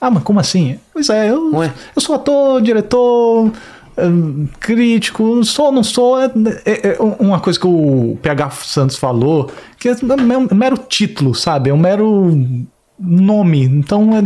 [0.00, 0.78] Ah, mas como assim?
[0.92, 1.72] Pois é, eu, Ué?
[1.96, 3.50] eu sou ator, diretor,
[3.98, 6.20] hum, crítico, sou, não sou.
[6.20, 6.26] É,
[6.64, 11.70] é- é uma coisa que o PH Santos falou, que é um mero título, sabe?
[11.70, 12.30] É um mero
[12.98, 13.64] nome.
[13.64, 14.22] Então, é,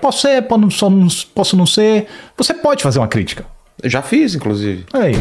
[0.00, 2.06] posso ser, posso não- posso não ser.
[2.36, 3.46] Você pode fazer uma crítica.
[3.84, 4.84] Já fiz, inclusive.
[4.92, 5.14] Aí,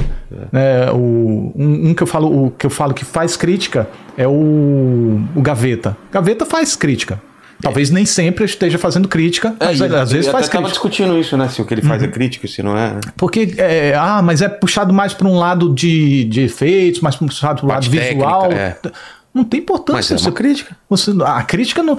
[0.54, 3.88] é, o, um, um que eu falo, o que eu falo que faz crítica
[4.18, 5.96] é o, o Gaveta.
[6.12, 7.22] Gaveta faz crítica.
[7.62, 10.60] Talvez nem sempre esteja fazendo crítica, mas e- às vezes faz crítica.
[10.60, 10.70] Uhum.
[10.70, 11.48] discutindo isso, né?
[11.48, 12.98] Se o que ele faz é crítico, se não é.
[13.16, 17.62] Porque, é, ah, mas é puxado mais para um lado de, de efeitos, mais puxado
[17.62, 18.50] para o lado Parte visual.
[18.50, 18.92] técnica,
[19.34, 20.14] Não tem importância.
[20.14, 20.76] Mas é uma crítica.
[20.90, 21.98] Você, a crítica não.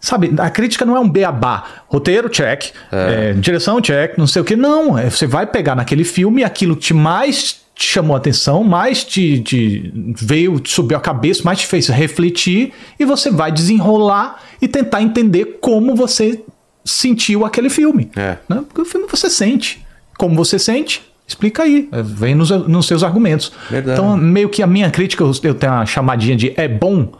[0.00, 1.64] Sabe, a crítica não é um beabá.
[1.88, 2.72] Roteiro, check.
[2.92, 4.16] é, direção, check.
[4.16, 4.54] Não sei o que.
[4.54, 4.98] Não.
[4.98, 9.04] É, você vai pegar naquele filme aquilo que te mais te chamou a atenção, mais
[9.04, 12.72] te, te veio, te subiu a cabeça, mais te fez refletir.
[12.98, 16.40] E você vai desenrolar e tentar entender como você
[16.82, 18.10] sentiu aquele filme.
[18.16, 18.38] É.
[18.48, 18.64] né?
[18.66, 19.84] Porque o filme você sente.
[20.16, 21.88] Como você sente, explica aí.
[21.92, 23.52] É, Vem nos, nos seus argumentos.
[23.68, 24.00] Verdade.
[24.00, 27.12] Então, meio que a minha crítica, eu, eu tenho uma chamadinha de é bom,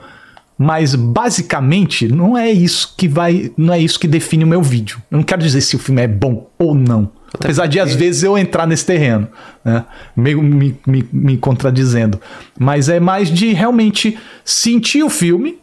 [0.59, 5.03] mas basicamente não é isso que vai, não é isso que define o meu vídeo.
[5.11, 7.11] Eu não quero dizer se o filme é bom ou não.
[7.35, 9.29] Apesar de às vezes eu entrar nesse terreno,
[9.63, 9.85] né?
[10.17, 12.19] meio me, me, me contradizendo.
[12.59, 15.59] Mas é mais de realmente sentir o filme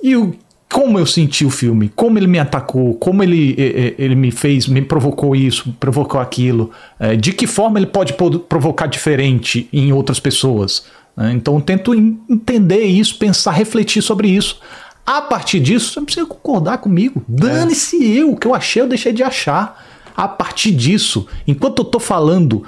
[0.00, 0.34] e o,
[0.72, 3.54] como eu senti o filme, como ele me atacou, como ele,
[3.98, 6.70] ele me fez, me provocou isso, provocou aquilo,
[7.00, 10.84] eh, de que forma ele pode po- provocar diferente em outras pessoas.
[11.16, 11.32] Né?
[11.32, 14.60] Então eu tento en- entender isso, pensar, refletir sobre isso.
[15.04, 17.22] A partir disso, você não precisa concordar comigo.
[17.28, 19.84] Dane-se eu, o que eu achei, eu deixei de achar.
[20.16, 22.64] A partir disso, enquanto eu tô falando,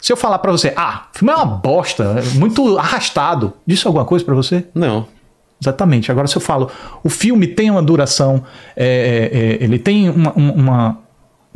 [0.00, 3.86] se eu falar pra você, ah, o filme é uma bosta, é muito arrastado, disse
[3.86, 4.66] alguma coisa pra você?
[4.74, 5.06] Não.
[5.60, 6.10] Exatamente.
[6.10, 6.70] Agora, se eu falo,
[7.02, 8.42] o filme tem uma duração,
[8.76, 8.86] é,
[9.32, 10.98] é, é, ele tem uma, uma,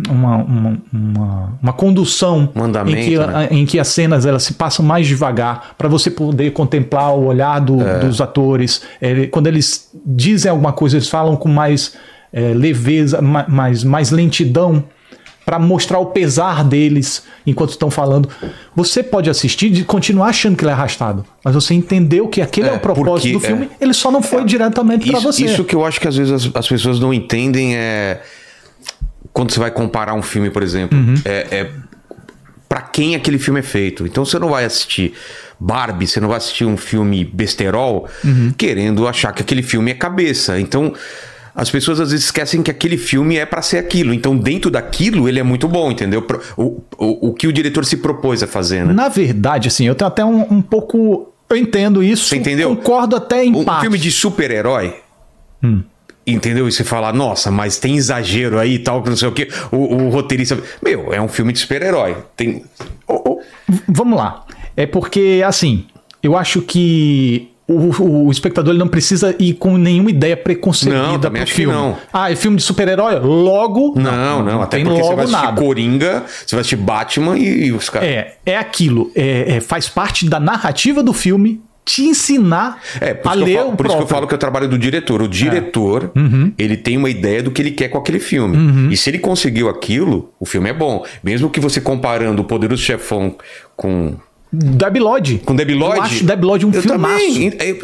[0.08, 3.48] uma, uma, uma, uma condução Um em, que, né?
[3.50, 7.58] em que as cenas elas se passam mais devagar para você poder contemplar o olhar
[7.60, 7.98] do- É.
[8.00, 8.82] dos atores.
[9.00, 11.94] É, quando eles dizem alguma coisa, eles falam com mais
[12.32, 14.82] é, leveza, ma- mais, mais lentidão
[15.44, 18.28] para mostrar o pesar deles enquanto estão falando.
[18.76, 22.68] Você pode assistir e continuar achando que ele é arrastado, mas você entendeu que aquele
[22.68, 23.84] é, É, o propósito do filme, é.
[23.84, 25.44] ele só não foi diretamente para você.
[25.44, 28.22] isso que eu acho que às vezes as, as pessoas não entendem é.
[29.32, 31.14] Quando você vai comparar um filme, por exemplo, Uhum.
[31.24, 31.70] é, é
[32.68, 34.06] para quem aquele filme é feito.
[34.06, 35.12] Então você não vai assistir
[35.60, 38.52] Barbie, você não vai assistir um filme besterol Uhum.
[38.56, 40.58] querendo achar que aquele filme é cabeça.
[40.58, 40.92] Então
[41.54, 44.12] as pessoas às vezes esquecem que aquele filme é para ser aquilo.
[44.14, 46.26] Então dentro daquilo ele é muito bom, entendeu?
[46.56, 48.92] O, o, o que o diretor se propôs a fazer, né?
[48.94, 51.30] Na verdade, assim, eu tenho até um, um pouco.
[51.50, 52.28] Eu entendo isso.
[52.28, 52.74] Você entendeu?
[52.74, 53.82] Concordo até em Um parte.
[53.82, 54.94] filme de super-herói.
[56.26, 56.68] Entendeu?
[56.68, 59.48] E você fala, nossa, mas tem exagero aí e tal, que não sei o quê.
[59.72, 60.58] O, o roteirista.
[60.82, 62.16] Meu, é um filme de super-herói.
[62.36, 62.64] Tem.
[63.08, 63.40] Oh, oh.
[63.88, 64.44] Vamos lá.
[64.76, 65.84] É porque, assim,
[66.22, 71.40] eu acho que o, o espectador não precisa ir com nenhuma ideia Não, preconcebida também
[71.40, 71.74] pro acho que filme.
[71.74, 71.96] não.
[72.12, 73.18] Ah, é filme de super-herói?
[73.18, 73.94] Logo.
[73.96, 75.60] Não, não, até tem porque você logo vai assistir nada.
[75.60, 78.08] Coringa, você vai assistir Batman e, e os caras.
[78.08, 79.10] É, é aquilo.
[79.14, 83.58] É, é- faz parte da narrativa do filme te ensinar É, por, a ler eu
[83.58, 84.06] falo, o por isso que eu próprio.
[84.08, 85.20] falo que é o trabalho do diretor.
[85.22, 86.12] O diretor,
[86.58, 88.92] ele tem uma ideia do que ele quer com aquele filme.
[88.92, 91.04] E se ele conseguiu aquilo, o filme é bom.
[91.22, 93.34] Mesmo que você comparando o Poderoso Chefão
[93.76, 94.14] com
[94.52, 95.40] Debi Lloyd.
[95.44, 95.96] Com Debi Lloyd?
[95.96, 97.14] Eu acho Debi Lloyd um eu filmaço.
[97.26, 97.52] também.
[97.58, 97.74] É,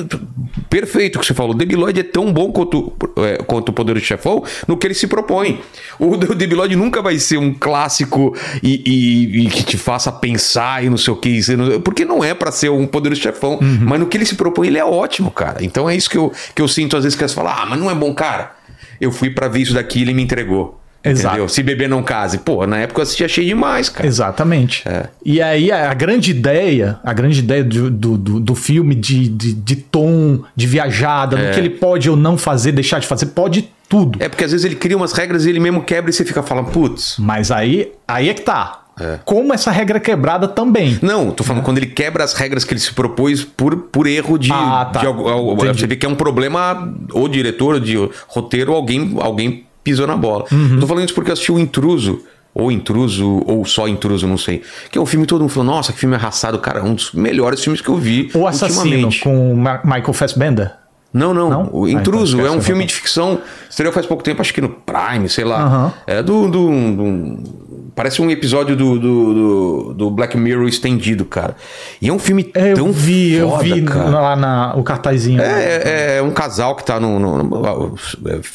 [0.69, 1.55] perfeito o que você falou.
[1.55, 5.07] Debi Lloyd é tão bom quanto, é, quanto o Poderoso Chefão no que ele se
[5.07, 5.61] propõe.
[5.99, 10.13] O, o Debi Lloyd nunca vai ser um clássico e, e- e que te faça
[10.13, 11.41] pensar e não sei o que.
[11.83, 13.59] Porque não é pra ser um Poderoso Chefão.
[13.63, 13.79] Uhum.
[13.83, 15.65] Mas no que ele se propõe, ele é ótimo, cara.
[15.65, 17.79] Então é isso que eu, que eu sinto às vezes que elas falam, ah, mas
[17.81, 18.53] não é bom, cara.
[19.01, 20.79] Eu fui pra ver isso daqui e ele me entregou.
[21.05, 21.29] Exato.
[21.35, 21.49] Entendeu?
[21.49, 22.39] Se beber não case.
[22.39, 24.07] Pô, na época eu assistia cheio demais, cara.
[24.07, 24.83] Exatamente.
[24.89, 25.07] É.
[25.25, 29.77] E aí a, grande ideia, a grande ideia do, do, do- filme de, de, de
[29.77, 34.19] tom, de viajada, do que ele pode ou não fazer, deixar de fazer, pode tudo.
[34.23, 36.43] É porque às vezes ele cria umas regras e ele mesmo quebra e você fica
[36.43, 37.17] falando, putz.
[37.19, 38.83] Mas aí, aí é que tá.
[39.25, 40.99] Como essa regra é quebrada também.
[41.01, 44.37] Não, tô falando quando ele quebra as regras que ele se propôs por, por erro
[44.37, 44.51] de.
[44.53, 44.99] Ah, tá.
[44.99, 45.81] de algo- Entendi.
[45.83, 47.95] você vê que é um problema, ou diretor, ou de
[48.27, 50.45] roteiro, alguém, alguém pisou na bola.
[50.51, 50.79] Uhum.
[50.81, 52.23] Tô falando isso porque eu assisti o Intruso.
[52.55, 54.63] Ou Intruso, ou só Intruso, não sei.
[54.91, 56.83] Que é um filme todo mundo falou, nossa, que filme arrastado, cara.
[56.83, 58.31] Um dos melhores filmes que eu vi.
[58.35, 59.55] O Assassino com
[59.85, 60.73] Michael Fassbender.
[61.13, 61.49] Não, não.
[61.51, 61.69] Não?
[61.73, 62.87] O Ah, Intruso então é um esquece, filme então.
[62.89, 63.39] de ficção.
[63.69, 65.63] Estreou faz pouco tempo, acho que no Prime, sei lá.
[65.63, 65.93] Aham.
[66.07, 66.49] É do.
[66.49, 71.57] do- do- parece um episódio do, do, do- Black Mirror estendido, cara.
[72.01, 74.09] E é um filme É, tão eu vi, eu foda, vi cara.
[74.21, 75.41] lá na, o cartazinho.
[75.41, 77.95] É, é- é um casal que tá no, no, no-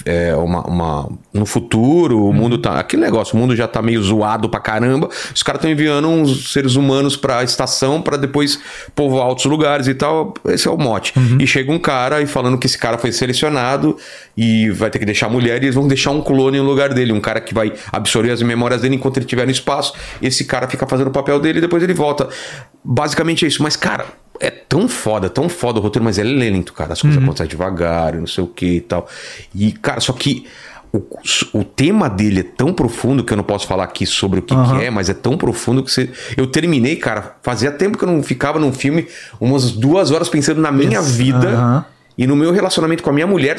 [0.05, 2.80] é uma, uma- no futuro, o mundo tá.
[2.80, 5.09] Aquele negócio, o mundo já tá meio zoado pra caramba.
[5.34, 8.59] Os caras estão enviando uns seres humanos pra estação pra depois
[8.95, 10.34] povoar outros lugares e tal.
[10.47, 11.13] Esse é o mote.
[11.39, 13.98] E chega um cara e fala: falando que esse cara foi selecionado
[14.36, 16.94] e vai ter que deixar a mulher e eles vão deixar um clone no lugar
[16.94, 19.94] dele, um cara que vai absorver as memórias dele enquanto ele estiver no espaço.
[20.22, 22.28] Esse cara fica fazendo o papel dele e depois ele volta.
[22.84, 23.64] Basicamente é isso.
[23.64, 24.06] Mas, cara,
[24.41, 26.94] é tão foda, tão foda o roteiro, mas ele é lento, cara.
[26.94, 29.07] As coisas acontecem devagar não sei o que e tal.
[29.56, 30.45] E, cara, só que
[30.94, 31.02] o,
[31.53, 34.53] o tema dele é tão profundo que eu não posso falar aqui sobre o que,
[34.53, 36.11] que é, mas é tão profundo que você.
[36.38, 37.38] Eu terminei, cara.
[37.41, 39.07] Fazia tempo que eu não ficava num filme
[39.40, 41.86] umas duas horas pensando na minha Isso, vida aham.
[42.18, 43.57] E no meu relacionamento com a minha mulher,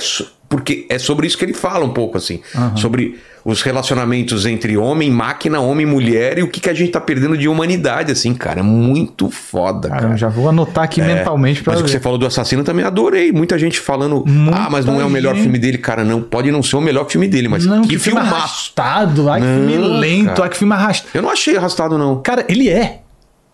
[0.49, 2.41] porque é sobre isso que ele fala um pouco, assim.
[2.77, 7.01] Sobre os relacionamentos entre homem, máquina, homem, mulher e o que, que a gente tá
[7.01, 8.61] perdendo de humanidade, assim, cara.
[8.61, 10.17] É muito foda, Cara, cara.
[10.17, 11.99] já vou anotar aqui mentalmente pra Mas o que ver.
[11.99, 13.33] você falou do assassino também adorei.
[13.33, 15.43] Muita gente falando, Muita ah, mas não é o melhor gente.
[15.43, 15.77] filme dele.
[15.77, 18.35] Cara, não, pode não ser o melhor filme dele, mas Não, que, que filme filmaço.
[18.43, 20.43] arrastado, ai que Não, filme lento, cara.
[20.45, 21.11] ai que filme arrastado.
[21.13, 22.23] Eu não achei arrastado, não.
[22.23, 23.01] Cara, ele é.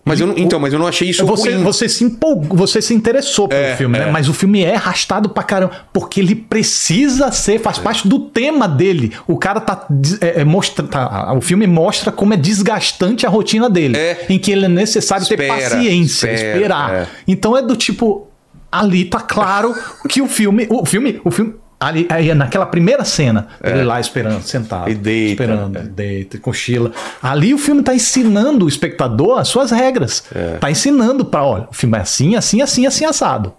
[0.05, 1.63] Mas eu não, então, mas eu não achei isso Você, ruim.
[1.63, 4.07] você se empolgou, você se interessou pelo É, filme, é.
[4.07, 4.11] né?
[4.11, 8.67] Mas o filme é arrastado pra caramba, porque ele precisa ser, faz parte do tema
[8.67, 9.13] dele.
[9.27, 9.87] O cara tá,
[10.23, 14.27] é, é, mostra, tá- o filme mostra como é desgastante a rotina dele, É.
[14.31, 16.95] em que ele é necessário ter Espera, paciência, espera, esperar.
[16.95, 17.07] é.
[17.29, 18.27] Então é do tipo
[18.73, 19.75] ali tá claro
[20.09, 24.43] que o filme, o filme, o filme Ali, aí, naquela primeira cena, ele lá esperando,
[24.43, 24.89] sentado.
[24.89, 24.93] É.
[24.93, 25.83] E deita, Esperando, é.
[25.83, 26.93] deita, cochila.
[27.23, 30.25] Ali o filme tá ensinando o espectador as suas regras.
[30.35, 30.59] É.
[30.59, 33.55] Tá ensinando para, olha, o filme é assim, assim, assim, assim, assado.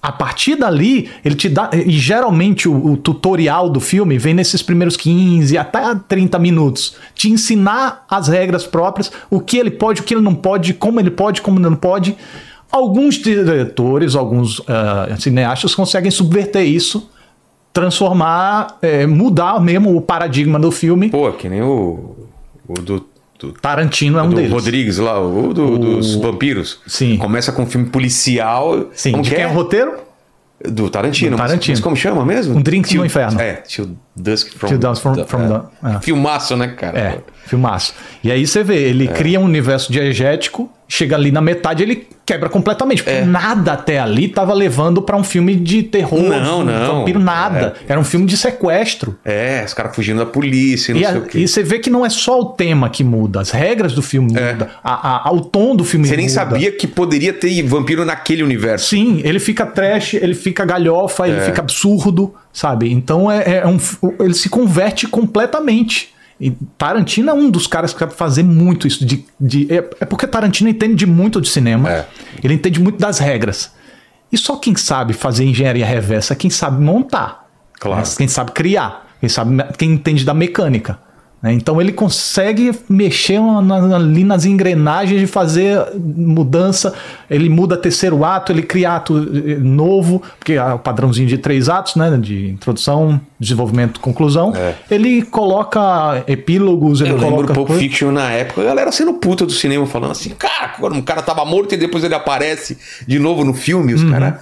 [0.00, 1.68] A partir dali, ele te dá.
[1.72, 6.94] E geralmente o, o tutorial do filme vem nesses primeiros 15 até 30 minutos.
[7.12, 11.00] Te ensinar as regras próprias, o que ele pode, o que ele não pode, como
[11.00, 12.16] ele pode, como ele não pode.
[12.70, 17.10] Alguns diretores, alguns ah, cineastas conseguem subverter isso,
[17.72, 21.10] transformar, eh, mudar mesmo o paradigma do filme.
[21.10, 22.16] Pô, que nem o,
[22.66, 23.06] o do,
[23.38, 24.50] do, Tarantino é um do deles.
[24.50, 26.80] Rodrigues lá, o, do- dos vampiros.
[26.86, 27.16] Sim.
[27.16, 28.86] Começa com um filme policial.
[28.92, 29.50] Sim, como de que quem é é?
[29.50, 29.92] o roteiro?
[30.60, 31.32] Do Tarantino.
[31.36, 31.76] Do mas- Tarantino.
[31.76, 32.56] Mas, como chama mesmo?
[32.56, 33.40] Um Drink no Inferno.
[33.40, 35.46] É, Till Dusk from, Till Dusk from- from é.
[35.48, 36.00] Dawn, é.
[36.00, 36.98] Filmaço, né, cara?
[36.98, 37.94] É, filmaço.
[38.24, 39.12] E aí você vê, ele É.
[39.12, 43.02] cria um universo diegético, chega ali na metade, ele quebra completamente.
[43.02, 46.98] Porque nada até ali tava levando pra um filme de terror, Não, um não.
[46.98, 47.72] vampiro, nada.
[47.88, 49.16] Era um filme de sequestro.
[49.24, 51.38] É, os caras fugindo da polícia, não E, sei a- o quê.
[51.38, 54.28] e você vê que não é só o tema que muda, as regras do filme
[54.32, 56.10] mudam, a, a- o tom do filme É.
[56.10, 56.34] Você nem muda.
[56.34, 58.88] sabia que poderia ter vampiro naquele universo.
[58.90, 61.30] Sim, ele fica trash, ele fica galhofa, É.
[61.30, 62.92] ele fica absurdo, sabe?
[62.92, 63.78] Então é, é um,
[64.20, 66.10] ele se converte completamente.
[66.40, 69.04] E Tarantino é um dos caras que sabe fazer muito isso.
[69.04, 72.06] De, de- é, é porque Tarantino entende muito de cinema, É.
[72.42, 73.72] ele entende muito das regras.
[74.30, 77.46] E só quem sabe fazer engenharia reversa é quem sabe montar.
[77.80, 78.02] Claro.
[78.06, 78.12] né?
[78.16, 80.98] Quem sabe criar, quem sabe quem entende da mecânica.
[81.42, 81.52] Né?
[81.52, 83.38] Então ele consegue mexer
[83.94, 86.92] ali nas engrenagens de fazer mudança.
[87.30, 91.68] Ele muda terceiro ato, ele cria ato eh, novo, porque é o padrãozinho de três
[91.68, 92.16] atos, né?
[92.20, 94.52] De introdução, desenvolvimento, conclusão.
[94.90, 97.12] Ele coloca epílogos, ele É.
[97.12, 97.54] Eu lembro coloca.
[97.54, 100.96] Pulp coisa- Fiction na época, a galera sendo puta do cinema, falando assim, cara, quando
[100.96, 104.34] um cara tava morto e depois ele aparece de novo no filme, os caras,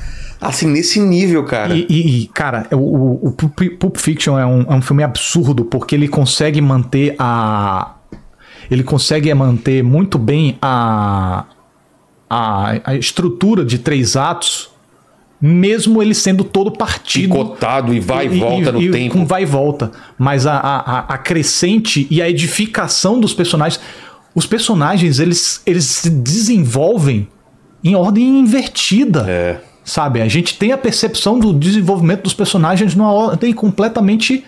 [0.48, 1.74] assim, nesse nível, cara.
[1.74, 5.64] E, e- e, cara, o, o- o Pulp Fiction é um, é um filme absurdo
[5.64, 7.92] porque ele consegue manter a.
[8.70, 11.44] Ele consegue manter muito bem a,
[12.28, 14.70] a, a estrutura de três atos,
[15.40, 17.22] mesmo ele sendo todo partido.
[17.32, 19.14] Picotado e vai e volta no tempo.
[19.18, 19.92] Com vai e volta.
[20.18, 23.80] Mas a, a, a- a crescente e a edificação dos personagens.
[24.34, 27.26] Os personagens, eles, eles se desenvolvem
[27.82, 29.24] em ordem invertida.
[29.28, 29.60] É.
[29.86, 30.20] Sabe?
[30.20, 34.44] A gente tem a percepção do desenvolvimento dos personagens numa ordem completamente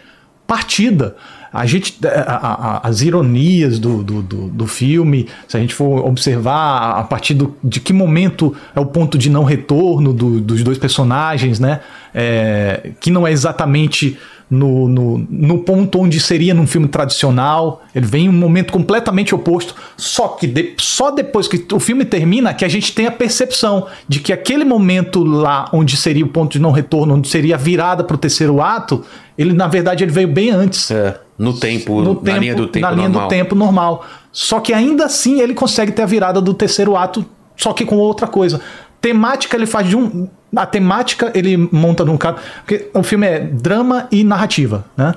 [0.49, 1.15] partida.
[1.53, 5.73] A gente, a- a- a- as ironias do, do, do, do filme, se a gente
[5.75, 10.41] for observar a partir do, de que momento é o ponto de não retorno do-
[10.41, 11.81] dos dois personagens, né?
[12.13, 14.19] É, que não é exatamente
[14.51, 17.83] no, no, no ponto onde seria num filme tradicional.
[17.95, 19.75] Ele vem em um momento completamente oposto.
[19.97, 23.87] Só que de- só depois que o filme termina que a gente tem a percepção
[24.09, 27.59] de que aquele momento lá onde seria o ponto de não retorno, onde seria a
[27.59, 29.05] virada para o terceiro ato,
[29.37, 30.91] ele na verdade ele veio bem antes.
[30.91, 33.29] É, no tempo, No na tempo- linha do tempo na linha normal.
[33.29, 34.07] do tempo normal.
[34.33, 37.25] Só que ainda assim ele consegue ter a virada do terceiro ato,
[37.57, 38.61] só que com outra coisa.
[39.01, 40.29] Temática ele faz de um.
[40.57, 42.37] A temática ele monta num cara.
[42.65, 44.85] Porque o filme é drama e narrativa.
[44.97, 45.15] Né?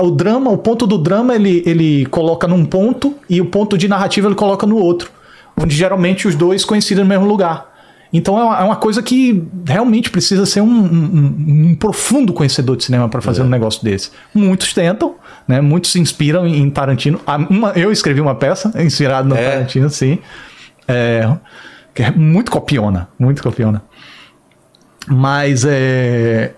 [0.00, 3.88] O drama, o ponto do drama ele, ele coloca num ponto e o ponto de
[3.88, 5.10] narrativa ele coloca no outro.
[5.56, 7.72] Onde geralmente os dois coincidem no mesmo lugar.
[8.12, 12.76] Então é uma, é uma coisa que realmente precisa ser um, um- um profundo conhecedor
[12.76, 14.10] de cinema para fazer um negócio desse.
[14.32, 15.16] Muitos tentam,
[15.48, 15.60] né?
[15.60, 17.20] Muitos se inspiram em Tarantino.
[17.26, 19.50] Ah, uma- eu escrevi uma peça inspirada no É?
[19.50, 20.18] Tarantino, sim.
[20.86, 21.28] É,
[21.94, 23.82] que é muito copiona, muito copiona.
[25.06, 26.52] Mas é,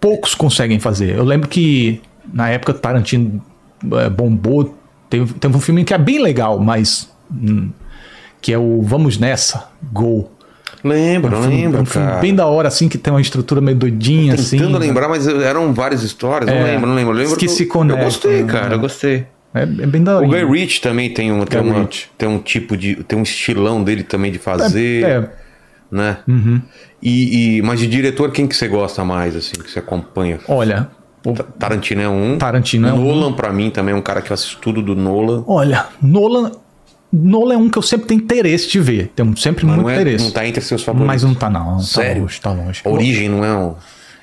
[0.00, 1.16] poucos conseguem fazer.
[1.16, 2.00] Eu lembro que
[2.32, 3.42] na época Tarantino
[3.94, 4.76] é, bombou.
[5.08, 7.10] Teve, teve um filme que é bem legal, mas.
[7.30, 7.70] hum,
[8.40, 10.28] que é o Vamos Nessa, Go.
[10.82, 12.20] Lembro, É um filme- lembro, é um filme cara.
[12.20, 14.58] bem da hora, assim, que tem uma estrutura meio doidinha, assim.
[14.58, 16.50] Tentando lembrar, mas eram várias histórias.
[16.50, 17.12] Não É, lembro, não lembro.
[17.12, 18.52] Eu lembro esqueci do- Conecta, Eu gostei, né?
[18.52, 19.26] cara, eu gostei.
[19.54, 20.18] É, é bem da.
[20.20, 22.96] O Guy Ritchie também tem, uma, tem, Guy uma- tem um tipo de.
[23.04, 25.04] Tem um estilão dele também de fazer.
[25.04, 25.30] É,
[25.90, 26.18] né?
[27.02, 30.38] E, e- mas de diretor, quem que você gosta mais, assim, que você acompanha?
[30.48, 30.88] olha,
[31.24, 32.38] o- Tarantino é um.
[32.38, 32.96] Tarantino é um.
[33.04, 35.44] Nolan, pra mim, também é um cara que eu assisto tudo do Nolan.
[35.46, 36.52] olha, Nolan.
[37.12, 39.12] Nolan é um que eu sempre tenho interesse de ver.
[39.14, 40.24] Tenho sempre Mas muito não, é, interesse.
[40.24, 41.06] não tá entre seus favoritos.
[41.06, 41.78] mas não tá, não.
[41.80, 42.14] Sério?
[42.14, 42.80] Tá longe, tá longe.
[42.86, 43.74] Origem não é um.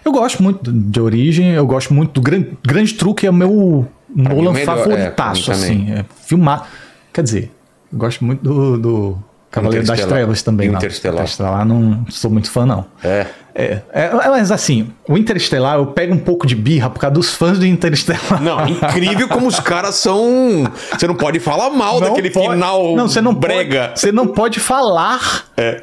[0.04, 3.88] Eu gosto muito de Origem, eu gosto muito do Grande, grande Truque, é o meu
[4.15, 5.91] Nolan melhor, favoritaço, é, pra mim assim.
[5.94, 6.68] É, filmar.
[7.14, 7.52] Quer dizer,
[7.94, 9.18] gosto muito do, do
[9.52, 10.06] Cavaleiro das.
[10.06, 10.69] Trevas também.
[10.69, 10.76] Não.
[10.77, 11.18] Interestelar.
[11.22, 12.86] Interestelar não sou muito fã, não.
[13.03, 13.26] É.
[13.56, 17.34] É, é, mas assim, o Interestelar eu pego um pouco de birra por causa dos
[17.34, 18.41] fãs do Interestelar.
[18.41, 20.64] Não, incrível como os caras são.
[20.98, 23.88] Você não pode falar mal Não daquele pode- final não, você não brega.
[23.90, 25.81] Pode, você não pode falar É.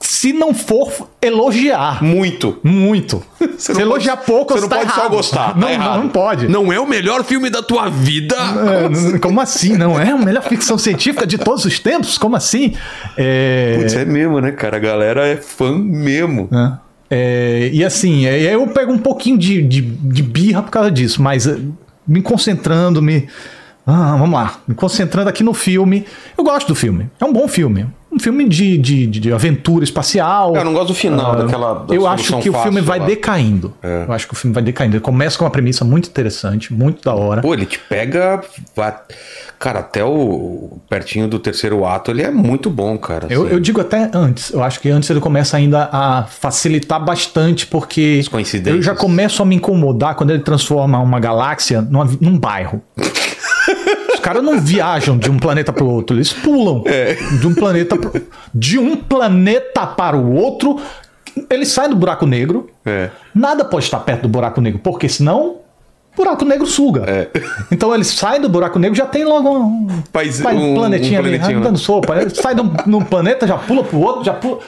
[0.00, 2.02] se não for elogiar.
[2.02, 2.58] Muito.
[2.62, 3.22] Muito.
[3.56, 5.10] Você se elogiar pode- pouco, Você não tá pode só errado.
[5.10, 5.56] gostar.
[5.58, 6.48] Não, tá não, não pode.
[6.48, 8.34] Não é o melhor filme da tua vida.
[8.36, 9.76] É, n- como assim?
[9.76, 12.16] Não é a melhor ficção científica de todos os tempos?
[12.18, 12.74] Como assim?
[13.16, 14.76] É, Putz, é mesmo, né, cara?
[14.78, 16.48] A galera é fã mesmo.
[16.50, 16.78] né?
[17.10, 21.20] É, e assim, é, eu pego um pouquinho de, de, de birra por causa disso,
[21.20, 21.56] mas é,
[22.06, 23.26] me concentrando, me.
[23.86, 26.04] Ah, vamos lá, me concentrando aqui no filme.
[26.38, 27.86] Eu gosto do filme, é um bom filme.
[28.12, 30.56] Um filme de, de, de- aventura espacial.
[30.56, 31.84] Eu não gosto do final daquela.
[31.86, 33.06] da eu acho que o filme vai lá.
[33.06, 33.72] decaindo.
[33.82, 34.96] Eu acho que o filme vai decaindo.
[34.96, 37.40] Ele começa com uma premissa muito interessante, muito da hora.
[37.40, 38.40] Pô, ele te pega.
[39.58, 40.78] Cara, até o.
[40.88, 43.26] Pertinho do terceiro ato, ele é muito bom, cara.
[43.30, 43.52] Eu, assim.
[43.52, 44.50] eu digo até antes.
[44.52, 48.20] Eu acho que antes ele começa ainda a facilitar bastante, porque
[48.66, 52.82] eu já começo a me incomodar quando ele transforma uma galáxia numa- num bairro.
[54.30, 57.14] Os caras não viajam de um planeta para o outro, eles pulam É.
[57.14, 58.22] de um planeta pro,
[58.54, 60.78] de um planeta para o outro.
[61.48, 62.68] Eles saem do buraco negro.
[62.86, 63.10] É.
[63.34, 65.56] Nada pode estar perto do buraco negro, porque senão
[66.16, 67.04] buraco negro suga.
[67.08, 67.28] É.
[67.72, 71.24] Então eles saem do buraco negro já tem logo um, País- vai, um- planetinha um
[71.24, 71.76] ali dando né?
[71.76, 72.14] sopa.
[72.20, 74.60] Ele sai de um, planeta, já pula pro outro, já pula.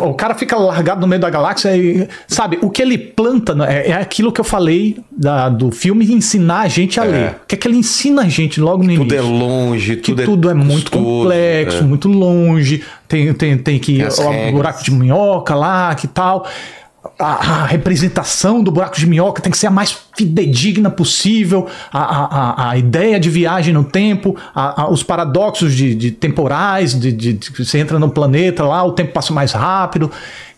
[0.00, 2.08] O cara fica largado no meio da galáxia e.
[2.26, 6.60] Sabe, o que ele planta é, é aquilo que eu falei da- do filme ensinar
[6.60, 7.08] a gente a É.
[7.08, 7.30] ler.
[7.42, 9.34] O que é que ele ensina a gente logo no Tudo é início?
[9.36, 11.82] longe, que tudo, tudo, é, muito complexo, é.
[11.82, 14.52] muito longe, tem, tem, tem que Tem o regras.
[14.52, 16.46] buraco de minhoca lá, que tal.
[17.18, 21.66] A, a representação do buraco de minhoca tem que ser a mais fidedigna possível.
[21.92, 27.12] A, a, a- ideia de viagem no tempo, a- os paradoxos de, de temporais, de,
[27.12, 30.10] de- de você entra no planeta lá, o tempo passa mais rápido.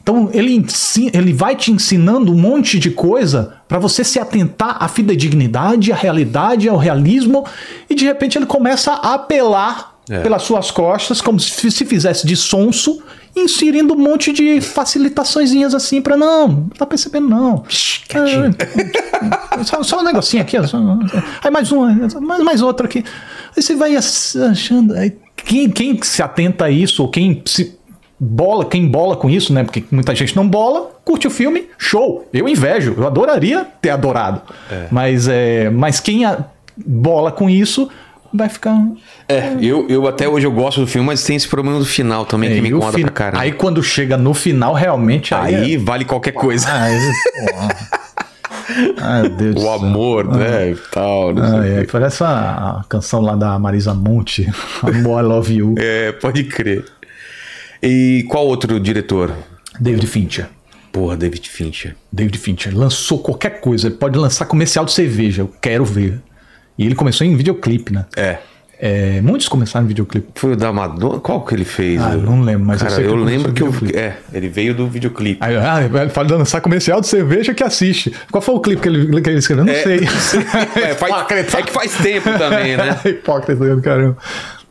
[0.02, 0.64] Então ele,
[1.12, 5.96] ele vai te ensinando um monte de coisa para você se atentar à fidedignidade, à
[5.96, 7.44] realidade, ao realismo,
[7.88, 10.20] e de repente ele começa a apelar É.
[10.20, 13.02] pelas suas costas, como se, se fizesse de sonso,
[13.36, 17.64] inserindo um monte de facilitaçõezinhas assim para não, não tá percebendo não.
[18.14, 20.78] É, só, só um negocinho aqui, ó, só-
[21.42, 21.80] aí mais um,
[22.20, 23.04] mais, mais outro aqui.
[23.56, 24.94] Aí você vai ach- achando.
[24.94, 27.76] aí quem, quem se atenta a isso, ou quem se
[28.18, 29.64] bola, quem bola com isso, né?
[29.64, 32.28] Porque muita gente não bola, curte o filme, show.
[32.32, 34.40] Eu invejo, eu adoraria ter adorado.
[34.90, 36.44] Mas, é, mas quem a-
[36.76, 37.88] bola com isso
[38.34, 38.76] vai ficar.
[39.28, 42.26] É, eu, eu até hoje eu gosto do filme, mas tem esse problema do final
[42.26, 43.42] também que É, me e o incomoda fin- pra caramba.
[43.42, 45.54] Aí quando chega no final, realmente aí.
[45.54, 46.66] Aí é- vale qualquer coisa.
[46.66, 47.68] Porra.
[49.00, 49.72] Ai, meu Deus o céu.
[49.72, 50.70] amor, né?
[50.72, 51.34] E tal.
[51.34, 51.40] quê.
[51.78, 54.48] ai, parece a, a canção lá da Marisa Monte,
[54.82, 56.84] Amor, I Love You, É, pode crer.
[57.82, 59.32] E qual outro diretor?
[59.78, 60.46] David Fincher.
[60.90, 61.96] Porra, David Fincher.
[62.12, 66.20] David Fincher lançou qualquer coisa, ele pode lançar comercial de cerveja, eu quero ver.
[66.78, 68.04] E ele começou em videoclipe, né?
[68.16, 68.38] É.
[68.86, 70.28] É, muitos começaram em videoclipe.
[70.34, 71.20] Foi o da Madonna?
[71.20, 72.02] Qual que ele fez?
[72.02, 73.72] Ah, não lembro, mas eu Cara, eu ele lembro que eu.
[73.94, 75.38] É, ele veio do videoclipe.
[75.40, 78.12] Aí, ah, ele fala de lançar comercial de cerveja que assiste.
[78.30, 79.64] Qual foi o clipe que ele, que ele escreveu?
[79.64, 80.00] Não É, sei.
[80.76, 82.98] É, faz- é que faz tempo também, né?
[83.06, 84.16] Hipócrita do caramba.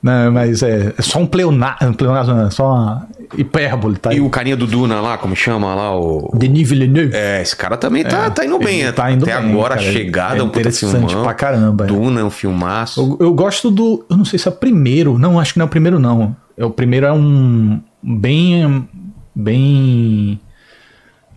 [0.03, 4.13] Não, mas é, é só um pleonasmo, um pleonasmo, é só uma hipérbole, tá?
[4.13, 5.97] E o carinha do Duna lá, como chama lá?
[5.97, 6.31] O...
[6.35, 7.15] Denis Villeneuve.
[7.15, 8.81] É, esse cara também tá, tá indo bem.
[8.81, 9.91] ele tá indo Até bem, agora, cara.
[9.91, 11.23] chegada, É um puta interessante filmão.
[11.23, 11.87] pra caramba, é.
[11.87, 13.17] Duna é um filmaço.
[13.19, 14.05] Eu, eu gosto do.
[14.09, 15.17] Eu não sei se é o primeiro.
[15.17, 16.35] Não, acho que não é o primeiro, não.
[16.57, 17.81] É, o primeiro é um.
[18.01, 18.87] Bem.
[19.35, 20.39] Bem.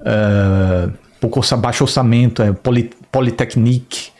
[0.05, 0.89] é,
[1.21, 4.11] pouco baixo orçamento, é Poly, Polytechnique.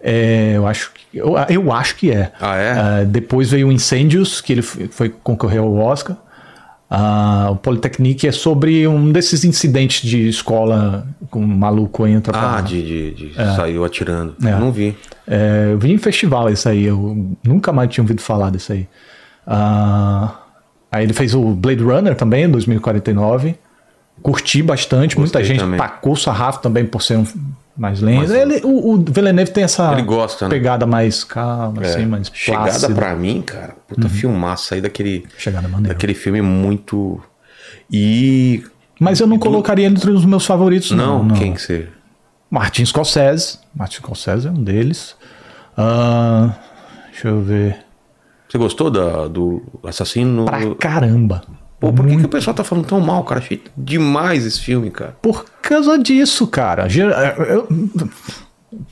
[0.00, 1.18] É, eu acho que.
[1.18, 2.32] Eu, eu acho que é.
[2.40, 3.02] Ah, é?
[3.02, 6.16] É, depois veio o Incêndios, que ele foi, foi concorrer ao Oscar.
[6.88, 12.58] Ah, o Polytechnique é sobre um desses incidentes de escola com um maluco entra pra-
[12.58, 12.82] Ah, de,
[13.12, 14.36] de, de saiu atirando.
[14.40, 14.50] É.
[14.52, 14.96] Não vi.
[15.26, 18.86] É, eu vi em festival isso aí, eu nunca mais tinha ouvido falar disso aí.
[19.44, 20.32] Ah,
[20.92, 23.56] aí ele fez o Blade Runner também, em 2049.
[24.22, 25.78] Curti bastante, muita Gostei gente também.
[25.78, 27.26] tacou o sarrafo também por ser um
[27.76, 28.32] mais lento.
[28.32, 30.50] Ele, o, o Villeneuve tem essa gosta, né?
[30.54, 31.88] pegada mais calma, É.
[31.90, 32.94] assim, mais Chegada plácida.
[32.94, 33.76] pra mim, cara.
[33.86, 37.20] Puta filmaça aí daquele, Chegada daquele filme muito.
[37.90, 38.64] E.
[38.98, 41.24] Mas eu não colocaria ele entre os meus favoritos, Não, não.
[41.26, 41.36] não.
[41.36, 41.88] quem que você.
[42.50, 43.58] Martin Scorsese.
[43.74, 45.14] Martin Scorsese é um deles.
[45.76, 46.54] Ah,
[47.10, 47.78] deixa eu ver.
[48.48, 50.44] Você gostou da, do assassino?
[50.46, 51.42] Pra caramba.
[51.86, 53.40] Pô, por que, que o pessoal tá falando tão mal, cara?
[53.40, 55.16] Achei demais esse filme, cara.
[55.22, 56.86] Por causa disso, cara.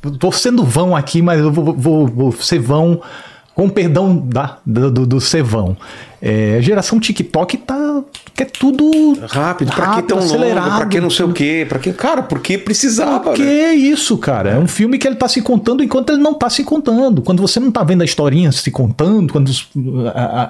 [0.03, 3.01] Eu tô sendo vão aqui, mas eu vou, vou- vou ser vão
[3.55, 5.77] com perdão da, do, do, do ser vão.
[6.27, 8.03] É, a geração TikTok tá.
[8.35, 8.91] quer tudo
[9.29, 10.29] Rápido, pra que tão longo?
[10.35, 10.77] acelerado.
[10.79, 11.67] Pra que não sei o quê?
[11.69, 11.93] Pra que...
[11.93, 13.75] Cara, porque precisava, Por que né?
[13.75, 14.53] isso, cara?
[14.53, 17.21] É um filme que ele tá se contando enquanto ele não tá se contando.
[17.21, 19.51] Quando você não tá vendo a historinha se contando, quando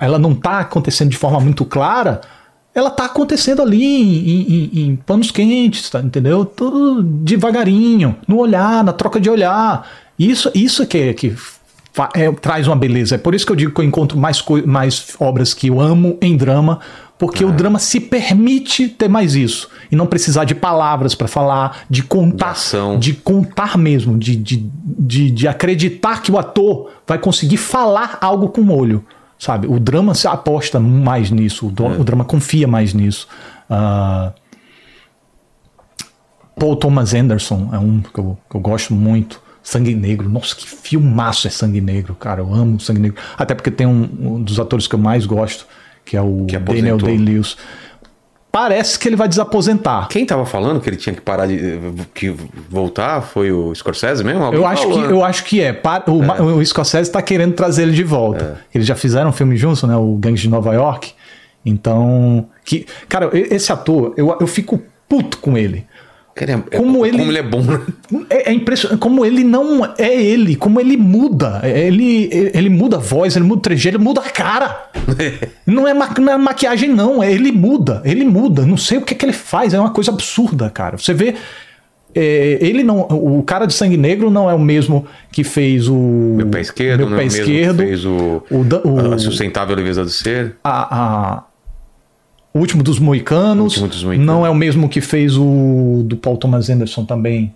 [0.00, 2.20] ela não tá acontecendo de forma muito clara,
[2.72, 6.44] ela tá acontecendo ali em, em- em- panos quentes, tá, entendeu?
[6.44, 9.88] Tudo devagarinho, no olhar, na troca de olhar.
[10.16, 11.34] Isso, isso que, é- que
[12.14, 13.14] é, traz uma beleza.
[13.14, 16.18] É por isso que eu digo que eu encontro mais, mais obras que eu amo
[16.20, 16.80] em drama,
[17.18, 19.68] porque o drama se permite ter mais isso.
[19.90, 22.54] E não precisar de palavras para falar, de contar,
[22.98, 28.18] De de contar mesmo, de, de, de, de acreditar que o ator vai conseguir falar
[28.20, 29.04] algo com o olho.
[29.38, 29.66] Sabe?
[29.66, 33.28] O drama se aposta mais nisso, o, dra- o drama confia mais nisso.
[33.68, 34.32] Ah,
[36.58, 39.40] Paul Thomas Anderson é um que eu, que eu gosto muito.
[39.64, 40.28] Sangue Negro.
[40.28, 42.42] Nossa, que filmaço é Sangue Negro, cara.
[42.42, 43.16] Eu amo Sangue Negro.
[43.36, 45.66] Até porque tem um, um dos atores que eu mais gosto,
[46.04, 46.98] que é o Que Daniel.
[46.98, 47.56] Day-Lewis.
[48.52, 50.06] Parece que ele vai desaposentar.
[50.06, 51.58] Quem tava falando que ele tinha que parar de
[52.14, 52.32] que
[52.70, 54.44] voltar foi o Scorsese mesmo?
[54.44, 55.10] Alguém Eu acho, que, né?
[55.10, 55.82] eu acho que é.
[56.06, 58.60] O, Ma- o Scorsese tá querendo trazer ele de volta.
[58.72, 58.76] É.
[58.76, 59.96] Eles já fizeram um filme juntos, né?
[59.96, 61.12] O Gangs de Nova York.
[61.66, 62.46] Então.
[62.64, 65.84] Que, cara, esse ator, eu, eu fico puto com ele.
[66.36, 67.80] Ele é- é- Como ele- como ele é bom, né?
[68.28, 71.60] É, é impressionante como ele não é ele, como ele muda.
[71.62, 74.88] Ele, ele muda a voz, ele muda o trejeito, ele muda a cara.
[75.64, 77.22] não, é ma- não é maquiagem, não.
[77.22, 78.66] é Ele muda, ele muda.
[78.66, 80.98] Não sei o que, que ele faz, é uma coisa absurda, cara.
[80.98, 81.34] Você vê.
[82.16, 83.00] é, ele não.
[83.10, 85.94] O cara de sangue negro não é o mesmo que fez o.
[85.94, 87.76] Meu pé esquerdo, Meu é pé o mesmo que esquerdo.
[87.78, 90.56] fez o, o, o- a sustentável leveza do ser.
[90.64, 91.44] a- a-
[92.54, 93.60] o último dos Moicanos.
[93.60, 94.26] O Último dos Moicanos.
[94.26, 97.52] Não é o mesmo que fez o do Paul Thomas Anderson também.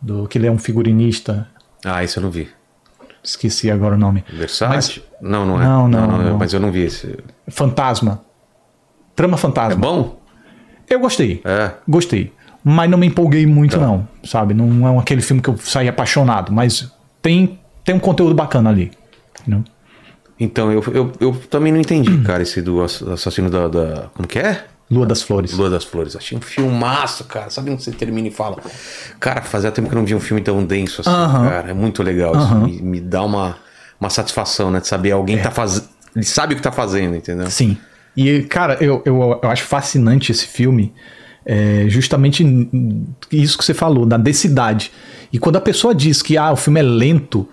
[0.00, 1.48] Do, que ele é um figurinista.
[1.84, 2.48] Ah, isso eu não vi.
[3.22, 4.24] Esqueci agora o nome.
[4.32, 5.02] Versace?
[5.20, 5.64] não, não é.
[5.64, 6.38] Não, não, não.
[6.38, 7.16] Mas eu não vi esse.
[7.48, 8.22] Fantasma.
[9.14, 9.80] Trama É Fantasma.
[9.80, 10.20] bom?
[10.88, 11.40] Eu gostei.
[11.44, 11.72] É.
[11.88, 12.32] Gostei.
[12.64, 13.84] Mas não me empolguei muito, Tá.
[13.86, 14.08] não.
[14.24, 14.54] Sabe?
[14.54, 16.52] Não é aquele filme que eu saí apaixonado.
[16.52, 16.90] Mas
[17.20, 18.90] tem, tem um conteúdo bacana ali.
[19.40, 19.64] entendeu?
[20.40, 24.26] Então, eu, eu, eu também não entendi, cara, esse do ass- assassino da, da- Como
[24.28, 24.64] que é?
[24.90, 25.52] Lua das Flores.
[25.52, 26.16] Lua das Flores.
[26.16, 27.50] Achei um filmaço, cara.
[27.50, 28.56] Sabe quando você termina e fala?
[29.20, 31.48] Cara, fazia tempo que eu não via um filme tão denso assim, Aham.
[31.48, 31.70] cara.
[31.70, 32.34] É muito legal.
[32.36, 33.56] Isso me, me dá uma,
[34.00, 34.80] uma satisfação, né?
[34.80, 35.86] De saber alguém tá fazendo.
[36.16, 37.50] Ele sabe o que tá fazendo, entendeu?
[37.50, 37.76] Sim.
[38.16, 40.94] E, cara, eu, eu, eu acho fascinante esse filme.
[41.44, 42.42] é, justamente
[43.30, 44.90] isso que você falou, da densidade.
[45.32, 47.46] E quando a pessoa diz que ah, o filme é lento,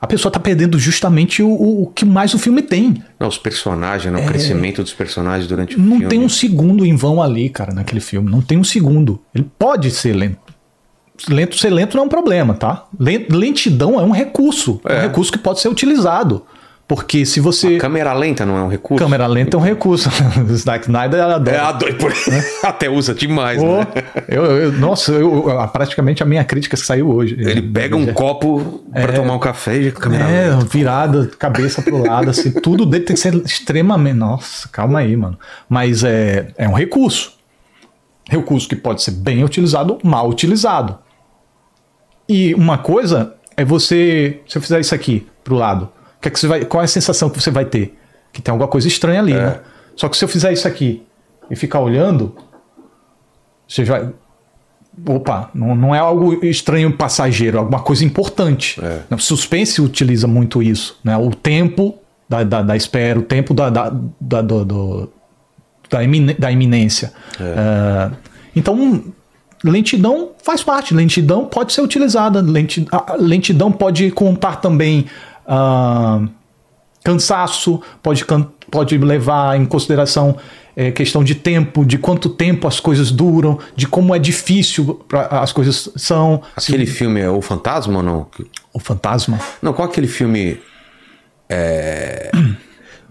[0.00, 3.02] a pessoa tá perdendo justamente o, o, o que mais o filme tem.
[3.18, 4.20] Não, os personagens, né?
[4.22, 5.82] o crescimento dos personagens durante o É.
[5.82, 6.08] Não filme.
[6.08, 8.30] tem um segundo em vão ali, cara, naquele filme.
[8.30, 9.20] Não tem um segundo.
[9.34, 10.38] Ele pode ser lento.
[11.28, 12.86] Lento ser lento não é um problema, tá?
[12.98, 14.80] Len- Lentidão é um recurso.
[14.86, 14.98] É, É.
[14.98, 16.46] um recurso que pode ser utilizado.
[16.90, 17.76] Porque se você.
[17.76, 19.04] Câmera lenta não é um recurso?
[19.04, 20.10] Câmera lenta é um recurso.
[20.56, 21.56] Zack Snyder adora.
[21.56, 22.12] É, a por...
[22.68, 23.86] Até usa demais, Pô, né?
[24.26, 27.36] eu, eu- nossa, eu, praticamente a minha crítica saiu hoje.
[27.38, 30.64] Ele pega um copo pra tomar um café e câmera É, lenta.
[30.64, 34.16] virada, cabeça pro lado, assim, tudo dele tem que ser extremamente.
[34.16, 35.38] Nossa, calma aí, mano.
[35.68, 37.34] Mas é, é um recurso.
[38.28, 40.98] Recurso que pode ser bem utilizado ou mal utilizado.
[42.28, 44.40] E uma coisa é você.
[44.48, 45.88] Se eu fizer isso aqui pro lado,
[46.20, 47.96] que é que você vai, qual é a sensação que você vai ter?
[48.32, 49.60] Que tem alguma coisa estranha ali, né?
[49.96, 51.02] Só que se eu fizer isso aqui
[51.50, 52.34] e ficar olhando,
[53.66, 54.08] você vai.
[55.08, 58.78] Opa, não, não é algo estranho passageiro, é alguma coisa importante.
[58.84, 59.14] É.
[59.14, 61.16] O suspense utiliza muito isso, né?
[61.16, 61.94] O tempo
[62.28, 65.12] da, da, da espera, o tempo da, da, da, do- do-
[65.88, 67.12] da, imine- da iminência.
[67.40, 68.10] É,
[68.54, 69.04] então,
[69.64, 75.06] lentidão faz parte, lentidão pode ser utilizada, lenti- a- a lentidão pode contar também
[75.50, 76.22] ah,
[77.02, 78.24] cansaço, pode,
[78.70, 80.36] pode levar em consideração
[80.76, 85.26] é questão de tempo, de quanto tempo as coisas duram, de como é difícil pra,
[85.42, 86.42] as coisas são.
[86.56, 88.26] Aquele filme é O Fantasma ou não?
[88.72, 89.38] O fantasma.
[89.60, 90.60] Não, qual aquele filme
[91.48, 92.30] é,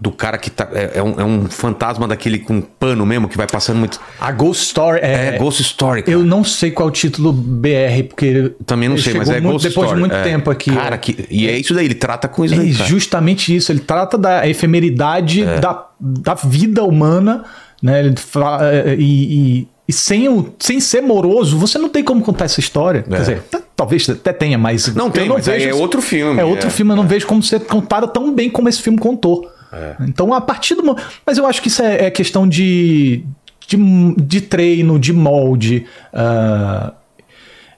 [0.00, 0.66] do cara que tá.
[0.72, 4.00] É, é um, é um fantasma daquele com pano mesmo, que vai passando muito.
[4.18, 5.38] A Ghost Story É, é.
[5.38, 6.02] Ghost Story.
[6.02, 6.16] Cara.
[6.16, 8.52] eu não sei qual é o título BR, porque.
[8.64, 10.02] Também não sei, mas é muito- Ghost Depois Story.
[10.02, 10.22] de muito é.
[10.22, 10.70] tempo aqui.
[10.72, 12.72] Cara, que, e é isso daí, ele trata com isso É daí.
[12.72, 13.70] justamente isso.
[13.70, 17.44] Ele trata da efemeridade da, da vida humana,
[17.82, 18.00] né?
[18.00, 22.22] Ele fala, é, e, e- e sem, o, sem ser moroso, você não tem como
[22.22, 23.02] contar essa história.
[23.02, 23.42] Quer dizer,
[23.74, 24.94] talvez até tenha, mas.
[24.94, 26.70] Não tem, mas aí é outro filme, É outro é.
[26.70, 29.50] filme, eu não vejo como ser contada tão bem como esse filme contou.
[29.72, 29.96] É.
[30.00, 30.96] Então, a partir do.
[31.24, 33.24] Mas eu acho que isso é, é questão de,
[33.68, 33.76] de,
[34.16, 35.86] de treino, de molde.
[36.12, 36.92] ah,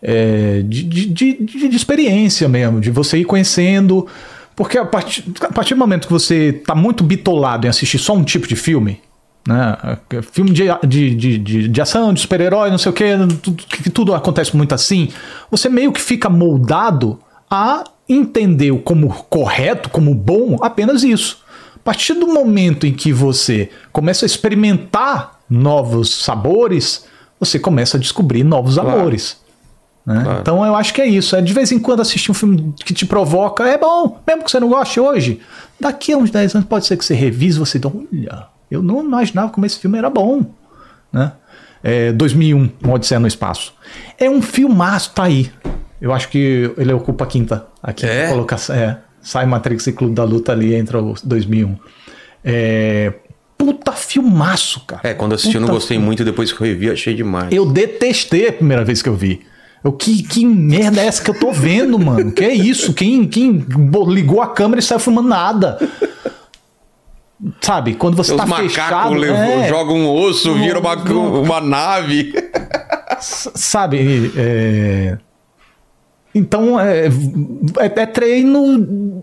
[0.03, 4.07] é, de, de, de- de- experiência mesmo, de você ir conhecendo.
[4.57, 8.15] Porque a partir, a partir do momento que você tá muito bitolado em assistir só
[8.15, 9.01] um tipo de filme,
[9.47, 9.77] né?
[10.33, 13.13] Filme de, de, de, de, de ação, de super-herói, não sei o quê,
[13.43, 15.09] tudo, que tudo acontece muito assim,
[15.51, 17.19] você meio que fica moldado
[17.51, 21.41] a entender como correto, como bom, apenas isso.
[21.83, 27.07] A partir do momento em que você começa a experimentar novos sabores,
[27.41, 29.01] você começa a descobrir novos Claro.
[29.01, 29.37] amores.
[30.07, 30.21] né?
[30.23, 30.41] Claro.
[30.41, 31.35] Então eu acho que é isso.
[31.37, 34.51] É de vez em quando assistir um filme que te provoca, é bom, mesmo que
[34.51, 35.41] você não goste hoje.
[35.79, 39.01] Daqui a uns 10 anos pode ser que você revise, você dá, olha, eu não
[39.01, 40.45] imaginava como esse filme era bom.
[41.13, 41.33] Né?
[41.85, 43.75] É, 2001, Uma Odisseia no Espaço.
[44.19, 45.51] É um filmaço, tá aí.
[46.01, 48.29] Eu acho que ele ocupa a quinta, a quinta É?
[48.29, 48.75] colocação.
[48.77, 51.77] É, sai Matrix e Clube da Luta ali, entra o 2001.
[52.45, 53.13] É,
[53.57, 55.03] puta filmaço, cara.
[55.09, 57.53] É, quando assisti eu não Puta gostei muito, depois que eu revi, achei demais.
[57.53, 59.41] eu detestei a primeira vez que eu vi.
[59.85, 62.31] Eu, que, que merda é essa que eu tô vendo, mano?
[62.31, 62.93] Que é isso?
[62.95, 63.65] Quem, quem
[64.09, 65.79] ligou a câmera e saiu filmando nada?
[67.61, 69.15] Sabe, quando você Os tá fechado...
[69.15, 72.33] levou- é, jogam um osso, vira uma, uma nave.
[73.21, 75.19] sabe, é,
[76.35, 77.07] Então, é,
[77.79, 79.21] é- é treino...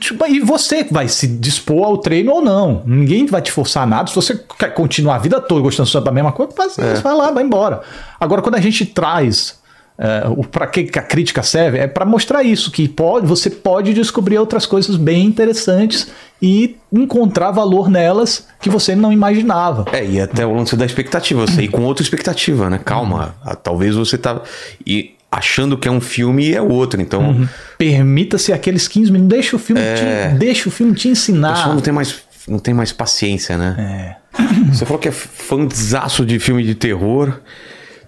[0.00, 2.82] tipo, e você vai se dispor ao treino ou não.
[2.84, 4.08] Ninguém vai te forçar nada.
[4.08, 6.94] Se você quer continuar a vida toda gostando da mesma coisa, faz É.
[6.94, 7.82] vai lá, vai embora.
[8.18, 9.60] Agora, quando a gente traz
[9.96, 13.92] é, o para que a crítica serve é para mostrar isso que pode, você pode
[13.92, 16.08] descobrir outras coisas bem interessantes
[16.40, 19.84] e encontrar valor nelas que você não imaginava.
[19.92, 22.80] É, e até o lance da expectativa, você ir com outra expectativa, né?
[22.82, 24.40] Calma, talvez você tá
[24.86, 27.48] e achando que é um filme e é outro, então Uhum.
[27.78, 31.74] Permita-se aqueles 15 minutos, deixa o filme, te, deixa o filme te o pessoal ensinar.
[31.74, 34.16] não tem mais não tem mais paciência, né?
[34.36, 34.42] É.
[34.72, 37.40] Você falou que é fãzaço de filme de terror.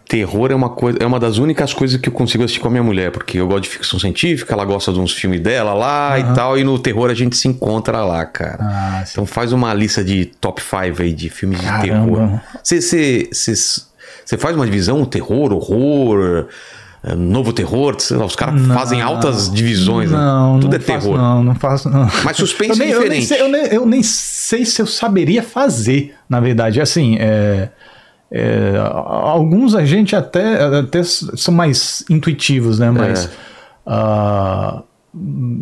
[0.08, 2.70] Terror é uma coisa, é uma das únicas coisas que eu consigo assistir com a
[2.70, 6.18] minha mulher, porque eu gosto de ficção científica, ela gosta de uns filmes dela lá
[6.18, 8.58] e tal, e no terror a gente se encontra lá, cara.
[8.60, 9.12] Ah, sim.
[9.12, 11.82] então faz uma lista de top 5 aí de filmes de Caramba.
[11.86, 12.40] terror.
[12.62, 16.48] Você faz uma divisão terror, horror,
[17.16, 20.16] novo terror, os caras fazem altas divisões, né?
[20.16, 21.18] Não, Tudo não é faço, terror.
[21.18, 21.90] Não, não faço.
[21.90, 22.08] Não.
[22.24, 23.26] Mas suspense eu nem, é eu nem diferente.
[23.26, 26.80] sei, eu, nem, eu nem sei se eu saberia fazer, na verdade.
[26.80, 27.70] Assim, é,
[28.30, 28.74] é,
[29.04, 32.90] alguns a gente até, até são mais intuitivos, né?
[32.90, 33.24] Mas.
[33.26, 33.30] É.
[33.86, 34.82] ah,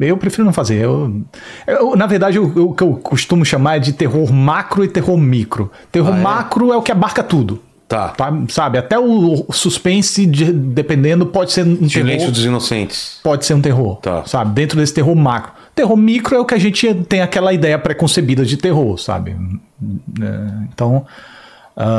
[0.00, 0.76] eu prefiro não fazer.
[0.84, 1.22] Eu,
[1.66, 5.16] eu- na verdade, o, o que eu costumo chamar é de terror macro e terror
[5.16, 5.72] micro.
[5.90, 6.22] Terror Ah, é?
[6.22, 7.60] macro é o que abarca tudo.
[7.90, 8.14] Tá.
[8.48, 8.78] Sabe?
[8.78, 13.18] Até o suspense, de- dependendo, pode ser um Silêncio terror dos Inocentes.
[13.20, 14.24] pode ser um terror, Tá.
[14.26, 14.52] sabe?
[14.52, 15.52] Dentro desse terror macro.
[15.74, 19.32] Terror micro é o que a gente tem aquela ideia preconcebida de terror, sabe?
[20.20, 21.04] É, Então,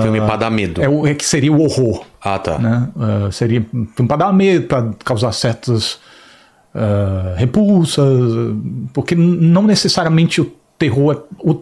[0.03, 0.81] Filme pra dar medo.
[0.81, 2.57] é o é que seria o horror, Ah, tá.
[2.57, 2.87] né?
[3.27, 5.99] É, seria um filme para dar medo, para causar certas
[6.73, 8.07] é, repulsas,
[8.93, 11.61] porque não necessariamente o terror, é- o,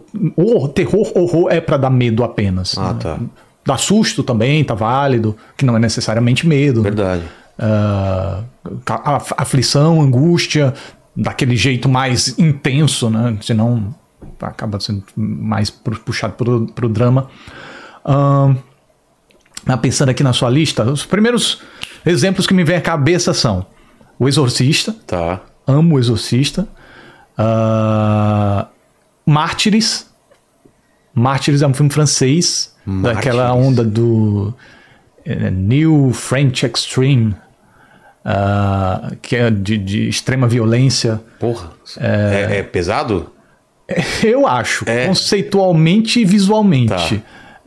[0.64, 2.78] o terror horror é para dar medo apenas.
[2.78, 2.98] Ah, né?
[3.00, 3.18] tá.
[3.66, 6.82] Dá susto também, tá válido, que não é necessariamente medo.
[6.82, 7.22] Verdade.
[7.58, 8.42] Ah,
[8.86, 10.72] a- a- aflição, angústia,
[11.16, 13.36] daquele jeito mais intenso, né?
[13.42, 13.94] Senão
[14.40, 17.28] acaba sendo mais pu- puxado pro, pro drama.
[19.66, 21.60] Mas pensando aqui na sua lista, os primeiros
[22.06, 23.66] exemplos que me vêm à cabeça são
[24.18, 25.40] O Exorcista, Tá.
[25.66, 26.66] amo o Exorcista,
[27.36, 28.66] ah,
[29.26, 30.09] Mártires,
[31.20, 33.68] Mártires é um filme francês, daquela Mártires.
[33.68, 34.54] onda do
[35.24, 37.34] eh, New French Extreme,
[38.24, 41.20] ah, que é de, de extrema violência.
[41.38, 41.70] Porra.
[41.98, 43.30] É, é pesado?
[44.22, 45.06] Eu acho, É.
[45.06, 47.18] conceitualmente e visualmente.
[47.18, 47.22] Tá.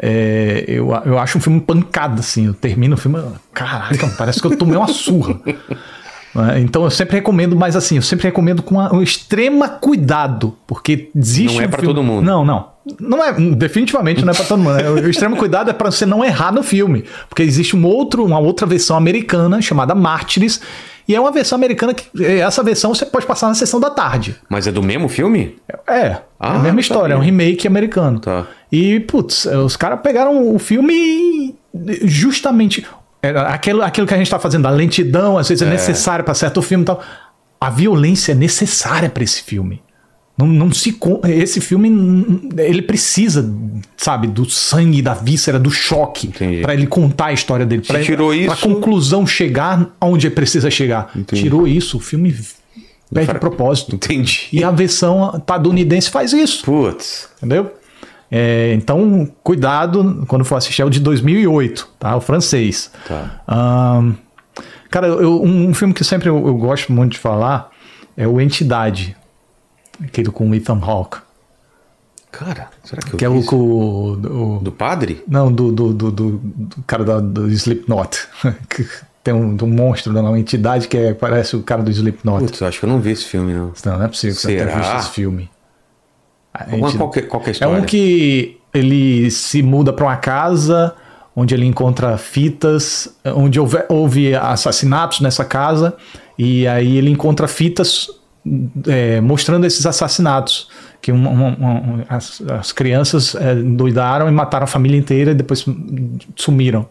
[0.05, 2.47] É, eu, eu acho um filme pancada, assim.
[2.47, 3.21] Eu termino o filme,
[3.53, 5.39] caraca, parece que eu tomei uma surra.
[6.35, 6.59] né?
[6.59, 11.55] Então eu sempre recomendo, mas assim, eu sempre recomendo com um extrema cuidado, porque existe
[11.57, 12.25] Não é um pra filme- todo mundo.
[12.25, 12.73] Não, não.
[12.99, 14.75] Não é, definitivamente não é pra todo mundo.
[15.05, 18.39] O extremo cuidado é pra você não errar no filme, porque existe um outro, uma
[18.39, 20.59] outra versão americana chamada Mártires,
[21.07, 24.35] e é uma versão americana que essa versão você pode passar na sessão da tarde.
[24.49, 25.55] Mas é do mesmo filme?
[25.87, 28.19] É, é Ah, a mesma história, é um remake americano.
[28.19, 28.47] Tá.
[28.71, 31.55] E, putz, os caras pegaram o filme e
[32.03, 32.85] justamente
[33.29, 36.61] aquilo, aquilo que a gente tá fazendo, a lentidão, às vezes é, necessária para certo
[36.61, 37.01] filme e tal.
[37.59, 39.81] A violência é necessária para esse filme.
[40.37, 40.97] Não, não se
[41.29, 43.47] esse filme ele precisa,
[43.95, 46.61] sabe, do sangue, da víscera, do choque Entendi.
[46.61, 51.11] para ele contar a história dele, para tirou a isso- conclusão chegar aonde precisa chegar.
[51.27, 52.35] Tirou isso, o filme
[53.13, 53.95] perde o propósito.
[53.95, 54.47] Entendi.
[54.51, 56.65] E a versão estadunidense faz isso.
[56.65, 57.29] Putz.
[57.37, 57.71] Entendeu?
[58.35, 62.15] É, então, cuidado quando for assistir é o de 2008, tá?
[62.15, 62.89] O francês.
[63.07, 63.41] Tá.
[63.47, 64.13] Ahn,
[64.89, 67.69] cara, eu- um, um filme que sempre eu, eu gosto muito de falar
[68.17, 69.15] é o Entidade,
[70.03, 71.17] aquele com o Ethan Hawke,
[72.31, 75.23] Cara, será que eu que é vi o, o, o- Do padre?
[75.27, 78.17] não do, do, do, do- do cara da, do Slipknot,
[78.67, 78.87] que
[79.23, 82.45] tem um, um monstro, uma entidade que é- parece o cara do Slipknot.
[82.45, 83.71] Putz, eu acho que eu não vi esse filme, não.
[83.85, 84.79] Não, não é possível que você tenha Será?
[84.79, 85.47] visto esse filme.
[86.53, 87.81] A Mas enti- qual, que, qual que é história?
[87.81, 90.93] um que ele se muda para uma casa
[91.35, 95.95] onde ele encontra fitas, onde houve, houve assassinatos nessa casa,
[96.37, 98.07] e aí ele encontra fitas
[98.87, 100.67] é, mostrando esses assassinatos.
[101.01, 105.35] Que um- um- um- as, as crianças é, endoidaram e mataram a família inteira e
[105.35, 105.65] depois
[106.35, 106.85] sumiram.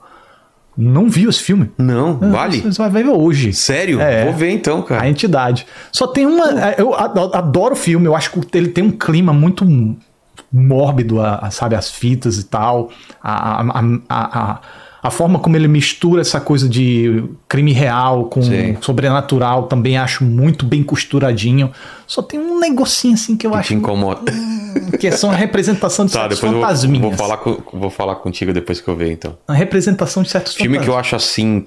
[0.76, 1.70] Não viu esse filme?
[1.76, 2.60] Não, vale?
[2.62, 3.52] Você vai ver hoje.
[3.52, 4.00] Sério?
[4.00, 4.24] É.
[4.24, 5.02] Vou ver então, cara.
[5.02, 5.66] A entidade.
[5.92, 6.44] Só tem uma.
[6.78, 9.64] Eu ado- adoro o filme, eu acho que ele tem um clima muito
[10.52, 12.90] mórbido, a, a, sabe, as fitas e tal.
[13.22, 14.60] A, a, a,
[15.02, 18.76] a, forma como ele mistura essa coisa de crime real com Sim.
[18.80, 21.72] sobrenatural também acho muito bem costuradinho.
[22.06, 24.32] Só tem um negocinho assim que eu Que te acho incomoda.
[25.00, 27.02] que é só uma representação de Tá, certos eu vou, fantasminhas.
[27.02, 29.36] vou falar com- vou falar contigo depois que eu ver, então.
[29.48, 31.64] A representação de certos Filme que eu acho assim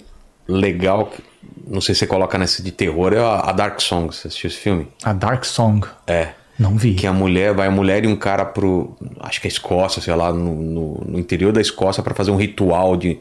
[0.48, 1.22] legal, que-
[1.68, 4.08] não sei se você coloca nessa de terror, é a a Dark Song.
[4.16, 4.88] Você assistiu esse filme?
[5.04, 5.86] A Dark Song.
[6.08, 6.30] É.
[6.58, 6.94] Não vi.
[6.94, 8.96] Que a mulher, vai a mulher e um cara pro.
[9.20, 12.38] Acho que é Escócia, sei lá, no, no- no interior da Escócia pra fazer um
[12.38, 13.20] ritual de,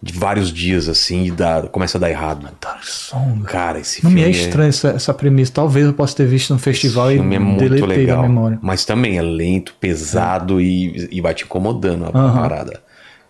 [0.00, 2.48] de vários dias, assim, e dá, começa a dar errado.
[2.82, 3.42] Song.
[3.44, 4.24] Cara, esse Não filme.
[4.24, 5.52] me é estranho essa, essa premissa.
[5.52, 8.22] Talvez eu possa ter visto no festival Esse e filme é muito legal.
[8.22, 8.58] memória.
[8.62, 12.42] Mas também é lento, pesado e, e vai te incomodando a Aham.
[12.42, 12.80] parada.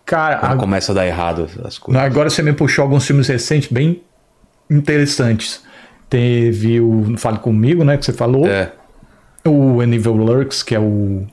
[0.05, 2.03] Cara, Quando ag- começa a dar errado as coisas.
[2.03, 4.01] agora você me puxou alguns filmes recentes bem
[4.69, 5.61] interessantes.
[6.09, 7.97] Teve o Fale Comigo, né?
[7.97, 8.45] Que você falou.
[8.47, 8.71] É.
[9.45, 11.25] O An Evil Lurks, que é o.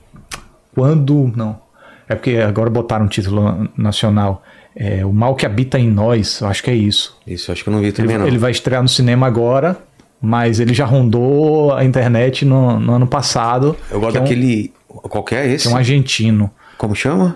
[0.75, 1.31] Quando.
[1.35, 1.59] Não.
[2.07, 4.43] É porque agora botaram um título nacional.
[4.75, 6.39] É O Mal que Habita em Nós.
[6.41, 7.17] Eu acho que é isso.
[7.25, 8.27] Isso, acho que eu não vi também, Ele, não.
[8.27, 9.77] ele vai estrear no cinema agora.
[10.21, 13.75] Mas ele já rondou a internet no, no ano passado.
[13.89, 14.73] Eu gosto que é um- daquele.
[14.87, 15.63] Qual que é esse?
[15.67, 16.51] que é um argentino.
[16.77, 17.35] Como chama?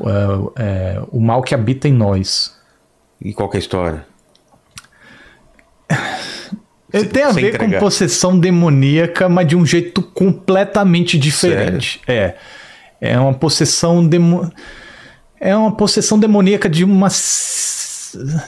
[0.57, 0.63] É,
[0.97, 2.55] é, o mal que habita em nós.
[3.21, 4.05] E qual que é a história?
[6.95, 7.79] Ele tem a ver entregar.
[7.79, 12.01] com possessão demoníaca, mas de um jeito completamente diferente.
[12.07, 12.35] É.
[12.99, 14.51] É uma possessão demo...
[15.39, 17.09] É uma possessão demoníaca de uma.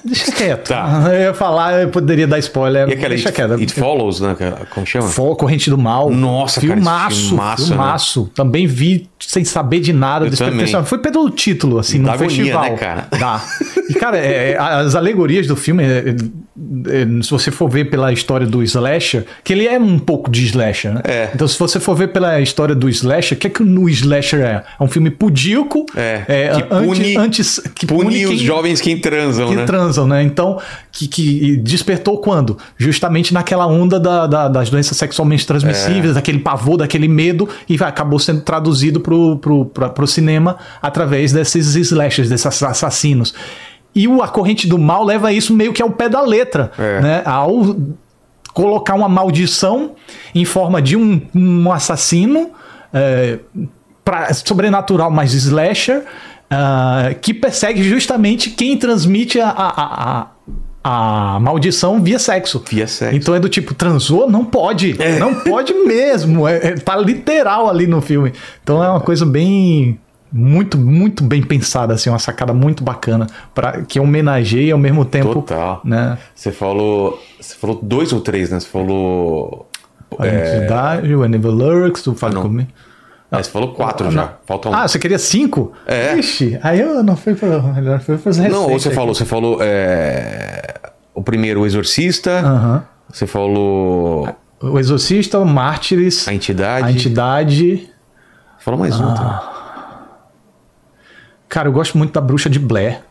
[0.03, 0.67] Deixa quieto.
[0.69, 1.03] Tá.
[1.13, 2.87] Eu ia falar, eu poderia dar spoiler.
[2.89, 3.53] E aquela Deixa It, quieto.
[3.53, 4.35] It Follows, né?
[4.37, 5.07] que- Como chama?
[5.07, 6.09] Fo- Corrente do Mal.
[6.09, 7.67] Nossa, cara, esse filmaço, filmaço, né?
[7.69, 8.31] filmaço.
[8.35, 10.25] Também vi sem saber de nada.
[10.27, 10.67] Eu também.
[10.85, 12.63] Foi pelo título, assim, no agonia, festival.
[12.63, 13.07] né, cara?
[13.19, 13.43] Dá.
[13.89, 18.11] E, cara, é, é, as alegorias do filme, é, é, se você for ver pela
[18.11, 21.01] história do slasher, que ele é um pouco de slasher, né?
[21.03, 21.29] É.
[21.33, 24.41] Então, se você for ver pela história do slasher, o que é que o slasher
[24.41, 24.63] é?
[24.79, 29.49] É um filme pudíoco, É, que pune- antes, que Pune os quem- jovens que transam,
[29.49, 29.65] que né?
[29.65, 30.23] transam, né?
[30.23, 30.59] Então,
[30.91, 32.57] que, que despertou quando?
[32.77, 38.19] Justamente naquela onda da- da- das doenças sexualmente transmissíveis, daquele pavor, daquele medo, e acabou
[38.19, 43.33] sendo traduzido pro, pro, pra- pro cinema através desses slashers, desses assassinos.
[43.95, 47.01] E o A Corrente do Mal leva isso meio que ao pé da letra, É.
[47.01, 47.21] né?
[47.25, 47.75] Ao
[48.53, 49.91] colocar uma maldição
[50.33, 52.51] em forma de um, um assassino
[52.93, 53.39] é,
[54.03, 56.03] pra- sobrenatural, mas slasher,
[56.49, 60.27] ah, que persegue justamente quem transmite a, a,
[60.83, 62.63] a, a maldição via sexo.
[62.69, 63.15] Via sexo.
[63.15, 64.29] Então é do tipo, transou?
[64.29, 64.95] Não pode.
[65.19, 66.47] Não pode mesmo.
[66.47, 68.31] É, é- tá literal ali no filme.
[68.63, 69.99] Então é uma coisa bem.
[70.29, 75.33] Muito, muito bem pensada, assim, uma sacada muito bacana, para que homenageie ao mesmo tempo.
[75.35, 75.79] Total.
[75.85, 76.17] Né?
[76.35, 77.21] Você falou.
[77.39, 78.59] Você falou dois ou três, né?
[78.59, 79.69] Você falou.
[80.19, 82.69] A identidade, o Anivil Lurks, tu fala comigo.
[83.29, 84.35] É, você falou quatro já.
[84.45, 84.73] Falta um.
[84.73, 85.73] Ah, você queria cinco?
[85.85, 86.17] É.
[86.17, 88.95] Ixi, aí eu não fui para melhor foi para não, ou você aqui.
[88.95, 89.57] falou, você falou.
[89.61, 90.73] é,
[91.13, 92.39] O primeiro, o Exorcista.
[92.39, 92.83] Aham.
[93.11, 94.27] Você falou
[94.61, 96.87] O Exorcista, o Mártires, a entidade.
[96.87, 97.89] a entidade.
[98.59, 99.05] Falou mais um.
[99.07, 99.13] Ah.
[99.13, 99.57] também.
[101.49, 103.01] Cara, eu gosto muito da Bruxa de Blair.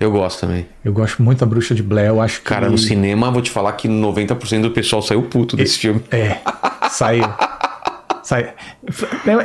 [0.00, 0.66] Eu gosto também.
[0.84, 2.08] Eu gosto muito da Bruxa de Blair.
[2.08, 2.46] Eu acho que.
[2.46, 6.02] Cara, no cinema, vou te falar que 90% do pessoal saiu puto desse filme.
[6.10, 6.38] É,
[6.90, 7.24] saiu.
[8.22, 8.48] Saiu.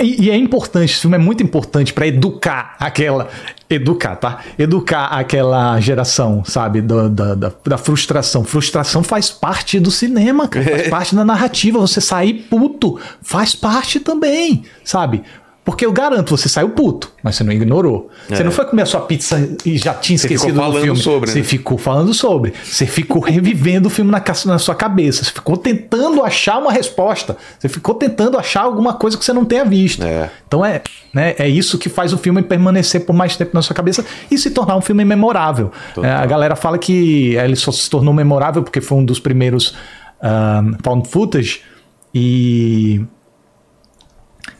[0.02, 3.30] E, e é importante, esse filme é muito importante pra educar aquela.
[3.70, 4.40] Educar, tá?
[4.58, 6.82] Educar aquela geração, sabe?
[6.82, 8.44] Da, da, da, da frustração.
[8.44, 10.66] Frustração faz parte do cinema, cara.
[10.66, 11.80] Faz parte da narrativa.
[11.80, 15.24] Você sair puto faz parte também, sabe?
[15.68, 18.10] Porque eu garanto, você saiu puto, mas você não ignorou.
[18.30, 18.44] Você É.
[18.46, 20.98] não foi comer a sua pizza e já tinha Você esquecido ficou do filme.
[21.02, 21.44] sobre, Você né?
[21.44, 22.54] ficou falando sobre.
[22.64, 25.26] Você ficou revivendo o filme na, na sua cabeça.
[25.26, 27.36] Você ficou tentando achar uma resposta.
[27.60, 30.06] Você ficou tentando achar alguma coisa que você não tenha visto.
[30.06, 30.32] É.
[30.48, 30.82] Então é,
[31.14, 34.38] né, é isso que faz o filme permanecer por mais tempo na sua cabeça e
[34.38, 35.70] se tornar um filme memorável.
[36.02, 39.76] É, a galera fala que ele só se tornou memorável porque foi um dos primeiros
[40.22, 41.60] ah, found footage
[42.16, 43.02] e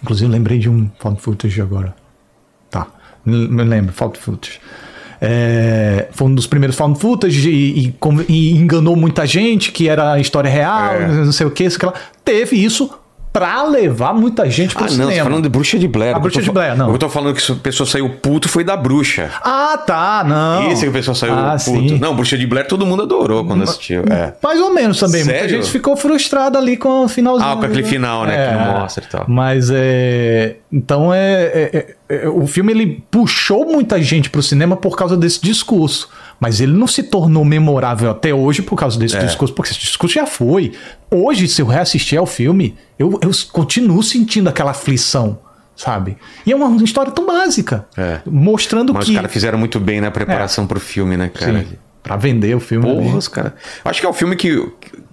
[0.02, 1.96] Inclusive, lembrei de um found footage agora.
[2.70, 2.88] Tá,
[3.26, 4.60] me lembro, found footage.
[5.20, 7.96] É, foi um dos primeiros found footage e, e
[8.30, 11.08] e enganou muita gente que era a história real, É.
[11.08, 11.94] não sei o que, sei lá.
[12.24, 12.90] Teve isso
[13.38, 15.18] pra levar muita gente pro Ah, não, você cinema.
[15.18, 16.16] tá falando de Bruxa de Blair.
[16.16, 16.92] A Bruxa de Blair, não.
[16.92, 19.30] Eu tô falando que a pessoa saiu puto foi da bruxa.
[19.44, 20.72] Ah, tá, não.
[20.72, 21.90] Esse que o pessoal saiu ah, puto.
[21.90, 22.00] Sim.
[22.00, 24.04] Não, Bruxa de Blair todo mundo adorou quando assistiu.
[24.10, 24.34] É.
[24.42, 25.24] Mais ou menos também.
[25.24, 25.56] Muita Sério?
[25.62, 27.50] gente ficou frustrada ali com o finalzinho.
[27.52, 29.26] Ah, com aquele final, né, que não mostra e tal.
[29.28, 30.56] Mas é.
[30.72, 35.18] Então é, é- é- é- O filme ele puxou muita gente pro cinema por causa
[35.18, 36.10] desse discurso.
[36.40, 39.00] Mas ele não se tornou memorável até hoje por causa É.
[39.00, 40.72] desse discurso, porque esse discurso já foi.
[41.12, 45.40] Hoje, se eu reassistir ao filme, eu, eu continuo sentindo aquela aflição,
[45.76, 46.16] sabe?
[46.46, 47.88] E é uma história tão básica.
[47.98, 48.20] É.
[48.26, 49.12] Mostrando Mas que.
[49.12, 51.60] os caras fizeram muito bem na preparação pro filme, né, cara?
[51.62, 51.68] Sim,
[52.08, 52.86] pra vender o filme.
[52.86, 53.52] Porra, caras.
[53.84, 54.66] Acho que é o filme que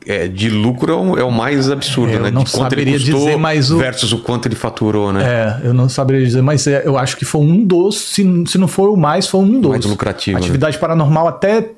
[0.07, 2.31] é, de lucro é o, é mais absurdo, É, eu né?
[2.31, 5.25] não de quanto ele saberia custou dizer, mas o- versus o quanto ele faturou, né?
[5.63, 8.57] É, eu não saberia dizer, mas é, eu acho que foi um dos, se, se
[8.59, 9.71] não foi o mais, foi um dos.
[9.73, 10.45] Mais lucrativo, né?
[10.45, 11.71] Atividade paranormal até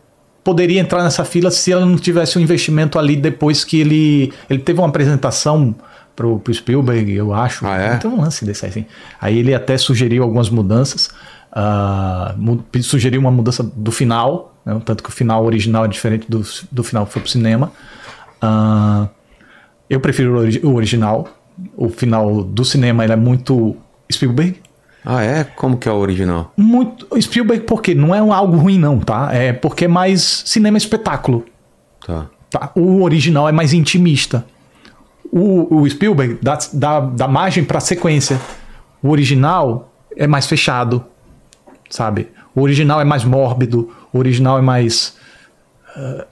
[0.44, 4.32] poderia entrar nessa fila se ela não tivesse um investimento ali depois que ele.
[4.50, 5.74] Ele teve uma apresentação
[6.14, 7.66] pro, pro Spielberg, eu acho.
[7.66, 7.96] Ah, é?
[7.96, 8.84] Tem um lance desse aí, assim.
[9.20, 11.10] Aí ele até sugeriu algumas mudanças.
[12.36, 16.42] Mu- sugeriu uma mudança do final, né, tanto que o final original é diferente do,
[16.70, 17.72] do final que foi pro cinema.
[18.40, 19.08] Ah,
[19.88, 21.28] eu prefiro o ori- o original.
[21.76, 23.76] O final do cinema ele é muito
[24.12, 24.60] Spielberg.
[25.04, 25.44] Ah, é?
[25.44, 26.52] Como que é o original?
[26.56, 29.30] Muito Spielberg porque não é algo ruim não, tá?
[29.32, 31.44] É porque é mais cinema espetáculo.
[32.06, 32.26] Tá.
[32.50, 32.70] Tá?
[32.74, 34.44] O original é mais intimista.
[35.32, 38.40] O, o Spielberg dá, dá, dá margem para sequência.
[39.02, 41.04] O original é mais fechado,
[41.90, 42.28] sabe?
[42.54, 43.90] O original é mais mórbido.
[44.12, 45.16] O original é mais
[45.96, 46.26] ah,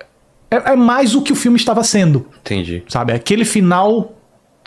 [0.51, 2.27] é, é mais o que o filme estava sendo.
[2.41, 2.83] Entendi.
[2.89, 3.13] sabe?
[3.13, 4.13] Aquele final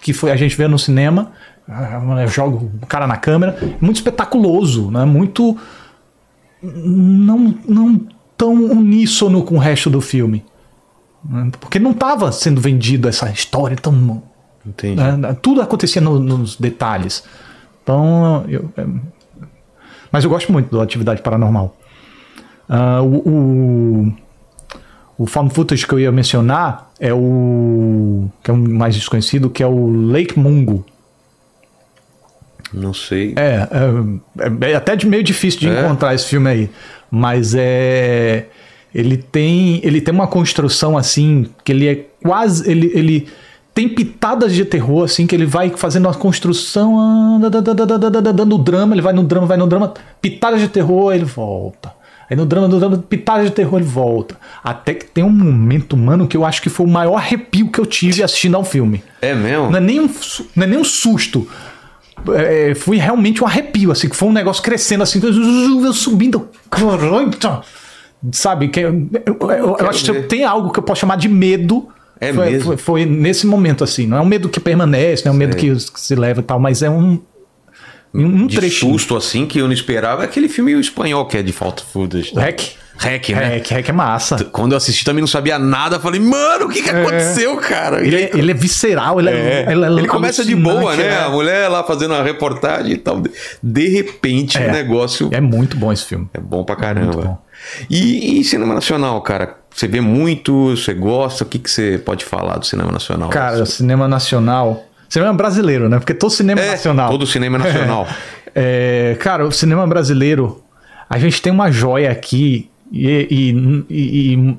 [0.02, 1.32] que foi a gente vê no cinema,
[1.68, 5.06] ah, joga o cara na câmera, muito espetaculoso, né?
[5.06, 5.58] Muito
[6.62, 8.08] não não
[8.38, 10.44] tão uníssono com o resto do filme.
[11.28, 11.50] né?
[11.60, 14.22] Porque não estava sendo vendido essa história tão
[14.66, 14.96] Entendi.
[15.02, 15.36] né?
[15.42, 17.24] Tudo acontecia no- nos detalhes.
[17.84, 18.86] Então, eu, é,
[20.12, 21.78] mas eu gosto muito da atividade paranormal.
[22.70, 24.14] Ah, o, o,
[25.18, 29.64] o found footage que eu ia mencionar é o que é o mais desconhecido, que
[29.64, 30.86] é o Lake Mungo.
[32.74, 33.34] Não sei.
[33.38, 33.68] É,
[34.62, 35.86] é, é até de meio difícil de É?
[35.86, 36.70] encontrar esse filme aí,
[37.10, 38.46] mas é
[38.94, 43.28] ele tem ele tem uma construção assim que ele é quase ele, ele
[43.78, 47.86] tem pitadas de terror assim que ele vai fazendo uma construção ah, da- da- da-
[47.86, 50.68] da- da- da- da- dando drama, ele vai no drama, vai no drama, pitadas de
[50.68, 51.94] terror, ele volta.
[52.28, 54.36] Aí no drama, no drama, pitadas de terror, ele volta.
[54.64, 57.80] Até que tem um momento, mano, que eu acho que foi o maior arrepio que
[57.80, 59.04] eu tive assistindo ao filme.
[59.22, 59.70] É mesmo?
[59.70, 60.10] Não é nem um,
[60.56, 61.48] não é nem um susto.
[62.36, 66.50] É, foi realmente um arrepio, assim, que foi um negócio crescendo assim, eu subindo.
[68.32, 68.70] Sabe?
[68.70, 71.90] Que, eu, eu- eu quero acho que tem algo que eu posso chamar de medo.
[72.20, 72.64] É foi, mesmo?
[72.66, 74.08] Foi, foi nesse momento, assim.
[74.08, 76.44] Não é um medo que permanece, não é um medo que, que se leva e
[76.44, 77.20] tal, mas é um.
[78.14, 78.94] Um de trechinho.
[78.94, 80.24] susto assim que eu não esperava.
[80.24, 82.34] É aquele filme espanhol que é de falta footage.
[82.36, 82.62] Hack.
[83.00, 83.58] Hack, né?
[83.58, 84.44] Hack, hack é massa.
[84.46, 86.00] Quando eu assisti também não sabia nada.
[86.00, 88.04] Falei, mano, o que, que aconteceu, cara?
[88.04, 89.66] Ele, é- ele é visceral, ele é.
[89.68, 89.72] É.
[89.72, 91.06] ele, é Ele começa de boa, né?
[91.10, 91.18] é.
[91.26, 93.22] A mulher lá fazendo uma reportagem e tal.
[93.62, 94.68] De repente, É.
[94.68, 96.28] o negócio É muito bom esse filme.
[96.34, 97.22] é bom pra muito caramba.
[97.22, 97.38] bom.
[97.88, 99.58] E, e cinema nacional, cara?
[99.78, 101.44] Você vê muito, você gosta?
[101.44, 103.30] O que, que você pode falar do cinema nacional?
[103.30, 104.88] Cara, cinema nacional.
[105.08, 106.00] Cinema brasileiro, né?
[106.00, 107.12] Porque todo cinema é é, nacional.
[107.12, 108.08] todo cinema é nacional.
[108.60, 110.64] É, cara, o cinema brasileiro,
[111.08, 114.58] a gente tem uma joia aqui e, e- e- e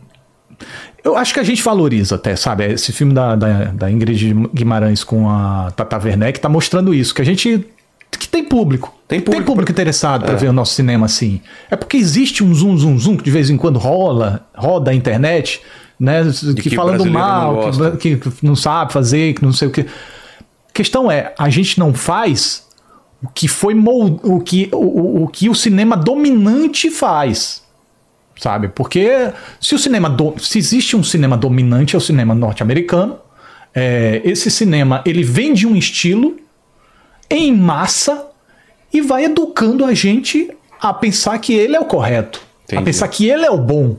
[1.02, 2.64] Eu acho que a gente valoriza até, sabe?
[2.74, 7.20] Esse filme da, da, da Ingrid Guimarães com a Tata Werneck tá mostrando isso, que
[7.20, 7.66] a gente.
[8.16, 8.94] Que tem público.
[9.08, 11.40] Tem público tem público pra- interessado pra ver o nosso cinema assim.
[11.70, 14.94] É porque existe um zoom, zoom, zoom que de vez em quando rola, roda a
[14.94, 15.60] internet,
[15.98, 16.22] né?
[16.56, 17.92] Que, que falando não mal, gosta.
[17.96, 19.80] que, que não sabe fazer, que não sei o que.
[19.82, 22.66] A questão é, a gente não faz
[23.22, 27.62] o que foi mol- o que o, o- o que o cinema dominante faz.
[28.38, 28.68] Sabe?
[28.68, 33.18] Porque se o cinema do- se existe um cinema dominante é o cinema norte-americano.
[33.74, 36.36] É, esse cinema ele vem de um estilo
[37.30, 38.26] em massa
[38.92, 40.50] e vai educando a gente
[40.80, 42.84] a pensar que ele é o correto, a Entendi.
[42.84, 43.96] pensar que ele é o bom.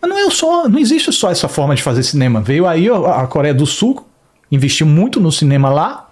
[0.00, 2.40] Mas não é só, não existe só essa forma de fazer cinema.
[2.40, 4.06] Veio aí a a Coreia do Sul,
[4.50, 6.08] investiu muito no cinema lá,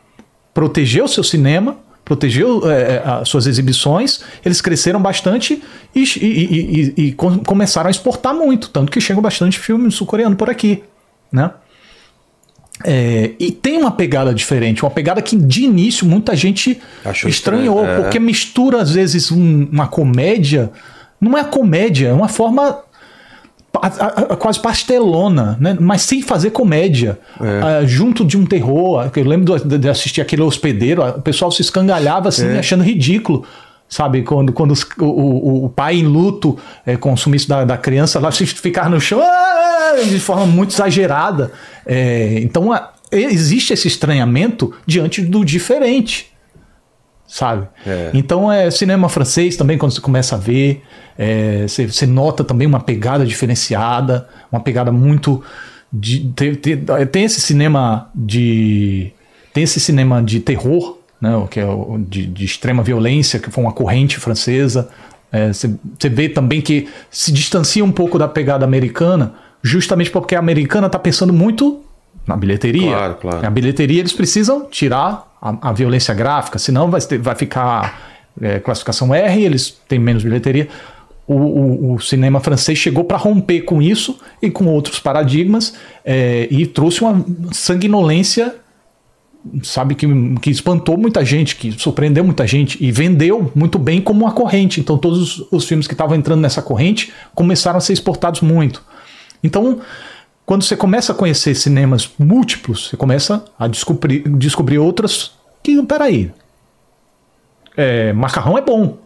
[0.53, 5.63] protegeu seu cinema, protegeu é, é, as suas exibições, eles cresceram bastante
[5.95, 10.37] e, e- e- e- com- começaram a exportar muito, tanto que chegam bastante filme sul-coreano
[10.37, 10.85] por aqui,
[11.33, 11.51] né?
[12.87, 17.81] É, e tem uma pegada diferente, uma pegada que de início muita gente Achou estranhou,
[17.81, 18.03] estranho, é.
[18.03, 20.71] porque mistura às vezes um- uma comédia,
[21.21, 22.79] não é comédia, é uma forma
[23.73, 25.77] pa- a- a- quase pastelona, né?
[25.81, 27.61] mas sem fazer comédia, É.
[27.63, 29.11] Ah, junto de um terror.
[29.17, 32.59] Eu lembro de, de assistir aquele hospedeiro, o pessoal se escangalhava assim, É.
[32.59, 33.45] achando ridículo.
[33.89, 37.77] Sabe, quando, quando os- o, o- pai em luto é, com o sumiço da, da
[37.79, 41.53] criança lá, se ficar no chão "Ah!" de forma muito exagerada.
[41.87, 46.33] É, então a- existe esse estranhamento diante do diferente
[47.29, 47.67] sabe?
[47.87, 48.11] É.
[48.15, 50.83] Então é cinema francês também, quando você começa a ver,
[51.19, 55.43] é, você, você nota também uma pegada diferenciada, uma pegada muito.
[55.93, 59.13] De, tem, tem- tem esse cinema de.
[59.53, 63.51] Tem esse cinema de terror, né, o que é o de, de extrema violência, que
[63.51, 64.89] foi uma corrente francesa.
[65.33, 70.35] É, Você você vê também que se distancia um pouco da pegada americana, justamente porque
[70.35, 71.81] a americana está pensando muito
[72.27, 72.91] na bilheteria.
[72.93, 73.47] Claro, claro.
[73.47, 78.01] A bilheteria eles precisam tirar a, a violência gráfica, senão vai, ter- vai ficar
[78.41, 80.69] é, classificação R, eles têm menos bilheteria.
[81.27, 85.75] O, o- o cinema francês chegou para romper com isso e com outros paradigmas
[86.05, 87.25] é, e trouxe uma
[87.71, 88.55] sanguinolência,
[89.63, 90.07] sabe, que,
[90.41, 94.81] que espantou muita gente, que surpreendeu muita gente e vendeu muito bem como uma corrente.
[94.81, 98.83] Então todos os, os filmes que estavam entrando nessa corrente começaram a ser exportados muito.
[99.43, 99.81] Então,
[100.45, 105.33] quando você começa a conhecer cinemas múltiplos, você começa a descobrir, descobrir outras
[105.63, 106.33] que, peraí,
[107.77, 108.99] é, macarrão é bom.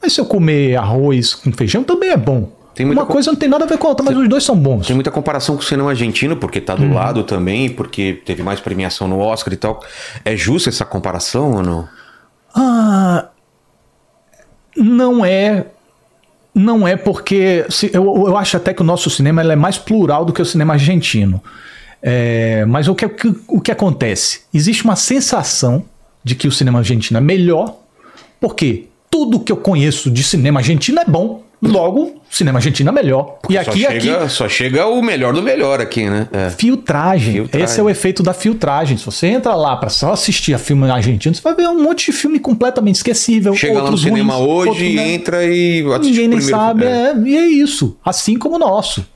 [0.00, 2.50] Mas se eu comer arroz com feijão também é bom.
[2.74, 4.42] Tem Uma co- coisa não tem nada a ver com a outra, mas os dois
[4.44, 4.86] são bons.
[4.86, 8.60] Tem muita comparação com o cinema argentino, porque tá do lado também, porque teve mais
[8.60, 9.84] premiação no Oscar e tal.
[10.24, 11.88] É justa essa comparação ou não?
[12.54, 13.26] Ah,
[14.76, 15.66] não é.
[16.54, 17.64] Não é porque.
[17.68, 20.44] se- eu, eu acho até que o nosso cinema é mais plural do que o
[20.46, 21.42] cinema argentino.
[22.02, 23.06] É, mas o que-
[23.48, 24.42] o que acontece?
[24.52, 25.84] Existe uma sensação
[26.24, 27.76] de que o cinema argentino é melhor,
[28.40, 31.41] porque tudo que eu conheço de cinema argentino é bom.
[31.62, 33.38] Logo, cinema argentino é melhor.
[33.48, 36.26] e aqui, só, aqui, chega, só chega o melhor do melhor aqui, né?
[36.32, 36.50] É.
[36.50, 37.34] Filtragem.
[37.34, 37.64] Filtragem.
[37.64, 38.96] Esse é o efeito da filtragem.
[38.96, 42.06] Se você entra lá pra só assistir a filme argentino, você vai ver um monte
[42.06, 43.54] de filme completamente esquecível.
[43.54, 45.12] Chega lá no cinema ruins, hoje, outros, né?
[45.12, 46.84] entra e assiste Ninguém nem sabe.
[46.84, 46.88] É.
[46.88, 47.96] É, e é isso.
[48.04, 49.06] Assim como o nosso.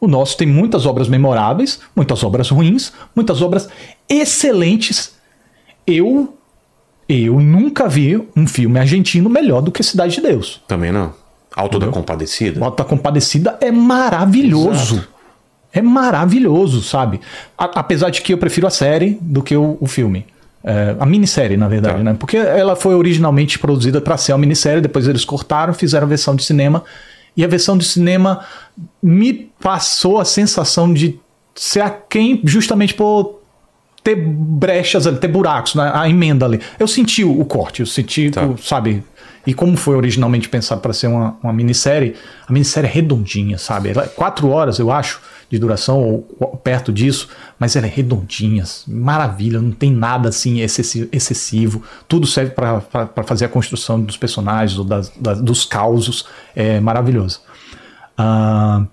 [0.00, 3.68] O nosso tem muitas obras memoráveis, muitas obras ruins, muitas obras
[4.08, 5.14] excelentes.
[5.84, 6.32] Eu
[7.08, 10.62] eu nunca vi um filme argentino melhor do que Cidade de Deus.
[10.68, 11.21] Também não.
[11.54, 12.58] Alto da Compadecida.
[12.60, 14.94] Bota Compadecida é maravilhoso.
[14.96, 15.08] Exato.
[15.74, 17.20] É maravilhoso, sabe?
[17.56, 20.26] A- apesar de que eu prefiro a série do que o, o filme.
[20.64, 22.02] É, a minissérie, na verdade, Tá.
[22.04, 22.16] né?
[22.18, 26.36] Porque ela foi originalmente produzida para ser uma minissérie, depois eles cortaram, fizeram a versão
[26.36, 26.84] de cinema.
[27.36, 28.40] E a versão de cinema
[29.02, 31.18] me passou a sensação de
[31.54, 33.40] ser aquém justamente por
[34.04, 36.60] ter brechas ali, ter buracos na a emenda ali.
[36.78, 38.44] Eu senti o, o corte, eu senti, Tá.
[38.44, 39.02] o- sabe?
[39.46, 42.14] E como foi originalmente pensado para ser uma, uma minissérie,
[42.46, 43.88] a minissérie é redondinha, sabe?
[43.90, 45.20] Ela é quatro horas, eu acho,
[45.50, 46.00] de duração,
[46.38, 47.28] ou, perto disso,
[47.58, 51.82] mas ela é redondinha, maravilha, não tem nada assim excessi- excessivo.
[52.06, 52.80] Tudo serve para
[53.26, 56.24] fazer a construção dos personagens, ou das, das- dos causos,
[56.54, 57.40] é maravilhoso.
[58.16, 58.84] Ah,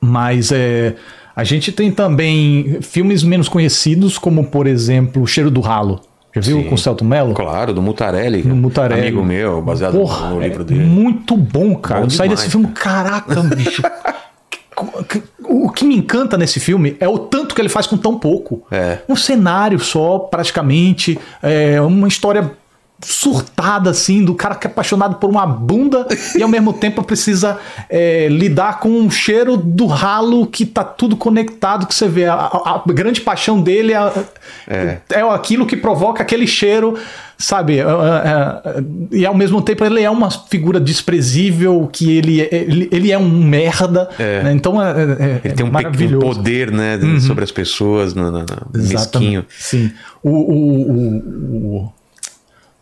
[0.00, 0.96] mas é,
[1.36, 6.00] a gente tem também filmes menos conhecidos, como por exemplo Cheiro do Ralo.
[6.40, 6.68] Já viu Sim.
[6.68, 7.34] com o Celto Mello?
[7.34, 8.42] Claro, do Mutarelli.
[8.42, 9.00] No Mutarelli.
[9.02, 10.84] Amigo meu, baseado Porra, no livro é dele.
[10.84, 12.00] Muito bom, cara.
[12.00, 13.82] Bom eu saí desse filme, caraca, bicho.
[15.42, 18.64] O que me encanta nesse filme é o tanto que ele faz com tão pouco.
[18.70, 18.98] É.
[19.08, 21.18] Um cenário só, praticamente.
[21.42, 22.52] É uma história
[23.00, 26.06] surtada, assim, do cara que é apaixonado por uma bunda
[26.36, 27.58] e ao mesmo tempo precisa
[27.88, 32.24] é, lidar com um cheiro do ralo que tá tudo conectado, que você vê.
[32.26, 34.12] A, a- a grande paixão dele é,
[34.66, 34.98] É.
[35.10, 36.96] é aquilo que provoca aquele cheiro,
[37.38, 37.78] sabe?
[37.78, 42.48] É, é, é, e ao mesmo tempo ele é uma figura desprezível, que ele, é-
[42.52, 44.10] ele, ele é um merda.
[44.18, 44.52] né?
[44.52, 46.26] Então é, Ele tem um, pe- um maravilhoso.
[46.26, 49.44] poder, né, sobre as pessoas, no, no, no mesquinho.
[49.56, 49.92] Sim.
[50.20, 51.92] O, o, o, o-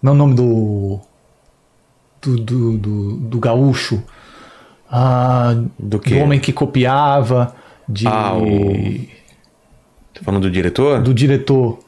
[0.07, 1.01] Não é o nome do.
[2.23, 4.01] Do, do, do, do gaúcho.
[4.89, 6.15] Ah, Do quê?
[6.21, 7.55] homem que copiava.
[7.89, 9.17] De, Ah, o-
[10.15, 11.03] Tá falando do diretor?
[11.03, 11.81] Do diretor.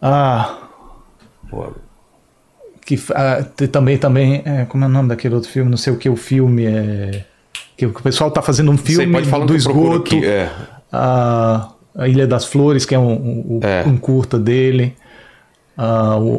[0.00, 0.56] Ah.
[1.50, 1.72] Pô,
[2.86, 4.42] Que ah, também, também.
[4.46, 5.70] É, como é o nome daquele outro filme?
[5.70, 7.26] Não sei o que o filme é.
[7.76, 9.96] Que o pessoal tá fazendo um filme pode falar do esgoto.
[10.16, 10.50] aqui, é.
[10.90, 13.84] a, a Ilha das Flores, que é um, um, É.
[13.86, 14.96] um curta dele.
[15.76, 16.30] Ah, o,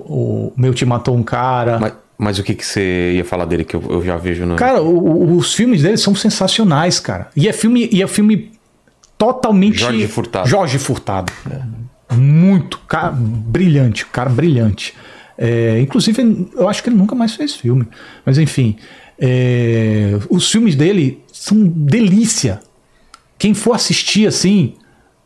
[0.48, 1.80] o Meu Te Matou um Cara.
[1.80, 4.56] Mas, mas o que, que você ia falar dele que eu, eu já vejo no.
[4.56, 7.30] Cara, o- os filmes dele são sensacionais, cara.
[7.36, 8.52] E é filme, e é filme
[9.18, 9.80] totalmente.
[9.80, 10.48] Jorge Furtado.
[10.50, 11.32] Jorge Furtado.
[12.12, 12.78] Muito.
[12.88, 14.06] Cara, brilhante.
[14.06, 14.94] Cara, brilhante.
[15.38, 17.88] É, inclusive, eu acho que ele nunca mais fez filme.
[18.26, 18.76] Mas enfim.
[19.20, 22.60] é, os filmes dele são delícia.
[23.38, 24.76] Quem for assistir assim.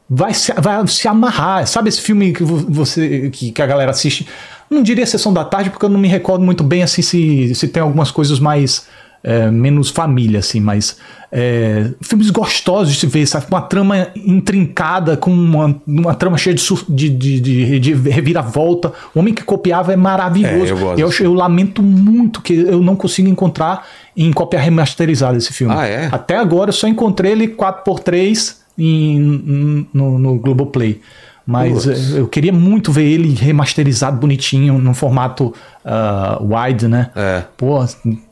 [0.10, 1.68] Vai se, vai se amarrar.
[1.68, 4.28] Sabe esse filme que vo- você que, que a galera assiste?
[4.70, 7.68] Não diria Sessão da Tarde, porque eu não me recordo muito bem assim se, se
[7.68, 8.88] tem algumas coisas mais
[9.24, 10.98] é, menos família, assim, mas
[11.32, 13.48] é, filmes gostosos de se ver, sabe?
[13.50, 18.94] Uma trama intrincada, com uma, uma trama cheia de, de, de, de, reviravolta.
[19.14, 20.74] O Homem que Copiava é maravilhoso.
[20.74, 23.86] É, eu eu, eu lamento muito que eu não consigo encontrar
[24.16, 25.74] em cópia remasterizada esse filme.
[25.78, 26.10] Ah, é?
[26.12, 31.02] Até agora eu só encontrei ele 4x3 em, no, no Globoplay.
[31.50, 32.14] Mas Putz.
[32.14, 35.54] eh, eu queria muito ver ele remasterizado bonitinho, num formato
[35.86, 37.10] ah, wide, né?
[37.16, 37.42] É.
[37.56, 37.78] Pô,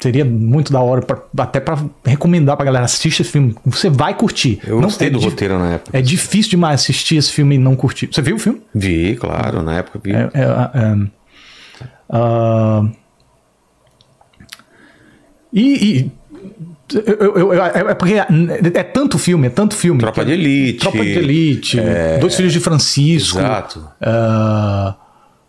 [0.02, 3.56] seria muito da hora, pra- até pra recomendar pra galera, assistir esse filme.
[3.66, 4.60] Você vai curtir.
[4.68, 5.98] Eu gostei é do roteiro na época.
[5.98, 8.10] É difícil demais assistir esse filme e não curtir.
[8.12, 8.62] Você viu o filme?
[8.76, 10.12] Vi, claro, na época vi.
[10.12, 10.98] É, é,
[12.10, 12.84] ah,
[15.54, 16.02] e.
[16.02, 16.12] e
[16.94, 17.02] eu-
[17.36, 20.00] eu- eu- é é porque é tanto filme, é tanto filme.
[20.00, 20.80] Tropa de Elite.
[20.80, 21.78] Tropa de Elite,
[22.20, 23.88] Dois Filhos de Francisco, Exato.
[24.02, 24.96] ah,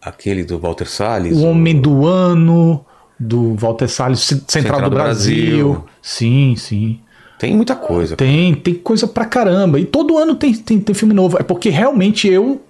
[0.03, 1.37] Aquele do Walter Salles.
[1.37, 2.85] O Homem do Ano,
[3.19, 5.45] do Walter Salles, C- Central, do, do Brasil.
[5.69, 5.85] Brasil.
[6.01, 7.01] Sim, sim.
[7.39, 8.17] Tem muita coisa.
[8.17, 9.79] Tem, tem coisa pra caramba.
[9.81, 11.37] E todo ano tem, tem, tem filme novo.
[11.39, 12.63] É porque realmente eu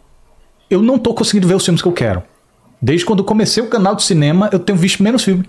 [0.71, 2.23] eu não tô conseguindo ver os filmes que eu quero.
[2.83, 5.45] Desde quando comecei o canal de cinema, eu tenho visto menos filme.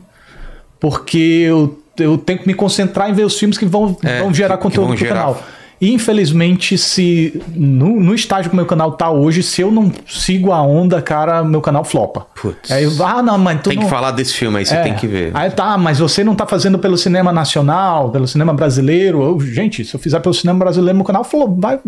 [0.80, 1.18] Porque
[1.48, 4.57] eu, eu tenho que me concentrar em ver os filmes que vão, É, vão gerar
[4.57, 5.19] conteúdo vão pro gerar.
[5.19, 5.44] canal.
[5.80, 9.91] E infelizmente, se no, no estágio que o meu canal tá hoje, se eu não
[10.08, 12.26] sigo a onda, cara, meu canal flopa.
[12.41, 12.72] Putz.
[12.72, 13.84] Aí ah, não, mas tu Tem não...
[13.86, 14.82] que falar desse filme aí, você É.
[14.84, 15.32] tem que ver.
[15.36, 19.22] Aí tá, mas você não tá fazendo pelo cinema nacional, pelo cinema brasileiro.
[19.22, 21.24] Eu, gente, se eu fizer pelo cinema brasileiro, meu canal
[21.58, 21.80] vai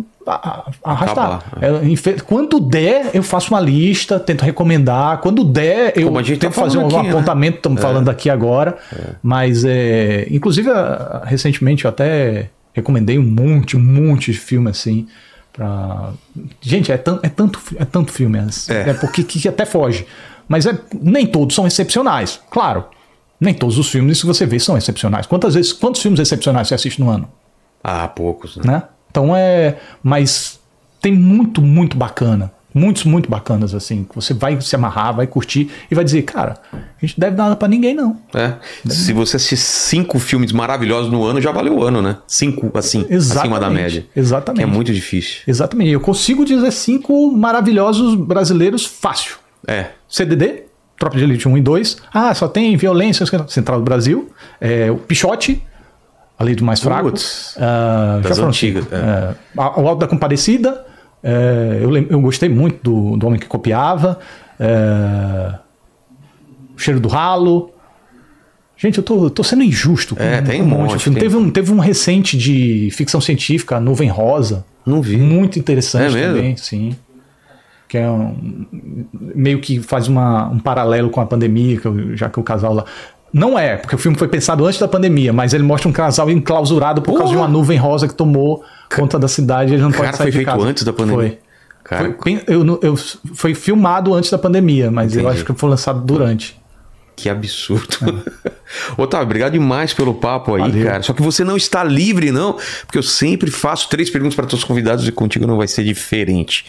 [0.84, 1.41] arrastar.
[1.61, 5.18] É, Quando der, eu faço uma lista, tento recomendar.
[5.20, 7.10] Quando der, eu Como a gente tá tento fazer um, aqui, né?
[7.10, 8.78] apontamento, estamos falando aqui agora.
[9.22, 15.08] Mas, é, inclusive, a- recentemente eu até recomendei um monte, um monte de filme assim.
[15.54, 16.14] Pra...
[16.62, 18.90] Gente, é, tan- é tanto, é tanto filme, é, É.
[18.90, 20.06] é porque que, que até foge.
[20.48, 22.86] Mas é- nem todos são excepcionais, claro.
[23.40, 25.26] Nem todos os filmes que você vê são excepcionais.
[25.26, 27.30] Quantas vezes, quantos filmes excepcionais você assiste no ano?
[27.84, 28.64] Ah, poucos, né?
[28.66, 28.84] né?
[29.10, 29.78] Então é.
[30.04, 30.60] Mas
[31.02, 32.52] tem muito, muito bacana.
[32.74, 34.04] Muitos, muito bacanas, assim.
[34.04, 37.56] que Você vai se amarrar, vai curtir e vai dizer, cara, a gente deve nada
[37.56, 38.18] pra ninguém, não.
[38.34, 38.54] É.
[38.88, 42.18] Se você assistir cinco filmes maravilhosos no ano, já valeu o ano, né?
[42.28, 44.06] Cinco, assim, acima da média.
[44.16, 44.64] Exatamente.
[44.64, 45.41] Que é muito difícil.
[45.48, 45.90] Exatamente.
[45.91, 49.38] Eu consigo dizer cinco maravilhosos brasileiros fácil.
[49.68, 49.88] É.
[50.08, 50.64] CDD,
[50.98, 51.98] Tropa de Elite 1 e 2.
[52.14, 53.26] Ah, só tem violência.
[53.48, 54.30] Central do Brasil.
[54.62, 55.64] É, o Pichote,
[56.38, 57.10] a Lei do Mais Fraco.
[57.10, 58.96] Putz, Ah, das antigas, é.
[58.96, 60.86] É, o Alto da Compadecida.
[61.24, 64.20] É, eu, eu gostei muito do, do Homem que Copiava.
[64.60, 65.54] é,
[66.76, 67.72] o Cheiro do Ralo.
[68.78, 70.16] Gente, eu tô, eu tô sendo injusto.
[70.16, 71.20] com É, tem um monte monte, filme.
[71.20, 71.28] tem.
[71.30, 74.66] Teve, um, teve um recente de ficção científica, A Nuvem Rosa.
[74.86, 75.18] Não vi.
[75.18, 76.96] Muito interessante É também, sim.
[77.90, 78.66] Que é um,
[79.12, 82.74] meio que faz uma, um paralelo com a pandemia, que eu- já que o casal
[82.74, 82.86] lá.
[83.34, 86.30] Não é, porque o filme foi pensado antes da pandemia, mas ele mostra um casal
[86.32, 88.64] enclausurado por causa de uma nuvem rosa que tomou
[88.95, 90.66] conta da cidade ele não Cara, pode sair foi de feito casa.
[90.66, 91.16] antes da pandemia.
[91.30, 91.40] Foi.
[91.84, 92.95] Cara, Foi, eu, eu-
[93.34, 95.36] foi filmado antes da pandemia, mas eu Entendi.
[95.38, 96.60] acho que foi lançado durante.
[97.16, 97.98] que absurdo.
[98.98, 100.68] Otávio, obrigado demais pelo papo aí, É.
[100.68, 100.86] Valeu.
[100.86, 101.03] cara.
[101.03, 102.53] Só que você não está livre, não,
[102.86, 105.84] porque eu sempre faço três perguntas para todos os convidados e contigo não vai ser
[105.84, 106.66] diferente.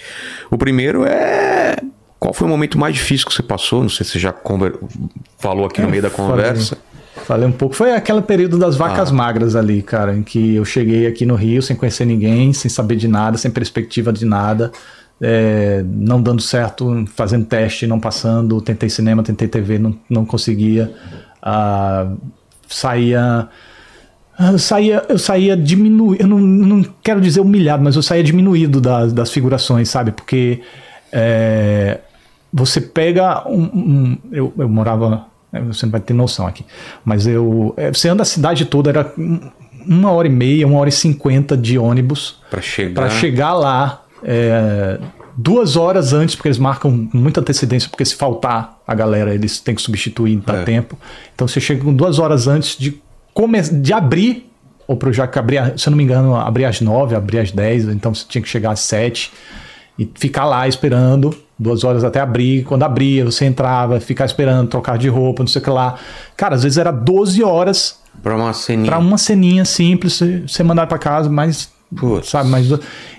[0.50, 1.76] O primeiro é
[2.18, 3.82] Qual foi o momento mais difícil que você passou?
[3.82, 4.74] Não sei se você já conver-
[5.38, 6.76] falou aqui no meio da conversa.
[6.76, 6.89] Falei
[7.46, 7.74] um pouco.
[7.74, 9.14] Foi aquele período das vacas Ah.
[9.14, 12.96] magras ali, cara, em que eu cheguei aqui no Rio sem conhecer ninguém, sem saber
[12.96, 14.70] de nada, sem perspectiva de nada,
[15.20, 18.60] é, não dando certo, fazendo teste, não passando.
[18.60, 20.92] Tentei cinema, tentei TV, não, não conseguia.
[21.42, 22.12] Ah,
[22.68, 23.48] saía.
[24.52, 28.80] Eu saía, eu saía diminuído, eu não, não quero dizer humilhado, mas eu saía diminuído
[28.80, 30.12] das, das figurações, sabe?
[30.12, 30.62] Porque
[31.12, 31.98] é,
[32.50, 33.62] você pega um.
[33.64, 35.26] um- eu, eu morava.
[35.52, 36.64] É, Você não vai ter noção aqui.
[37.04, 37.74] Mas eu.
[37.76, 39.40] é, Você anda a cidade toda, era um-
[39.86, 42.94] uma hora e meia, uma hora e cinquenta de ônibus Pra chegar.
[43.02, 44.98] para chegar lá é,
[45.36, 49.74] duas horas antes, porque eles marcam muita antecedência, porque se faltar a galera, eles têm
[49.74, 50.62] que substituir em dá É.
[50.64, 50.98] tempo.
[51.34, 53.00] Então você chega com duas horas antes de,
[53.32, 54.46] come de abrir
[54.86, 57.84] o projeto, que abria, se eu não me engano, abria às nove, abria às dez,
[57.88, 59.32] então você tinha que chegar às sete
[59.98, 62.64] e ficar lá esperando duas horas até abrir.
[62.64, 65.96] Quando abria, você entrava, ficar esperando, trocar de roupa, não sei o que lá.
[66.36, 68.86] Cara, às vezes era 12 horas Pra uma ceninha.
[68.90, 71.70] Pra uma ceninha simples, você- mandar pra casa, mas.
[71.96, 72.28] Putz.
[72.28, 72.68] Sabe, mas.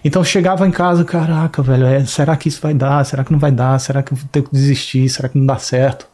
[0.03, 3.03] Então chegava em casa, caraca, velho, é, será que isso vai dar?
[3.05, 3.79] Será que não vai dar?
[3.79, 5.09] Será que eu ter que desistir?
[5.09, 6.07] Será que não dá certo?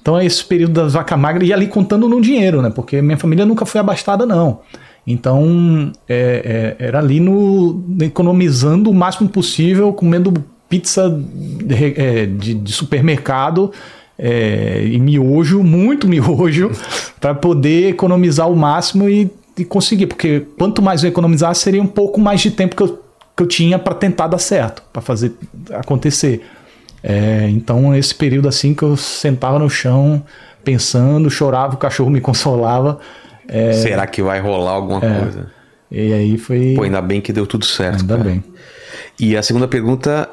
[0.00, 2.70] Então é esse período das vacas magras e ali contando no dinheiro, né?
[2.70, 4.60] Porque minha família nunca foi abastada, não.
[5.06, 10.32] Então é, é, era ali no economizando o máximo possível, comendo
[10.70, 13.70] pizza de, é, de- de supermercado
[14.18, 16.70] é, e miojo, muito miojo,
[17.20, 20.06] para poder economizar o máximo e, e conseguir.
[20.06, 23.02] Porque quanto mais eu economizar, seria um pouco mais de tempo que eu,
[23.36, 25.32] que eu tinha para tentar dar certo, para fazer
[25.72, 26.42] acontecer.
[27.02, 30.22] É, então, esse período assim que eu sentava no chão,
[30.62, 33.00] pensando, chorava, o cachorro me consolava.
[33.48, 35.50] é, Será que vai rolar alguma coisa?
[35.90, 36.74] e aí foi.
[36.76, 38.02] Pô, ainda bem que deu tudo certo.
[38.02, 38.28] ainda cara.
[38.28, 38.44] bem.
[39.18, 40.28] E a segunda pergunta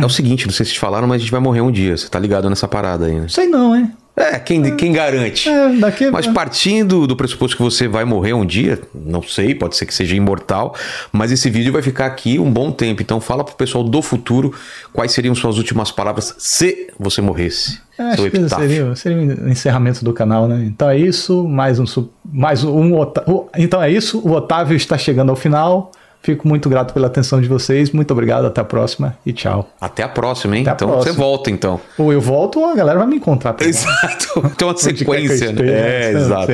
[0.00, 1.96] é o seguinte: não sei se te falaram, mas a gente vai morrer um dia.
[1.96, 3.26] Você tá ligado nessa parada aí, né?
[3.28, 3.90] Sei não, hein?
[4.14, 5.48] É, quem, quem garante?
[5.48, 6.10] É, daqui.
[6.10, 9.94] Mas partindo do pressuposto que você vai morrer um dia, não sei, pode ser que
[9.94, 10.74] seja imortal,
[11.10, 13.00] mas esse vídeo vai ficar aqui um bom tempo.
[13.00, 14.52] Então fala pro pessoal do futuro
[14.92, 17.80] quais seriam suas últimas palavras se você morresse.
[17.98, 20.62] É, acho que seria, seria o encerramento do canal, né?
[20.66, 21.84] Então é isso, mais um,
[22.30, 25.90] mais um o- Então é isso, o Otávio está chegando ao final.
[26.22, 27.90] Fico muito grato pela atenção de vocês.
[27.90, 29.68] Muito obrigado, até a próxima e tchau.
[29.80, 30.62] Até a próxima, hein?
[30.62, 31.12] Até então próxima.
[31.12, 31.80] você volta, então.
[31.98, 33.56] Ou eu volto ou a galera vai me encontrar.
[33.60, 34.40] Exato.
[34.56, 35.62] Tem uma quer que sequência, né?
[35.68, 36.52] É, sei- exato.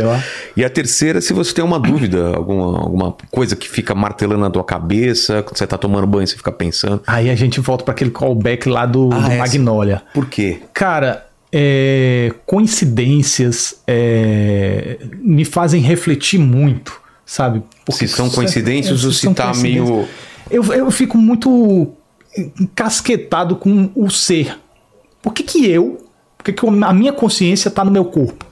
[0.57, 4.51] E a terceira, se você tem uma dúvida, alguma, alguma coisa que fica martelando na
[4.51, 7.03] tua cabeça, quando você tá tomando banho, você fica pensando.
[7.07, 9.35] Aí a gente volta para aquele callback lá do, Ah, do.
[9.37, 10.03] Magnolia.
[10.15, 10.61] Por quê?
[10.73, 17.63] Cara, é, coincidências é, me fazem refletir muito, sabe?
[17.91, 20.09] Se são coincidências ou se são tá meio-
[20.51, 21.93] Eu, eu fico muito
[22.59, 24.59] encasquetado com o ser.
[25.23, 28.47] Por que que eu, por que que a minha consciência tá no meu corpo?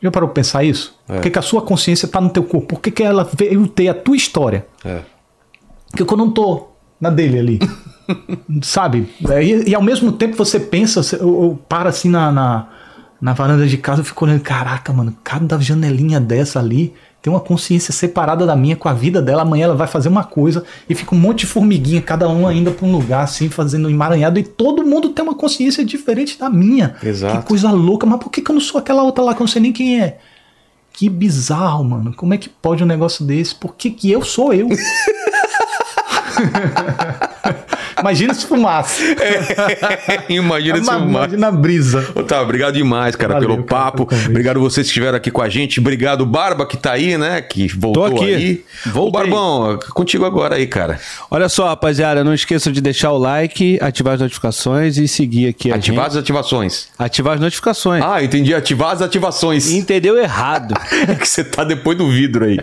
[0.00, 0.96] Já parou pra pensar isso?
[1.08, 1.14] É.
[1.14, 2.68] Por que, que a sua consciência tá no teu corpo?
[2.76, 4.66] Por que, que ela veio ter a tua história?
[4.84, 5.00] É.
[5.90, 6.68] Porque eu não tô
[7.00, 7.58] na dele ali.
[8.62, 9.08] Sabe?
[9.42, 12.68] E, e ao mesmo tempo você pensa, eu, eu paro assim na, na,
[13.20, 17.40] na varanda de casa e fico olhando, caraca, mano, cada janelinha dessa ali tem uma
[17.40, 19.42] consciência separada da minha com a vida dela.
[19.42, 22.70] Amanhã ela vai fazer uma coisa e fica um monte de formiguinha, cada um ainda
[22.70, 26.96] pra um lugar assim, fazendo emaranhado, e todo mundo tem uma consciência diferente da minha.
[27.02, 27.38] Exato.
[27.38, 29.44] Que coisa louca, mas por que, que eu não sou aquela outra lá que eu
[29.44, 30.18] não sei nem quem é?
[30.92, 32.12] Que bizarro, mano.
[32.14, 33.54] Como é que pode um negócio desse?
[33.54, 34.68] Por que, que eu sou eu?
[38.02, 39.02] Imagina se fumasse.
[40.28, 40.98] Imagina se uma...
[41.00, 42.06] Imagina a brisa.
[42.14, 44.06] Otávio, obrigado demais, cara, Valeu, pelo cara, papo.
[44.06, 44.26] pelo.
[44.26, 45.80] Obrigado vocês que estiveram aqui com a gente.
[45.80, 47.40] Obrigado, Barba, que tá aí, né?
[47.40, 48.34] Que voltou aqui.
[48.34, 48.64] aí.
[48.86, 49.20] Ô, Voltei.
[49.30, 50.98] Barbão, contigo agora aí, cara.
[51.30, 55.70] Olha só, rapaziada, não esqueçam de deixar o like, ativar as notificações e seguir aqui
[55.72, 56.12] a Ativar gente.
[56.12, 56.88] as ativações.
[56.98, 58.02] Ativar as notificações.
[58.04, 58.54] Ah, entendi.
[58.54, 59.70] Ativar as ativações.
[59.70, 60.74] Entendeu errado.
[61.10, 62.58] É que você tá depois do vidro aí.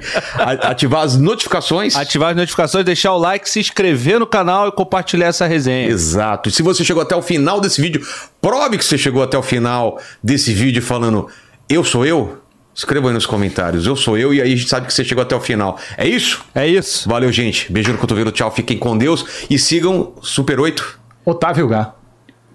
[0.61, 1.95] Ativar as notificações.
[1.95, 5.89] Ativar as notificações, deixar o like, se inscrever no canal e compartilhar essa resenha.
[5.89, 6.49] Exato.
[6.49, 8.05] E se você chegou até o final desse vídeo,
[8.41, 11.27] prove que você chegou até o final desse vídeo falando
[11.69, 12.41] eu sou eu.
[12.73, 15.23] Escreva aí nos comentários, eu sou eu, e aí a gente sabe que você chegou
[15.23, 15.79] até o final.
[15.97, 16.45] É isso?
[16.53, 17.09] É isso.
[17.09, 17.71] Valeu, gente.
[17.71, 20.99] Beijo no cotovelo, tchau, fiquem com Deus e sigam Super 8.
[21.25, 21.96] Otávio Gá.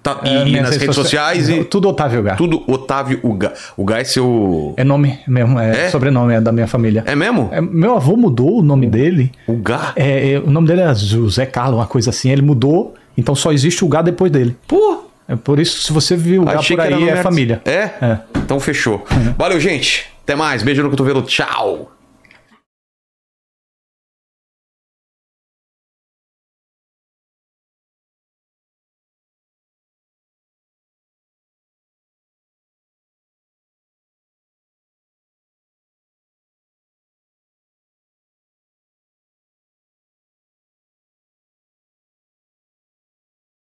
[0.02, 2.34] Tá, e, É, e minhas nas redes sociais e Tudo Otávio Gá.
[2.34, 3.52] tudo Otávio Uga.
[3.76, 4.74] O Gá é seu.
[4.76, 5.90] É nome mesmo, é, É?
[5.90, 7.04] sobrenome é da minha família.
[7.06, 7.48] É mesmo?
[7.52, 9.30] É, meu avô mudou o nome dele.
[9.46, 9.92] O Gá?
[9.94, 12.30] É, é, o nome dele é José Carlos, uma coisa assim.
[12.30, 14.56] Ele mudou, então só existe o Gá depois dele.
[14.66, 15.04] Pô!
[15.28, 17.62] É por isso, se você viu o Gá por era aí, é família.
[17.64, 17.90] É?
[18.00, 18.18] É.
[18.38, 19.04] Então fechou.
[19.38, 20.06] Valeu, gente.
[20.24, 20.62] Até mais.
[20.62, 21.22] Beijo no cotovelo.
[21.22, 21.92] Tchau.